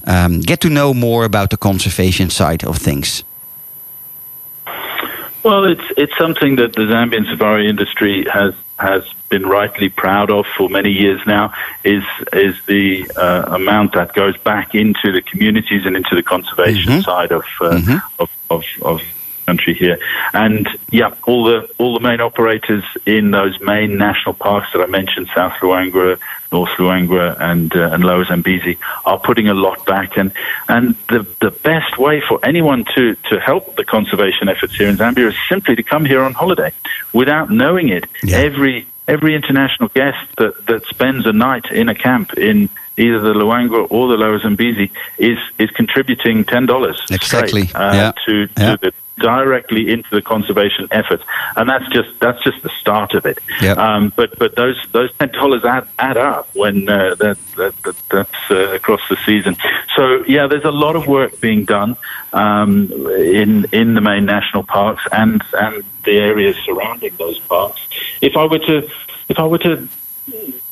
um, 0.07 0.41
get 0.41 0.61
to 0.61 0.69
know 0.69 0.95
more 0.95 1.25
about 1.25 1.51
the 1.51 1.57
conservation 1.57 2.31
side 2.31 2.65
of 2.65 2.79
things? 2.79 3.25
Well, 5.43 5.65
it's 5.65 5.85
it's 5.97 6.17
something 6.19 6.57
that 6.57 6.75
the 6.75 6.83
Zambian 6.83 7.25
safari 7.31 7.67
industry 7.69 8.27
has 8.31 8.53
has 8.79 9.03
been 9.31 9.47
rightly 9.47 9.89
proud 9.89 10.31
of 10.31 10.45
for 10.57 10.69
many 10.69 10.91
years 10.91 11.21
now. 11.27 11.53
Is 11.83 12.05
is 12.33 12.55
the 12.67 13.11
uh, 13.17 13.45
amount 13.55 13.93
that 13.95 14.13
goes 14.13 14.37
back 14.39 14.75
into 14.75 15.13
the 15.13 15.23
communities 15.23 15.87
and 15.87 15.97
into 15.97 16.15
the 16.15 16.23
conservation 16.23 16.93
Mhm. 16.93 17.05
side 17.05 17.33
of, 17.33 17.45
uh, 17.61 17.71
Mhm. 17.79 18.03
of 18.19 18.31
of 18.51 18.65
of 18.83 19.01
country 19.51 19.75
here. 19.85 19.99
And 20.33 20.65
yeah, 21.01 21.11
all 21.29 21.43
the 21.51 21.59
all 21.79 21.93
the 21.99 22.05
main 22.11 22.21
operators 22.29 22.85
in 23.19 23.25
those 23.39 23.55
main 23.73 23.91
national 24.09 24.35
parks 24.49 24.69
that 24.73 24.81
I 24.87 24.89
mentioned, 25.01 25.27
South 25.39 25.55
Luangwa, 25.63 26.09
North 26.53 26.75
Luangwa, 26.83 27.25
and 27.51 27.69
uh, 27.83 27.93
and 27.93 28.01
Lower 28.11 28.25
Zambezi, 28.31 28.75
are 29.11 29.19
putting 29.29 29.49
a 29.49 29.55
lot 29.67 29.79
back. 29.95 30.11
And 30.21 30.31
and 30.69 30.85
the 31.13 31.21
the 31.47 31.53
best 31.73 31.93
way 32.07 32.17
for 32.29 32.37
anyone 32.53 32.83
to 32.95 33.03
to 33.31 33.35
help 33.51 33.65
the 33.81 33.85
conservation 33.97 34.45
efforts 34.49 34.75
here 34.81 34.89
in 34.93 34.97
Zambia 35.03 35.27
is 35.33 35.37
simply 35.53 35.75
to 35.81 35.83
come 35.93 36.05
here 36.13 36.23
on 36.29 36.33
holiday, 36.43 36.73
without 37.13 37.47
knowing 37.51 37.89
it. 37.99 38.05
Yeah. 38.23 38.39
Every 38.49 38.87
every 39.17 39.35
international 39.35 39.89
guest 40.01 40.23
that, 40.41 40.55
that 40.69 40.83
spends 40.95 41.27
a 41.27 41.33
night 41.33 41.67
in 41.81 41.89
a 41.89 41.97
camp 42.07 42.29
in 42.51 42.69
either 42.97 43.19
the 43.29 43.35
Luangwa 43.43 43.81
or 43.91 44.05
the 44.13 44.17
Lower 44.25 44.39
Zambezi 44.39 44.89
is 45.19 45.39
is 45.59 45.69
contributing 45.81 46.45
ten 46.45 46.65
dollars 46.73 46.99
Exactly. 47.11 47.65
uh, 47.75 47.93
Yeah. 48.01 48.13
to 48.27 48.35
to 48.47 48.63
Yeah. 48.63 48.77
the 48.85 48.91
directly 49.21 49.91
into 49.91 50.09
the 50.11 50.23
conservation 50.23 50.89
efforts, 50.91 51.23
and 51.57 51.69
that's 51.69 51.89
just 51.91 52.19
that's 52.21 52.43
just 52.43 52.63
the 52.63 52.71
start 52.81 53.15
of 53.15 53.27
it. 53.27 53.39
Yep. 53.61 53.79
Um, 53.79 54.13
but 54.17 54.39
but 54.39 54.57
those 54.57 54.77
those 54.93 55.13
ten 55.19 55.31
dollars 55.31 55.65
add 55.65 55.87
add 55.99 56.17
up 56.17 56.49
when 56.55 56.89
uh, 56.89 57.15
that, 57.17 57.39
that, 57.57 57.75
that 57.85 57.97
that's 58.11 58.51
uh, 58.51 58.75
across 58.75 59.01
the 59.09 59.17
season. 59.25 59.57
So 59.97 60.25
yeah, 60.27 60.47
there's 60.47 60.65
a 60.65 60.73
lot 60.73 60.97
of 60.97 61.07
work 61.07 61.41
being 61.41 61.65
done 61.65 61.97
um, 62.33 62.91
in 63.11 63.67
in 63.73 63.95
the 63.95 64.01
main 64.01 64.25
national 64.25 64.65
parks 64.65 65.05
and 65.13 65.43
and 65.53 65.85
the 66.05 66.17
areas 66.19 66.57
surrounding 66.65 67.15
those 67.17 67.39
parks. 67.41 67.81
If 68.21 68.37
I 68.37 68.47
were 68.47 68.59
to 68.59 68.89
if 69.29 69.39
I 69.39 69.47
were 69.47 69.59
to 69.59 69.89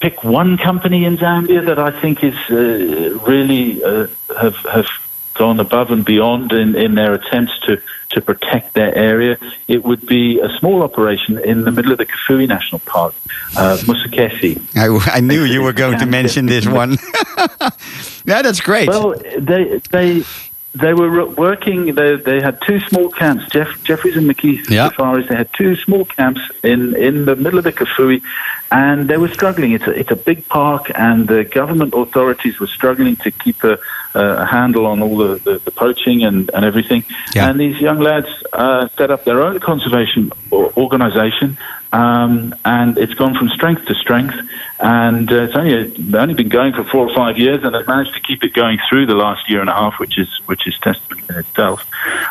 pick 0.00 0.24
one 0.24 0.56
company 0.56 1.04
in 1.04 1.16
Zambia 1.16 1.64
that 1.66 1.78
I 1.78 1.90
think 2.00 2.22
is 2.22 2.36
uh, 2.50 3.18
really 3.26 3.82
uh, 3.82 4.06
have 4.40 4.56
have 4.56 4.88
gone 5.38 5.60
above 5.60 5.90
and 5.90 6.04
beyond 6.04 6.52
in, 6.52 6.74
in 6.74 6.96
their 6.96 7.14
attempts 7.14 7.58
to, 7.60 7.80
to 8.10 8.20
protect 8.20 8.74
their 8.74 8.94
area, 8.94 9.36
it 9.66 9.84
would 9.84 10.06
be 10.06 10.40
a 10.40 10.48
small 10.58 10.82
operation 10.82 11.38
in 11.38 11.62
the 11.62 11.70
middle 11.70 11.92
of 11.92 11.98
the 11.98 12.06
Kafue 12.06 12.48
National 12.48 12.80
Park, 12.80 13.14
uh, 13.56 13.76
Musekese. 13.82 14.60
I, 14.76 15.16
I 15.16 15.20
knew 15.20 15.44
you 15.44 15.62
were 15.62 15.72
going 15.72 15.98
to 15.98 16.06
mention 16.06 16.46
this 16.46 16.66
one. 16.66 16.96
yeah, 18.24 18.42
that's 18.42 18.60
great. 18.60 18.88
Well, 18.88 19.14
they 19.38 19.80
they 19.90 20.24
they 20.80 20.94
were 20.94 21.26
working. 21.26 21.94
They 21.94 22.16
they 22.16 22.40
had 22.40 22.60
two 22.62 22.80
small 22.80 23.08
camps, 23.10 23.44
Jeff, 23.54 23.68
Jeffries 23.84 24.16
and 24.16 24.26
McKeith 24.30 24.68
Yeah. 24.68 24.88
Safaris. 24.88 25.28
They 25.28 25.36
had 25.36 25.50
two 25.52 25.76
small 25.76 26.04
camps 26.04 26.40
in 26.62 26.80
in 26.96 27.24
the 27.24 27.36
middle 27.36 27.58
of 27.58 27.64
the 27.64 27.72
Kafue, 27.72 28.22
and 28.70 29.08
they 29.08 29.16
were 29.16 29.32
struggling. 29.38 29.72
It's 29.72 29.86
a 29.86 29.94
it's 30.00 30.10
a 30.10 30.16
big 30.16 30.48
park, 30.48 30.90
and 30.94 31.26
the 31.26 31.44
government 31.44 31.94
authorities 31.94 32.60
were 32.60 32.66
struggling 32.78 33.16
to 33.24 33.30
keep 33.30 33.64
a, 33.64 33.78
a 34.14 34.46
handle 34.46 34.86
on 34.86 35.02
all 35.02 35.16
the, 35.16 35.36
the, 35.46 35.58
the 35.58 35.70
poaching 35.70 36.22
and, 36.24 36.50
and 36.54 36.64
everything. 36.64 37.04
Yeah. 37.34 37.48
And 37.48 37.58
these 37.58 37.80
young 37.80 37.98
lads 37.98 38.28
uh, 38.52 38.88
set 38.96 39.10
up 39.10 39.24
their 39.24 39.42
own 39.42 39.60
conservation 39.60 40.32
organization. 40.52 41.56
Um, 41.92 42.54
and 42.64 42.98
it's 42.98 43.14
gone 43.14 43.34
from 43.34 43.48
strength 43.48 43.86
to 43.86 43.94
strength, 43.94 44.34
and 44.78 45.30
uh, 45.32 45.44
it's 45.44 45.54
only 45.54 46.18
only 46.18 46.34
been 46.34 46.50
going 46.50 46.74
for 46.74 46.84
four 46.84 47.08
or 47.08 47.14
five 47.14 47.38
years, 47.38 47.64
and 47.64 47.74
they've 47.74 47.86
managed 47.86 48.12
to 48.14 48.20
keep 48.20 48.44
it 48.44 48.52
going 48.52 48.78
through 48.88 49.06
the 49.06 49.14
last 49.14 49.48
year 49.48 49.60
and 49.60 49.70
a 49.70 49.72
half, 49.72 49.98
which 49.98 50.18
is 50.18 50.28
which 50.44 50.66
is 50.66 50.78
testament 50.80 51.28
in 51.30 51.36
itself. 51.36 51.86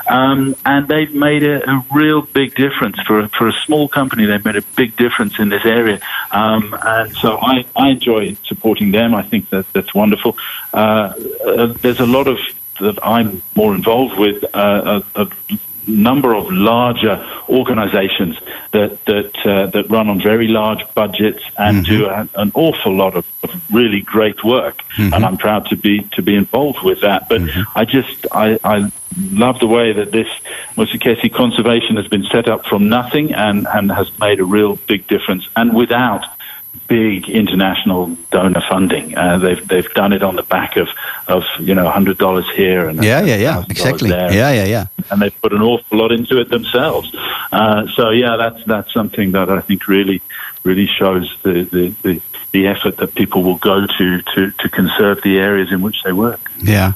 Um, 0.07 0.55
and 0.63 0.87
they've 0.87 1.13
made 1.13 1.43
a, 1.43 1.67
a 1.67 1.85
real 1.91 2.21
big 2.21 2.53
difference 2.53 2.99
for 3.01 3.21
a, 3.21 3.29
for 3.29 3.47
a 3.47 3.53
small 3.53 3.87
company. 3.87 4.25
They've 4.25 4.45
made 4.45 4.57
a 4.57 4.61
big 4.75 4.95
difference 4.95 5.39
in 5.39 5.49
this 5.49 5.65
area, 5.65 5.99
um, 6.31 6.77
and 6.83 7.15
so 7.15 7.37
I, 7.37 7.65
I 7.75 7.89
enjoy 7.89 8.35
supporting 8.43 8.91
them. 8.91 9.15
I 9.15 9.23
think 9.23 9.49
that 9.49 9.65
that's 9.73 9.95
wonderful. 9.95 10.37
Uh, 10.71 11.13
uh, 11.45 11.73
there's 11.81 11.99
a 11.99 12.05
lot 12.05 12.27
of 12.27 12.37
that 12.79 12.99
I'm 13.03 13.41
more 13.55 13.73
involved 13.73 14.19
with. 14.19 14.43
Uh, 14.53 15.01
a, 15.15 15.21
a 15.23 15.27
number 15.87 16.35
of 16.35 16.51
larger 16.51 17.25
organisations 17.49 18.37
that 18.71 19.03
that 19.05 19.45
uh, 19.45 19.67
that 19.67 19.89
run 19.89 20.09
on 20.09 20.19
very 20.21 20.47
large 20.47 20.83
budgets 20.93 21.43
and 21.57 21.85
mm-hmm. 21.85 21.97
do 21.97 22.05
a, 22.07 22.29
an 22.41 22.51
awful 22.53 22.93
lot 22.93 23.15
of, 23.15 23.25
of 23.43 23.73
really 23.73 24.01
great 24.01 24.43
work, 24.43 24.77
mm-hmm. 24.97 25.13
and 25.13 25.25
I'm 25.25 25.37
proud 25.37 25.67
to 25.67 25.75
be 25.75 26.01
to 26.15 26.21
be 26.21 26.35
involved 26.35 26.83
with 26.83 27.01
that. 27.01 27.29
But 27.29 27.41
mm-hmm. 27.41 27.79
I 27.79 27.85
just 27.85 28.25
I, 28.31 28.59
I 28.63 28.91
love 29.31 29.59
the 29.59 29.67
way 29.67 29.93
that 29.93 30.11
this 30.11 30.27
Musekese 30.75 31.33
conservation 31.33 31.95
has 31.95 32.07
been 32.07 32.25
set 32.25 32.47
up 32.47 32.65
from 32.65 32.89
nothing 32.89 33.33
and 33.33 33.67
and 33.67 33.91
has 33.91 34.17
made 34.19 34.39
a 34.39 34.45
real 34.45 34.75
big 34.87 35.07
difference, 35.07 35.47
and 35.55 35.75
without 35.75 36.25
big 36.87 37.29
international 37.29 38.15
donor 38.31 38.61
funding. 38.69 39.17
Uh, 39.17 39.37
they've 39.37 39.67
they've 39.67 39.93
done 39.93 40.13
it 40.13 40.23
on 40.23 40.35
the 40.35 40.43
back 40.43 40.77
of 40.77 40.89
of 41.27 41.43
you 41.59 41.75
know 41.75 41.89
hundred 41.89 42.17
dollars 42.17 42.49
here 42.55 42.87
and 42.87 43.03
yeah, 43.03 43.23
yeah, 43.23 43.35
yeah, 43.35 43.63
exactly. 43.69 44.09
there 44.09 44.31
Yeah, 44.31 44.51
yeah, 44.51 44.65
yeah. 44.65 44.85
and 45.11 45.21
they've 45.21 45.41
put 45.41 45.53
an 45.53 45.61
awful 45.61 45.97
lot 45.97 46.11
into 46.11 46.39
it 46.39 46.49
themselves. 46.49 47.13
Uh, 47.51 47.87
so 47.95 48.09
yeah, 48.09 48.35
that's 48.37 48.63
that's 48.65 48.93
something 48.93 49.31
that 49.31 49.49
I 49.49 49.61
think 49.61 49.87
really 49.87 50.21
really 50.63 50.87
shows 50.87 51.33
the, 51.43 51.63
the, 51.63 51.93
the, 52.03 52.21
the 52.51 52.67
effort 52.67 52.97
that 52.97 53.13
people 53.15 53.43
will 53.43 53.57
go 53.57 53.85
to, 53.85 54.21
to 54.21 54.51
to 54.51 54.69
conserve 54.69 55.21
the 55.21 55.37
areas 55.37 55.71
in 55.71 55.81
which 55.81 56.01
they 56.03 56.13
work. 56.13 56.39
Yeah, 56.63 56.93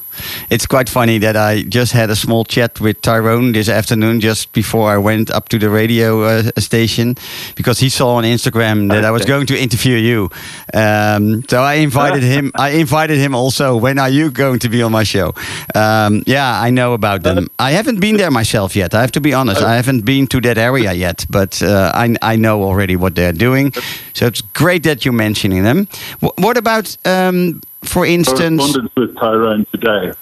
it's 0.50 0.66
quite 0.66 0.90
funny 0.90 1.20
that 1.20 1.36
I 1.36 1.64
just 1.64 1.92
had 1.94 2.10
a 2.10 2.16
small 2.16 2.46
chat 2.46 2.80
with 2.80 3.02
Tyrone 3.02 3.52
this 3.52 3.70
afternoon, 3.70 4.20
just 4.20 4.52
before 4.54 4.90
I 4.90 4.98
went 4.98 5.30
up 5.30 5.50
to 5.50 5.60
the 5.60 5.70
radio 5.70 6.24
uh, 6.24 6.52
station, 6.58 7.16
because 7.56 7.80
he 7.80 7.90
saw 7.90 8.16
on 8.16 8.24
Instagram 8.24 8.90
that 8.90 9.06
I 9.06 9.12
was 9.12 9.26
going 9.26 9.46
to 9.48 9.58
interview 9.58 9.98
you. 9.98 10.30
Um, 10.74 11.44
so 11.48 11.62
I 11.62 11.76
invited 11.76 12.24
him. 12.24 12.52
I 12.56 12.70
invited 12.72 13.18
him 13.18 13.36
also. 13.36 13.78
When 13.78 14.00
are 14.00 14.10
you 14.10 14.32
going 14.32 14.60
to 14.60 14.70
be 14.70 14.82
on 14.82 14.92
my 14.92 15.04
show? 15.04 15.34
Um, 15.76 16.24
yeah, 16.26 16.60
I 16.60 16.70
know 16.70 16.94
about 16.94 17.24
them. 17.24 17.48
I 17.60 17.72
haven't 17.72 18.00
been 18.00 18.18
there 18.18 18.32
myself 18.32 18.76
yet. 18.76 18.94
I 18.94 19.02
have 19.02 19.12
to 19.12 19.22
be 19.22 19.34
honest. 19.34 19.62
I 19.62 19.76
haven't 19.76 20.06
been 20.06 20.28
to 20.28 20.42
that 20.42 20.58
area 20.58 20.94
yet, 20.94 21.26
but 21.30 21.62
uh, 21.62 21.92
I 21.94 22.16
I 22.22 22.36
know 22.36 22.64
already 22.64 22.96
what 22.96 23.16
they're 23.16 23.34
doing. 23.34 23.74
So 24.14 24.26
it's 24.26 24.42
great 24.42 24.84
that 24.84 25.06
you're 25.06 25.14
mentioning 25.52 25.64
them. 25.64 25.88
Wh- 26.20 26.38
what 26.40 26.58
about? 26.58 26.96
Um, 27.06 27.62
for 27.84 28.06
instance, 28.06 28.60
Correspondence 28.62 28.96
with 28.96 29.16
Tyrone 29.18 29.66
today. 29.72 30.14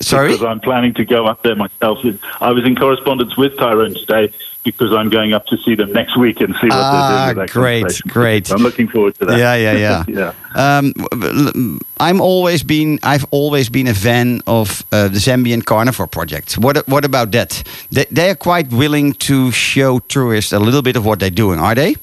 sorry. 0.00 0.28
Because 0.32 0.44
I'm 0.44 0.60
planning 0.60 0.94
to 0.94 1.04
go 1.04 1.26
up 1.26 1.42
there 1.42 1.54
myself. 1.54 1.98
I 2.40 2.50
was 2.52 2.64
in 2.64 2.74
correspondence 2.76 3.36
with 3.36 3.56
Tyrone 3.56 3.94
today 3.94 4.32
because 4.64 4.92
I'm 4.92 5.08
going 5.08 5.32
up 5.32 5.46
to 5.46 5.56
see 5.58 5.74
them 5.74 5.92
next 5.92 6.16
week 6.18 6.40
and 6.40 6.54
see 6.56 6.66
what 6.68 6.72
Ah, 6.72 7.26
they're 7.26 7.34
doing 7.34 7.46
that 7.46 7.52
great, 7.52 8.00
great. 8.08 8.50
I'm 8.50 8.62
looking 8.62 8.88
forward 8.88 9.14
to 9.20 9.26
that. 9.26 9.38
Yeah, 9.38 9.54
yeah, 9.54 10.04
yeah. 10.08 10.32
yeah. 10.56 10.78
Um, 10.78 11.80
I'm 11.98 12.20
always 12.20 12.62
been. 12.64 12.98
I've 13.02 13.24
always 13.30 13.68
been 13.70 13.86
a 13.86 13.94
fan 13.94 14.42
of 14.46 14.84
uh, 14.92 15.08
the 15.08 15.18
Zambian 15.18 15.64
Carnivore 15.64 16.08
Project. 16.08 16.58
What 16.58 16.76
What 16.88 17.04
about 17.04 17.30
that? 17.30 17.62
They, 17.92 18.06
they 18.10 18.30
are 18.30 18.34
quite 18.34 18.70
willing 18.72 19.12
to 19.28 19.50
show 19.52 20.00
tourists 20.00 20.52
a 20.52 20.58
little 20.58 20.82
bit 20.82 20.96
of 20.96 21.04
what 21.06 21.20
they're 21.20 21.30
doing, 21.30 21.60
are 21.60 21.74
they? 21.76 21.94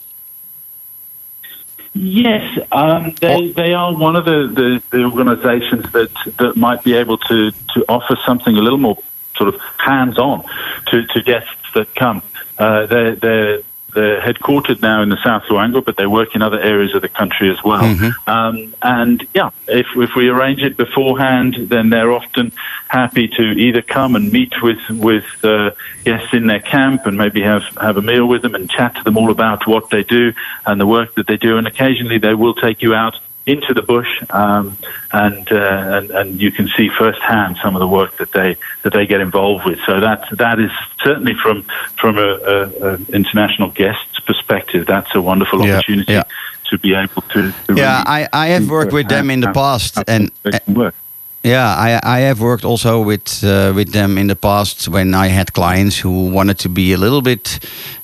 Yes, 2.00 2.60
um, 2.72 3.16
they 3.22 3.52
they 3.52 3.74
are 3.74 3.94
one 3.96 4.16
of 4.16 4.26
the, 4.26 4.48
the, 4.48 4.98
the 4.98 5.04
organisations 5.04 5.92
that 5.94 6.12
that 6.38 6.56
might 6.56 6.84
be 6.84 6.94
able 6.94 7.18
to, 7.18 7.52
to 7.52 7.86
offer 7.90 8.16
something 8.26 8.56
a 8.56 8.62
little 8.62 8.78
more 8.78 8.98
sort 9.36 9.54
of 9.54 9.60
hands 9.78 10.20
on 10.20 10.44
to, 10.88 11.06
to 11.08 11.22
guests 11.24 11.50
that 11.74 11.94
come. 11.96 12.22
Uh, 12.58 12.86
they're 12.86 13.16
they're 13.16 13.62
they're 13.94 14.22
headquartered 14.22 14.82
now 14.82 15.02
in 15.02 15.10
the 15.10 15.18
South 15.24 15.44
Luangwa, 15.44 15.84
but 15.84 15.98
they 15.98 16.06
work 16.06 16.36
in 16.36 16.42
other 16.42 16.60
areas 16.60 16.94
of 16.94 17.02
the 17.02 17.10
country 17.10 17.50
as 17.50 17.64
well. 17.64 17.84
Um, 18.28 18.76
and 18.82 19.26
yeah, 19.34 19.50
if 19.68 19.88
if 19.96 20.16
we 20.16 20.30
arrange 20.30 20.62
it 20.62 20.78
beforehand, 20.78 21.56
then 21.70 21.90
they're 21.90 22.12
often 22.12 22.52
happy 22.90 23.28
to 23.28 23.44
either 23.44 23.82
come 23.82 24.16
and 24.16 24.32
meet 24.32 24.62
with 24.62 24.80
with 24.90 25.26
uh, 25.44 25.72
guests 26.04 26.34
in 26.34 26.48
their 26.48 26.60
camp 26.60 27.06
and 27.06 27.18
maybe 27.18 27.42
have 27.42 27.64
have 27.82 27.98
a 27.98 28.02
meal 28.02 28.28
with 28.28 28.42
them 28.42 28.56
and 28.56 28.70
chat 28.70 28.96
to 28.96 29.04
them 29.04 29.18
all 29.18 29.32
about 29.32 29.66
what 29.68 29.90
they 29.90 30.04
do 30.04 30.34
and 30.66 30.80
the 30.80 30.88
work 30.88 31.16
that 31.16 31.28
they 31.28 31.38
do. 31.38 31.58
And 31.58 31.66
occasionally 31.66 32.18
they 32.18 32.34
will 32.34 32.54
take 32.54 32.82
you 32.82 32.94
out 32.94 33.20
into 33.48 33.74
the 33.74 33.82
bush, 33.82 34.22
um, 34.30 34.78
and, 35.12 35.52
uh, 35.52 35.96
and 35.96 36.12
and 36.12 36.42
you 36.42 36.52
can 36.52 36.68
see 36.76 36.90
firsthand 36.90 37.58
some 37.64 37.76
of 37.76 37.80
the 37.80 37.88
work 37.88 38.18
that 38.18 38.32
they 38.34 38.58
that 38.84 38.94
they 38.94 39.08
get 39.08 39.22
involved 39.22 39.66
with. 39.66 39.80
So 39.86 40.00
that 40.00 40.28
that 40.34 40.60
is 40.60 40.72
certainly 41.02 41.34
from 41.34 41.64
from 41.96 42.18
a, 42.18 42.30
a, 42.54 42.58
a 42.88 42.94
international 43.14 43.70
guest's 43.72 44.20
perspective, 44.20 44.86
that's 44.86 45.16
a 45.16 45.22
wonderful 45.22 45.66
Yeah, 45.66 45.78
opportunity 45.78 46.14
yeah. 46.14 46.24
to 46.70 46.78
be 46.78 46.94
able 46.94 47.22
to. 47.34 47.52
to 47.52 47.74
Yeah, 47.76 48.04
really 48.04 48.26
I, 48.26 48.30
I 48.34 48.48
have 48.48 48.70
worked 48.70 48.94
with 48.94 49.08
them 49.08 49.32
in 49.32 49.40
the 49.40 49.54
past, 49.54 49.96
how 49.96 50.04
and 50.08 50.32
conservation 50.44 50.74
works. 50.74 50.98
Yeah, 51.44 51.68
I, 51.68 52.00
I 52.04 52.20
have 52.28 52.42
worked 52.42 52.66
also 52.66 53.00
with 53.00 53.44
uh, 53.44 53.72
with 53.74 53.92
them 53.92 54.18
in 54.18 54.28
the 54.28 54.36
past 54.36 54.90
when 54.90 55.14
I 55.14 55.28
had 55.28 55.54
clients 55.54 55.98
who 55.98 56.30
wanted 56.30 56.58
to 56.60 56.70
be 56.70 56.94
a 56.94 56.98
little 56.98 57.22
bit, 57.22 57.60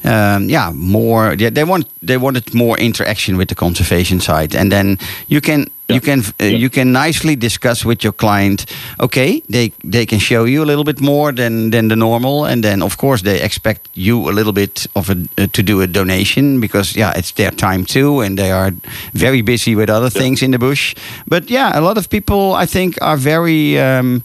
um, 0.05 0.49
yeah, 0.49 0.71
more. 0.73 1.35
They, 1.35 1.49
they 1.49 1.63
want 1.65 1.87
they 2.01 2.17
wanted 2.17 2.53
more 2.53 2.77
interaction 2.79 3.35
with 3.37 3.49
the 3.49 3.55
conservation 3.55 4.21
side, 4.21 4.55
and 4.55 4.71
then 4.71 4.97
you 5.27 5.41
can 5.41 5.65
you 5.93 6.01
can 6.01 6.19
uh, 6.19 6.23
Yeah. 6.39 6.57
you 6.59 6.69
can 6.69 6.91
nicely 6.91 7.35
discuss 7.35 7.85
with 7.85 8.03
your 8.03 8.13
client. 8.15 8.65
Okay, 8.99 9.41
they 9.49 9.71
they 9.91 10.05
can 10.05 10.19
show 10.19 10.45
you 10.47 10.63
a 10.63 10.65
little 10.65 10.83
bit 10.83 10.99
more 11.01 11.33
than 11.33 11.69
than 11.71 11.87
the 11.87 11.95
normal, 11.95 12.45
and 12.45 12.63
then 12.63 12.81
of 12.81 12.95
course 12.97 13.23
they 13.23 13.41
expect 13.41 13.89
you 13.93 14.29
a 14.29 14.33
little 14.33 14.53
bit 14.53 14.87
of 14.93 15.09
a 15.09 15.15
uh, 15.37 15.47
to 15.51 15.61
do 15.63 15.81
a 15.81 15.87
donation 15.87 16.59
because 16.59 16.99
yeah, 16.99 17.17
it's 17.17 17.31
their 17.33 17.51
time 17.51 17.85
too, 17.85 18.21
and 18.25 18.37
they 18.37 18.51
are 18.51 18.71
very 19.13 19.41
busy 19.41 19.75
with 19.75 19.89
other 19.89 20.09
things 20.11 20.41
in 20.41 20.51
the 20.51 20.59
bush. 20.59 20.95
But 21.27 21.49
yeah, 21.49 21.77
a 21.79 21.81
lot 21.81 21.97
of 21.97 22.07
people 22.07 22.63
I 22.63 22.65
think 22.67 22.97
are 23.01 23.17
very 23.17 23.77
um, 23.79 24.23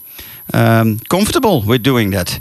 um, 0.53 0.99
comfortable 1.09 1.61
with 1.67 1.83
doing 1.83 2.11
that. 2.11 2.39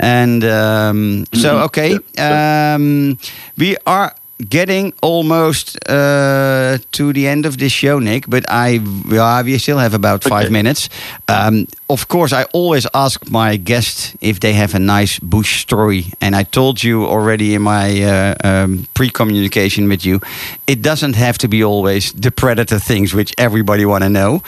And 0.00 0.42
um, 0.44 1.24
so, 1.32 1.58
okay, 1.64 1.98
um, 2.18 3.16
we 3.56 3.76
are 3.86 4.12
getting 4.38 4.92
almost 5.02 5.78
uh, 5.88 6.78
to 6.92 7.12
the 7.12 7.26
end 7.28 7.46
of 7.46 7.56
this 7.58 7.72
show, 7.72 7.98
Nick. 8.00 8.26
But 8.28 8.44
I, 8.48 8.80
yeah, 9.08 9.42
we 9.42 9.58
still 9.58 9.78
have 9.78 9.94
about 9.94 10.22
five 10.24 10.44
Okay. 10.46 10.52
minutes. 10.52 10.88
Um, 11.28 11.66
of 11.88 12.06
course, 12.08 12.32
I 12.32 12.44
always 12.52 12.86
ask 12.92 13.30
my 13.30 13.56
guests 13.56 14.14
if 14.20 14.38
they 14.40 14.52
have 14.54 14.74
a 14.74 14.78
nice 14.78 15.18
bush 15.20 15.60
story, 15.60 16.12
and 16.20 16.34
I 16.34 16.44
told 16.44 16.82
you 16.82 17.04
already 17.06 17.54
in 17.54 17.62
my 17.62 18.02
uh, 18.02 18.34
um, 18.44 18.86
pre-communication 18.94 19.88
with 19.88 20.04
you, 20.04 20.20
it 20.66 20.82
doesn't 20.82 21.14
have 21.16 21.38
to 21.38 21.48
be 21.48 21.62
always 21.64 22.12
the 22.12 22.30
predator 22.30 22.78
things 22.80 23.12
which 23.14 23.32
everybody 23.38 23.84
want 23.84 24.02
to 24.02 24.08
know. 24.10 24.42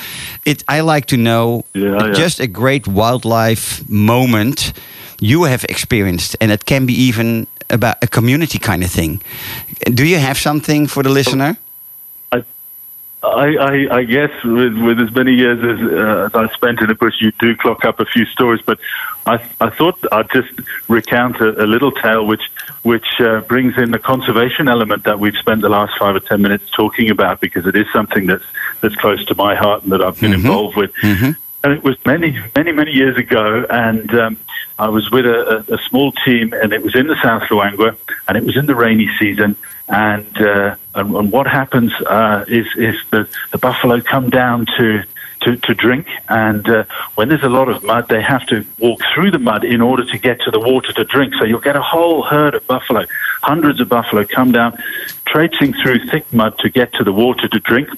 It, 0.45 0.64
I 0.68 0.80
like 0.80 1.07
to 1.07 1.16
know 1.16 1.64
Yeah, 1.74 2.07
yeah. 2.07 2.12
just 2.12 2.41
a 2.41 2.47
great 2.47 2.87
wildlife 2.89 3.84
moment 3.89 4.72
you 5.20 5.45
have 5.45 5.64
experienced, 5.68 6.37
and 6.41 6.51
it 6.53 6.64
can 6.64 6.87
be 6.87 6.93
even 6.93 7.47
about 7.71 7.97
a 8.03 8.07
community 8.07 8.59
kind 8.59 8.83
of 8.83 8.91
thing. 8.91 9.23
Do 9.85 10.05
you 10.05 10.19
have 10.19 10.39
something 10.39 10.87
for 10.87 11.03
the 11.03 11.11
listener? 11.11 11.57
I, 13.27 13.57
I, 13.57 13.97
I 13.97 14.05
guess 14.05 14.31
with, 14.45 14.79
with 14.79 15.01
as 15.01 15.12
many 15.14 15.33
years 15.33 15.59
as, 15.59 15.93
uh, 15.93 16.27
as 16.27 16.35
I 16.35 16.55
spent 16.55 16.81
in 16.81 16.89
the 16.89 16.95
bush, 16.95 17.14
you 17.21 17.33
do 17.33 17.57
clock 17.57 17.85
up 17.85 17.99
a 17.99 18.05
few 18.05 18.25
stories. 18.27 18.61
But 18.64 18.79
I, 19.27 19.35
I 19.61 19.71
thought 19.71 19.99
I'd 20.12 20.31
just 20.31 20.53
recount 20.89 21.41
a, 21.41 21.64
a 21.64 21.67
little 21.67 21.91
tale 21.91 22.27
which 22.27 22.43
which 22.83 23.21
uh, 23.21 23.41
brings 23.41 23.77
in 23.79 23.91
the 23.91 23.99
conservation 23.99 24.69
element 24.69 25.05
that 25.05 25.19
we've 25.19 25.37
spent 25.37 25.62
the 25.62 25.69
last 25.69 25.99
five 25.99 26.14
or 26.14 26.21
ten 26.21 26.41
minutes 26.41 26.71
talking 26.71 27.11
about 27.11 27.41
because 27.41 27.67
it 27.67 27.75
is 27.75 27.87
something 27.93 28.27
that's 28.27 28.45
that's 28.81 28.97
close 28.97 29.25
to 29.27 29.35
my 29.35 29.55
heart 29.55 29.83
and 29.83 29.93
that 29.93 30.03
I've 30.03 30.21
been 30.21 30.35
involved 30.35 30.77
with. 30.77 30.93
And 31.67 31.75
it 31.75 31.83
was 31.83 31.97
many, 32.07 32.41
many, 32.55 32.71
many 32.71 32.93
years 32.93 33.17
ago, 33.17 33.67
and 33.69 34.14
um, 34.14 34.37
I 34.79 34.89
was 34.89 35.11
with 35.11 35.27
a, 35.27 35.64
a, 35.69 35.79
small 35.89 36.12
team, 36.12 36.53
and 36.53 36.73
it 36.73 36.81
was 36.81 36.95
in 36.95 37.09
the 37.09 37.21
South 37.21 37.43
Luangwa, 37.51 37.97
and 38.29 38.39
it 38.39 38.45
was 38.45 38.57
in 38.57 38.67
the 38.67 38.77
rainy 38.77 39.11
season. 39.19 39.57
And 39.89 40.41
uh, 40.41 40.77
and, 40.95 41.12
and 41.17 41.33
what 41.33 41.49
happens 41.49 41.93
uh, 42.03 42.45
is 42.47 42.69
is 42.77 42.95
the, 43.11 43.29
the 43.51 43.59
buffalo 43.59 44.01
come 44.01 44.31
down 44.31 44.67
to 44.77 45.03
to, 45.41 45.57
to 45.57 45.75
drink, 45.75 46.07
and 46.29 46.69
uh, 46.69 46.85
when 47.17 47.31
there's 47.31 47.43
a 47.43 47.49
lot 47.49 47.69
of 47.69 47.83
mud, 47.83 48.07
they 48.09 48.23
have 48.23 48.47
to 48.47 48.64
walk 48.79 49.01
through 49.12 49.33
the 49.33 49.41
mud 49.41 49.64
in 49.64 49.81
order 49.81 50.05
to 50.05 50.19
get 50.19 50.41
to 50.43 50.53
the 50.53 50.61
water 50.61 50.93
to 50.93 51.05
drink. 51.05 51.35
So 51.35 51.45
you'll 51.45 51.59
get 51.59 51.75
a 51.75 51.83
whole 51.83 52.23
herd 52.23 52.55
of 52.55 52.64
buffalo, 52.69 53.07
hundreds 53.43 53.81
of 53.81 53.89
buffalo 53.89 54.25
come 54.25 54.53
down, 54.53 54.79
traipsing 55.25 55.73
through 55.73 56.07
thick 56.11 56.33
mud 56.33 56.59
to 56.61 56.71
get 56.71 56.93
to 56.93 57.03
the 57.03 57.12
water 57.12 57.49
to 57.49 57.59
drink. 57.59 57.89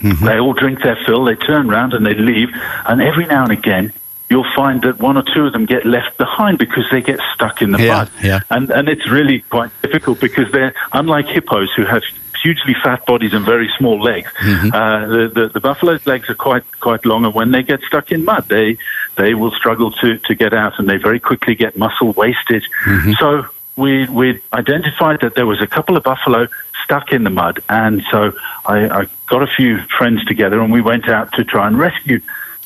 Mm-hmm. 0.00 0.24
They 0.26 0.38
all 0.38 0.52
drink 0.52 0.82
their 0.82 0.96
fill, 1.06 1.24
they 1.24 1.34
turn 1.36 1.68
round 1.68 1.94
and 1.94 2.04
they 2.04 2.14
leave, 2.14 2.50
and 2.86 3.00
every 3.00 3.26
now 3.26 3.44
and 3.44 3.52
again 3.52 3.92
you'll 4.30 4.50
find 4.56 4.82
that 4.82 4.98
one 4.98 5.16
or 5.16 5.22
two 5.22 5.46
of 5.46 5.52
them 5.52 5.66
get 5.66 5.84
left 5.84 6.16
behind 6.16 6.58
because 6.58 6.84
they 6.90 7.00
get 7.02 7.20
stuck 7.34 7.60
in 7.62 7.72
the 7.72 7.78
Yeah, 7.78 7.94
mud. 7.98 8.10
yeah. 8.22 8.40
And 8.50 8.70
and 8.70 8.88
it's 8.88 9.08
really 9.08 9.40
quite 9.50 9.70
difficult 9.82 10.18
because 10.20 10.50
they're 10.50 10.74
unlike 10.92 11.26
hippos 11.26 11.70
who 11.76 11.84
have 11.84 12.02
hugely 12.42 12.74
fat 12.82 13.04
bodies 13.06 13.32
and 13.32 13.44
very 13.44 13.70
small 13.78 14.00
legs. 14.02 14.30
Mm-hmm. 14.40 14.74
Uh, 14.74 15.06
the, 15.06 15.28
the 15.28 15.48
the 15.48 15.60
buffalo's 15.60 16.04
legs 16.06 16.28
are 16.30 16.34
quite 16.34 16.64
quite 16.80 17.04
long, 17.04 17.24
and 17.24 17.34
when 17.34 17.50
they 17.52 17.62
get 17.62 17.80
stuck 17.82 18.10
in 18.12 18.24
mud, 18.24 18.48
they 18.48 18.76
they 19.16 19.34
will 19.34 19.52
struggle 19.52 19.92
to 19.92 20.18
to 20.18 20.34
get 20.34 20.52
out, 20.52 20.78
and 20.78 20.88
they 20.88 20.96
very 20.96 21.20
quickly 21.20 21.54
get 21.54 21.76
muscle 21.76 22.12
wasted. 22.12 22.64
Mm-hmm. 22.86 23.12
So 23.20 23.46
we 23.76 24.06
we 24.08 24.40
identified 24.52 25.20
that 25.20 25.34
there 25.34 25.46
was 25.46 25.60
a 25.60 25.66
couple 25.66 25.96
of 25.96 26.02
buffalo 26.02 26.48
stuck 26.84 27.12
in 27.12 27.24
the 27.24 27.30
mud, 27.30 27.62
and 27.68 28.02
so 28.10 28.32
I, 28.66 28.88
I 29.00 29.06
got 29.26 29.42
a 29.42 29.46
few 29.46 29.78
friends 29.98 30.24
together, 30.24 30.60
and 30.60 30.72
we 30.72 30.80
went 30.80 31.08
out 31.08 31.32
to 31.32 31.44
try 31.44 31.66
and 31.66 31.78
rescue 31.78 32.20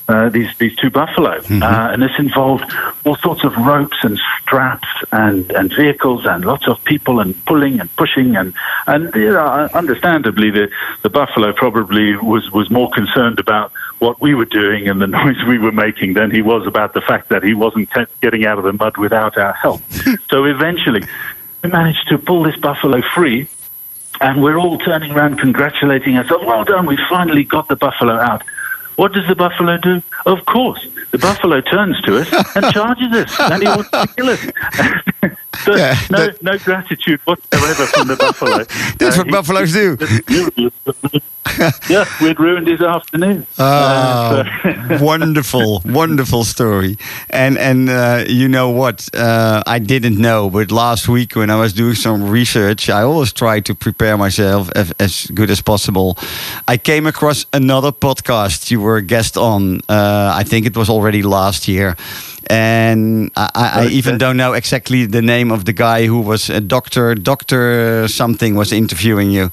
uh, 0.09 0.31
these 0.31 0.49
these 0.57 0.75
two 0.77 0.89
buffalo, 0.89 1.33
uh, 1.33 1.91
and 1.93 2.03
this 2.03 2.19
involved 2.19 2.65
all 3.05 3.17
sorts 3.17 3.45
of 3.45 3.55
ropes 3.59 3.99
and 4.03 4.19
straps 4.41 4.89
and, 5.13 5.51
and 5.53 5.71
vehicles 5.75 6.25
and 6.25 6.47
lots 6.47 6.67
of 6.67 6.83
people 6.85 7.21
and 7.21 7.45
pulling 7.45 7.79
and 7.79 7.95
pushing. 7.97 8.35
And 8.35 8.55
and 8.87 9.15
you 9.15 9.33
know, 9.33 9.69
understandably 9.75 10.51
the, 10.51 10.71
the 11.03 11.11
buffalo 11.11 11.53
probably 11.53 12.17
was 12.17 12.51
was 12.53 12.71
more 12.71 12.91
concerned 12.91 13.39
about 13.39 13.71
what 13.99 14.19
we 14.19 14.35
were 14.35 14.47
doing 14.47 14.89
and 14.89 15.03
the 15.03 15.07
noise 15.19 15.37
we 15.47 15.59
were 15.59 15.73
making 15.73 16.15
than 16.15 16.31
he 16.31 16.41
was 16.41 16.67
about 16.67 16.95
the 16.95 17.03
fact 17.03 17.29
that 17.29 17.43
he 17.43 17.53
wasn't 17.53 17.91
getting 18.23 18.47
out 18.47 18.57
of 18.57 18.65
the 18.65 18.73
mud 18.73 18.97
without 18.97 19.37
our 19.37 19.53
help. 19.53 19.83
so 20.31 20.45
eventually, 20.45 21.03
we 21.63 21.69
managed 21.69 22.09
to 22.09 22.17
pull 22.17 22.43
this 22.43 22.57
buffalo 22.57 23.03
free 23.15 23.47
and 24.21 24.43
we're 24.43 24.57
all 24.59 24.79
turning 24.79 25.13
around 25.13 25.39
congratulating 25.39 26.17
ourselves. 26.17 26.45
Well 26.47 26.65
done, 26.65 26.87
we 26.87 26.97
finally 27.09 27.45
got 27.45 27.69
the 27.69 27.77
buffalo 27.77 28.15
out. 28.15 28.43
What 28.97 29.13
does 29.13 29.27
the 29.29 29.37
buffalo 29.37 29.77
do? 29.79 30.03
Of 30.27 30.45
course, 30.47 30.85
the 31.13 31.19
buffalo 31.19 31.61
turns 31.61 32.01
to 32.03 32.19
us 32.19 32.29
and 32.57 32.65
charges 32.73 33.13
us, 33.13 33.41
and 33.41 33.63
he 33.63 33.69
wants 33.69 33.91
to 33.91 34.07
kill 34.17 34.31
us. 34.31 34.51
So 35.65 35.75
Yeah, 35.75 35.99
no, 36.09 36.19
that- 36.27 36.41
no 36.43 36.57
gratitude 36.59 37.21
whatsoever 37.25 37.87
from 37.87 38.07
the 38.07 38.15
buffalo. 38.17 38.59
That's 38.99 39.17
Uh, 39.17 39.21
what 39.21 39.27
he- 39.27 39.33
buffaloes 39.33 39.73
do. 39.73 39.97
yeah, 41.91 42.05
we'd 42.21 42.39
ruined 42.39 42.67
his 42.69 42.81
afternoon. 42.81 43.47
Oh, 43.59 43.65
Uh, 43.65 44.45
so- 44.45 44.99
wonderful, 45.05 45.83
wonderful 45.85 46.45
story. 46.45 46.97
And 47.31 47.59
and 47.59 47.89
uh, 47.89 48.25
you 48.29 48.49
know 48.49 48.71
what? 48.71 49.09
Uh, 49.15 49.63
I 49.67 49.79
didn't 49.79 50.19
know, 50.19 50.51
but 50.51 50.71
last 50.71 51.09
week 51.09 51.35
when 51.37 51.51
I 51.51 51.57
was 51.61 51.73
doing 51.73 51.95
some 51.95 52.29
research, 52.31 52.89
I 52.89 53.03
always 53.03 53.33
try 53.33 53.61
to 53.61 53.75
prepare 53.75 54.17
myself 54.17 54.71
as, 54.75 54.93
as 54.99 55.27
good 55.35 55.51
as 55.51 55.61
possible. 55.63 56.17
I 56.67 56.77
came 56.79 57.07
across 57.09 57.47
another 57.53 57.93
podcast 57.93 58.71
you 58.71 58.81
were 58.81 58.97
a 58.97 59.03
guest 59.03 59.37
on. 59.37 59.81
Uh, 59.89 60.33
I 60.41 60.45
think 60.45 60.67
it 60.67 60.77
was 60.77 60.89
already 60.89 61.23
last 61.23 61.69
year. 61.69 61.97
And 62.51 63.31
I, 63.37 63.51
I, 63.55 63.83
I 63.83 63.87
even 63.89 64.19
don't 64.19 64.37
know 64.37 64.55
exactly 64.55 65.07
the 65.07 65.21
name 65.23 65.53
of 65.53 65.65
the 65.65 65.73
guy 65.73 66.07
who 66.07 66.21
was 66.21 66.49
a 66.51 66.61
doctor, 66.61 67.15
doctor 67.15 68.09
something 68.09 68.55
was 68.55 68.73
interviewing 68.73 69.31
you. 69.31 69.51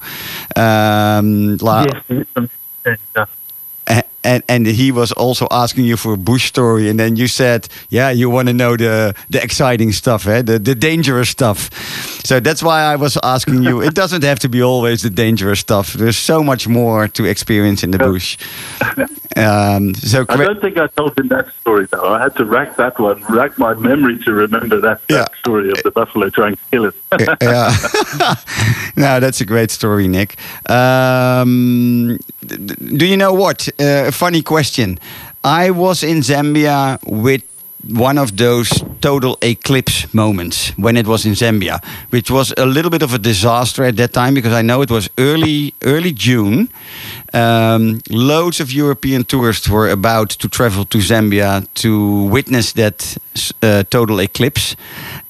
Um, 0.56 1.56
la- 1.58 1.84
yes, 1.84 3.28
and 4.26 4.42
and 4.48 4.66
he 4.66 4.90
was 4.92 5.12
also 5.12 5.46
asking 5.50 5.84
you 5.84 5.96
for 5.96 6.12
a 6.14 6.16
bush 6.16 6.48
story 6.48 6.88
and 6.90 6.98
then 6.98 7.16
you 7.16 7.28
said 7.28 7.68
yeah 7.88 8.10
you 8.10 8.28
want 8.28 8.48
to 8.48 8.54
know 8.54 8.76
the 8.76 9.14
the 9.30 9.42
exciting 9.42 9.92
stuff 9.92 10.26
eh? 10.26 10.42
the 10.42 10.58
the 10.58 10.74
dangerous 10.74 11.28
stuff 11.28 11.70
so 12.24 12.40
that's 12.40 12.62
why 12.62 12.82
i 12.82 12.96
was 12.96 13.16
asking 13.22 13.62
you 13.62 13.80
it 13.80 13.94
doesn't 13.94 14.24
have 14.24 14.38
to 14.38 14.48
be 14.48 14.62
always 14.62 15.02
the 15.02 15.10
dangerous 15.10 15.60
stuff 15.60 15.92
there's 15.94 16.18
so 16.18 16.42
much 16.42 16.66
more 16.68 17.08
to 17.08 17.24
experience 17.24 17.84
in 17.84 17.90
the 17.92 17.98
bush 17.98 18.36
um, 19.36 19.94
so 19.94 20.24
I 20.30 20.36
don't 20.36 20.60
think 20.62 20.78
I 20.78 20.86
told 20.86 21.18
him 21.18 21.28
that 21.28 21.52
story 21.60 21.86
though. 21.90 22.14
I 22.14 22.22
had 22.22 22.34
to 22.36 22.44
rack 22.46 22.76
that 22.76 22.98
one, 22.98 23.22
rack 23.28 23.58
my 23.58 23.74
memory 23.74 24.18
to 24.24 24.32
remember 24.32 24.80
that, 24.80 25.02
Yeah. 25.10 25.16
that 25.18 25.36
story 25.36 25.70
of 25.70 25.82
the 25.82 25.90
buffalo 25.90 26.30
trying 26.30 26.56
to 26.56 26.62
kill 26.70 26.86
us. 26.86 26.94
yeah. 27.42 28.34
no, 28.96 29.20
that's 29.20 29.42
a 29.42 29.44
great 29.44 29.70
story, 29.70 30.08
Nick. 30.08 30.36
Um, 30.70 32.18
do 32.46 33.04
you 33.06 33.16
know 33.18 33.34
what? 33.34 33.68
Uh, 33.78 34.10
funny 34.16 34.42
question. 34.42 34.98
I 35.44 35.70
was 35.70 36.02
in 36.02 36.20
Zambia 36.22 36.98
with 37.06 37.42
one 37.90 38.18
of 38.18 38.36
those 38.36 38.70
total 39.00 39.36
eclipse 39.42 40.12
moments 40.12 40.72
when 40.76 40.96
it 40.96 41.06
was 41.06 41.24
in 41.24 41.32
Zambia, 41.34 41.78
which 42.10 42.30
was 42.30 42.52
a 42.56 42.66
little 42.66 42.90
bit 42.90 43.02
of 43.02 43.12
a 43.14 43.18
disaster 43.18 43.84
at 43.84 43.96
that 43.96 44.12
time 44.12 44.34
because 44.34 44.52
I 44.52 44.62
know 44.62 44.82
it 44.82 44.90
was 44.90 45.08
early 45.18 45.74
early 45.82 46.12
June. 46.12 46.68
Um, 47.32 48.00
loads 48.10 48.60
of 48.60 48.72
European 48.72 49.24
tourists 49.24 49.68
were 49.68 49.88
about 49.90 50.30
to 50.30 50.48
travel 50.48 50.84
to 50.86 50.98
Zambia 50.98 51.66
to 51.74 52.22
witness 52.30 52.72
that 52.72 53.16
uh, 53.62 53.82
total 53.90 54.20
eclipse. 54.20 54.76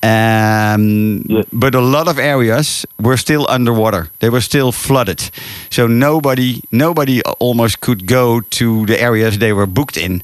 Um, 0.02 1.22
Yeah. 1.28 1.42
But 1.52 1.74
a 1.74 1.80
lot 1.80 2.08
of 2.08 2.18
areas 2.18 2.86
were 3.00 3.16
still 3.16 3.46
underwater. 3.48 4.08
They 4.18 4.30
were 4.30 4.40
still 4.42 4.72
flooded. 4.72 5.30
So 5.70 5.86
nobody, 5.86 6.60
nobody 6.70 7.20
almost 7.40 7.80
could 7.80 8.06
go 8.06 8.40
to 8.58 8.86
the 8.86 9.00
areas 9.00 9.38
they 9.38 9.52
were 9.52 9.66
booked 9.66 9.96
in. 9.96 10.22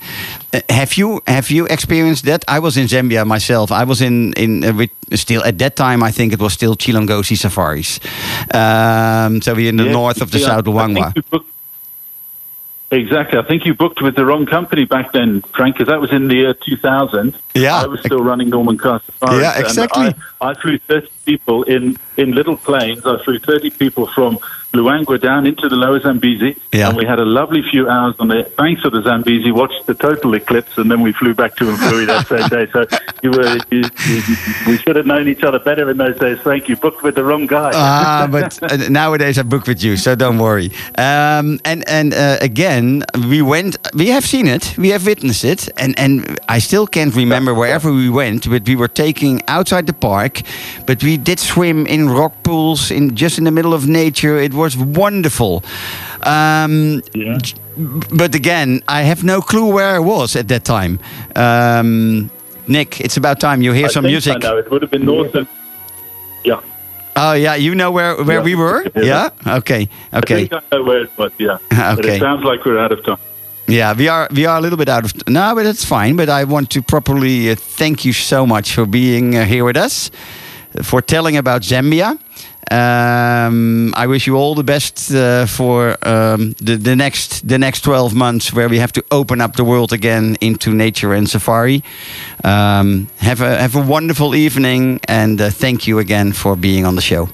Uh, 0.54 0.60
have 0.68 0.94
you 0.98 1.20
have 1.26 1.50
you 1.50 1.66
experienced 1.66 2.24
that? 2.26 2.44
I 2.46 2.58
was 2.58 2.76
in 2.76 2.86
Zambia 2.86 3.24
myself. 3.26 3.72
I 3.72 3.84
was 3.84 4.00
in 4.00 4.32
in 4.34 4.64
uh, 4.64 4.74
with 4.74 4.90
still 5.14 5.42
at 5.44 5.58
that 5.58 5.76
time. 5.76 6.02
I 6.02 6.10
think 6.12 6.32
it 6.32 6.40
was 6.40 6.52
still 6.52 6.76
Chilongosi 6.76 7.36
safaris. 7.36 8.00
Um, 8.54 9.40
so 9.40 9.54
we're 9.54 9.68
in 9.68 9.76
the 9.76 9.90
north 9.90 10.20
of 10.20 10.30
the 10.30 10.38
yeah, 10.38 10.46
South 10.46 10.64
Luangwa. 10.64 11.12
think 11.12 11.16
you 11.16 11.22
booked- 11.30 11.52
Exactly. 12.92 13.38
I 13.38 13.42
think 13.42 13.64
you 13.64 13.72
booked 13.72 14.02
with 14.02 14.16
the 14.16 14.26
wrong 14.26 14.44
company 14.44 14.84
back 14.84 15.12
then, 15.12 15.40
Frank, 15.56 15.76
because 15.76 15.88
that 15.88 15.98
was 15.98 16.12
in 16.12 16.28
the 16.28 16.34
year 16.34 16.52
2000. 16.52 17.34
Yeah. 17.54 17.80
I 17.80 17.86
was 17.86 18.00
still 18.00 18.22
running 18.22 18.50
Norman 18.50 18.76
Carr 18.76 19.00
Safaris. 19.06 19.40
Yeah, 19.40 19.58
exactly. 19.58 20.14
I, 20.42 20.50
I 20.50 20.54
flew 20.60 20.76
30 20.76 21.08
people 21.24 21.62
in, 21.64 21.96
in 22.16 22.32
little 22.32 22.56
planes. 22.56 23.04
I 23.06 23.22
flew 23.22 23.38
30 23.38 23.70
people 23.70 24.06
from 24.06 24.38
Luangwa 24.72 25.20
down 25.20 25.46
into 25.46 25.68
the 25.68 25.76
lower 25.76 26.00
Zambezi. 26.00 26.56
Yeah. 26.72 26.88
And 26.88 26.96
we 26.96 27.04
had 27.04 27.18
a 27.20 27.24
lovely 27.24 27.62
few 27.62 27.88
hours 27.88 28.14
on 28.18 28.28
the 28.28 28.50
banks 28.56 28.84
of 28.84 28.92
the 28.92 29.02
Zambezi, 29.02 29.52
watched 29.52 29.86
the 29.86 29.94
total 29.94 30.34
eclipse, 30.34 30.78
and 30.78 30.90
then 30.90 31.02
we 31.02 31.12
flew 31.12 31.34
back 31.34 31.56
to 31.56 31.64
Mfuwe 31.64 32.06
that 32.06 32.26
same 32.26 32.48
day. 32.48 32.66
So 32.72 32.86
you 33.22 33.30
were, 33.30 33.58
you, 33.70 33.82
you, 34.08 34.36
we 34.66 34.78
should 34.78 34.96
have 34.96 35.06
known 35.06 35.28
each 35.28 35.42
other 35.42 35.58
better 35.58 35.90
in 35.90 35.98
those 35.98 36.18
days, 36.18 36.38
Thank 36.40 36.68
You 36.68 36.76
booked 36.76 37.02
with 37.02 37.16
the 37.16 37.24
wrong 37.24 37.46
guy. 37.46 37.72
Ah, 37.74 38.26
but 38.30 38.62
uh, 38.62 38.88
nowadays 38.88 39.38
I 39.38 39.42
book 39.42 39.66
with 39.66 39.82
you, 39.82 39.96
so 39.96 40.14
don't 40.14 40.38
worry. 40.38 40.70
Um, 40.96 41.60
and 41.64 41.86
and 41.88 42.14
uh, 42.14 42.38
again, 42.40 43.04
we 43.28 43.42
went. 43.42 43.76
We 43.94 44.08
have 44.08 44.24
seen 44.24 44.46
it. 44.46 44.76
We 44.78 44.88
have 44.90 45.04
witnessed 45.04 45.44
it, 45.44 45.68
and 45.78 45.98
and 45.98 46.38
I 46.48 46.58
still 46.60 46.86
can't 46.86 47.14
remember 47.14 47.52
wherever 47.54 47.92
we 47.92 48.08
went. 48.08 48.48
But 48.48 48.66
we 48.66 48.76
were 48.76 48.88
taking 48.88 49.42
outside 49.48 49.86
the 49.86 49.92
park, 49.92 50.40
but 50.86 51.02
we 51.02 51.11
did 51.16 51.38
swim 51.40 51.86
in 51.86 52.08
rock 52.10 52.32
pools 52.42 52.90
in 52.90 53.14
just 53.16 53.38
in 53.38 53.44
the 53.44 53.50
middle 53.50 53.72
of 53.74 53.86
nature. 53.86 54.38
It 54.38 54.52
was 54.54 54.76
wonderful. 54.76 55.62
Um, 56.22 57.02
Yeah. 57.14 57.38
but 58.10 58.34
again, 58.34 58.80
I 58.88 59.02
have 59.02 59.24
no 59.24 59.40
clue 59.40 59.66
where 59.72 59.96
I 59.96 59.98
was 59.98 60.36
at 60.36 60.48
that 60.48 60.64
time. 60.64 60.98
Um, 61.36 62.30
Nick, 62.66 63.00
it's 63.00 63.16
about 63.16 63.40
time 63.40 63.62
you 63.62 63.72
hear 63.72 63.86
I 63.86 63.90
some 63.92 64.04
music. 64.06 64.36
I 64.36 64.38
know. 64.38 64.58
It 64.58 64.70
would 64.70 64.82
have 64.82 64.90
been 64.90 65.04
north 65.04 65.34
of. 65.34 65.46
Yeah. 66.44 66.60
Oh 67.16 67.32
yeah, 67.34 67.54
you 67.56 67.74
know 67.74 67.90
where 67.90 68.14
where 68.24 68.38
Yeah. 68.38 68.44
we 68.44 68.54
were? 68.54 68.84
Yeah. 68.94 69.28
Yeah. 69.46 69.56
Okay. 69.58 69.88
I 70.12 70.18
Okay. 70.18 70.46
think 70.46 70.52
I 70.52 70.76
know 70.76 70.82
where 70.84 71.02
it 71.02 71.10
was, 71.18 71.30
yeah. 71.38 71.58
But 71.70 71.98
Okay. 71.98 72.16
it 72.16 72.20
sounds 72.20 72.44
like 72.44 72.64
we're 72.64 72.78
out 72.78 72.92
of 72.92 73.02
time. 73.04 73.18
Yeah, 73.68 73.94
we 73.96 74.08
are 74.08 74.28
we 74.34 74.46
are 74.46 74.56
a 74.58 74.60
little 74.60 74.78
bit 74.78 74.88
out 74.88 75.04
of 75.04 75.12
no, 75.28 75.54
but 75.54 75.64
that's 75.64 75.84
fine. 75.84 76.16
But 76.16 76.28
I 76.28 76.44
want 76.44 76.68
to 76.70 76.82
properly 76.82 77.50
uh, 77.50 77.54
thank 77.78 78.04
you 78.04 78.12
so 78.12 78.46
much 78.46 78.74
for 78.74 78.86
being 78.86 79.36
uh, 79.36 79.44
here 79.44 79.64
with 79.64 79.76
us, 79.76 80.10
for 80.82 81.02
telling 81.02 81.36
about 81.36 81.62
Zambia. 81.62 82.18
Um, 82.70 83.92
I 83.94 84.06
wish 84.06 84.26
you 84.26 84.36
all 84.36 84.54
the 84.54 84.64
best 84.64 85.12
uh, 85.12 85.46
for 85.46 85.96
um, 86.08 86.54
the 86.58 86.76
the 86.76 86.96
next 86.96 87.46
the 87.46 87.58
next 87.58 87.82
twelve 87.82 88.14
months, 88.14 88.52
where 88.52 88.68
we 88.68 88.78
have 88.78 88.92
to 88.92 89.02
open 89.10 89.40
up 89.40 89.56
the 89.56 89.64
world 89.64 89.92
again 89.92 90.36
into 90.40 90.72
nature 90.72 91.12
and 91.12 91.28
safari. 91.28 91.82
Um, 92.44 93.08
have 93.18 93.42
a 93.42 93.58
have 93.58 93.76
a 93.76 93.82
wonderful 93.82 94.34
evening, 94.34 95.00
and 95.08 95.40
uh, 95.40 95.50
thank 95.50 95.86
you 95.86 95.98
again 95.98 96.32
for 96.32 96.56
being 96.56 96.86
on 96.86 96.94
the 96.94 97.02
show. 97.02 97.28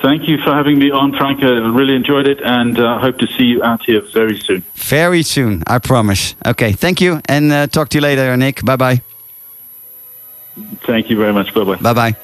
Thank 0.00 0.26
you 0.26 0.38
for 0.38 0.52
having 0.52 0.80
me 0.80 0.90
on, 0.90 1.12
Frank. 1.12 1.44
I 1.44 1.46
really 1.46 1.94
enjoyed 1.94 2.26
it 2.26 2.40
and 2.42 2.76
uh, 2.76 2.98
hope 2.98 3.18
to 3.18 3.26
see 3.28 3.44
you 3.44 3.62
out 3.62 3.84
here 3.84 4.02
very 4.12 4.40
soon. 4.40 4.64
Very 4.74 5.22
soon, 5.22 5.62
I 5.68 5.78
promise. 5.78 6.34
Okay, 6.44 6.72
thank 6.72 7.00
you, 7.00 7.20
and 7.26 7.52
uh, 7.52 7.66
talk 7.68 7.88
to 7.90 7.98
you 7.98 8.02
later, 8.02 8.36
Nick. 8.36 8.64
Bye 8.64 8.76
bye. 8.76 9.02
Thank 10.86 11.10
you 11.10 11.16
very 11.16 11.32
much. 11.32 11.54
Bye 11.54 11.64
bye. 11.64 11.76
Bye 11.76 11.94
bye. 11.94 12.16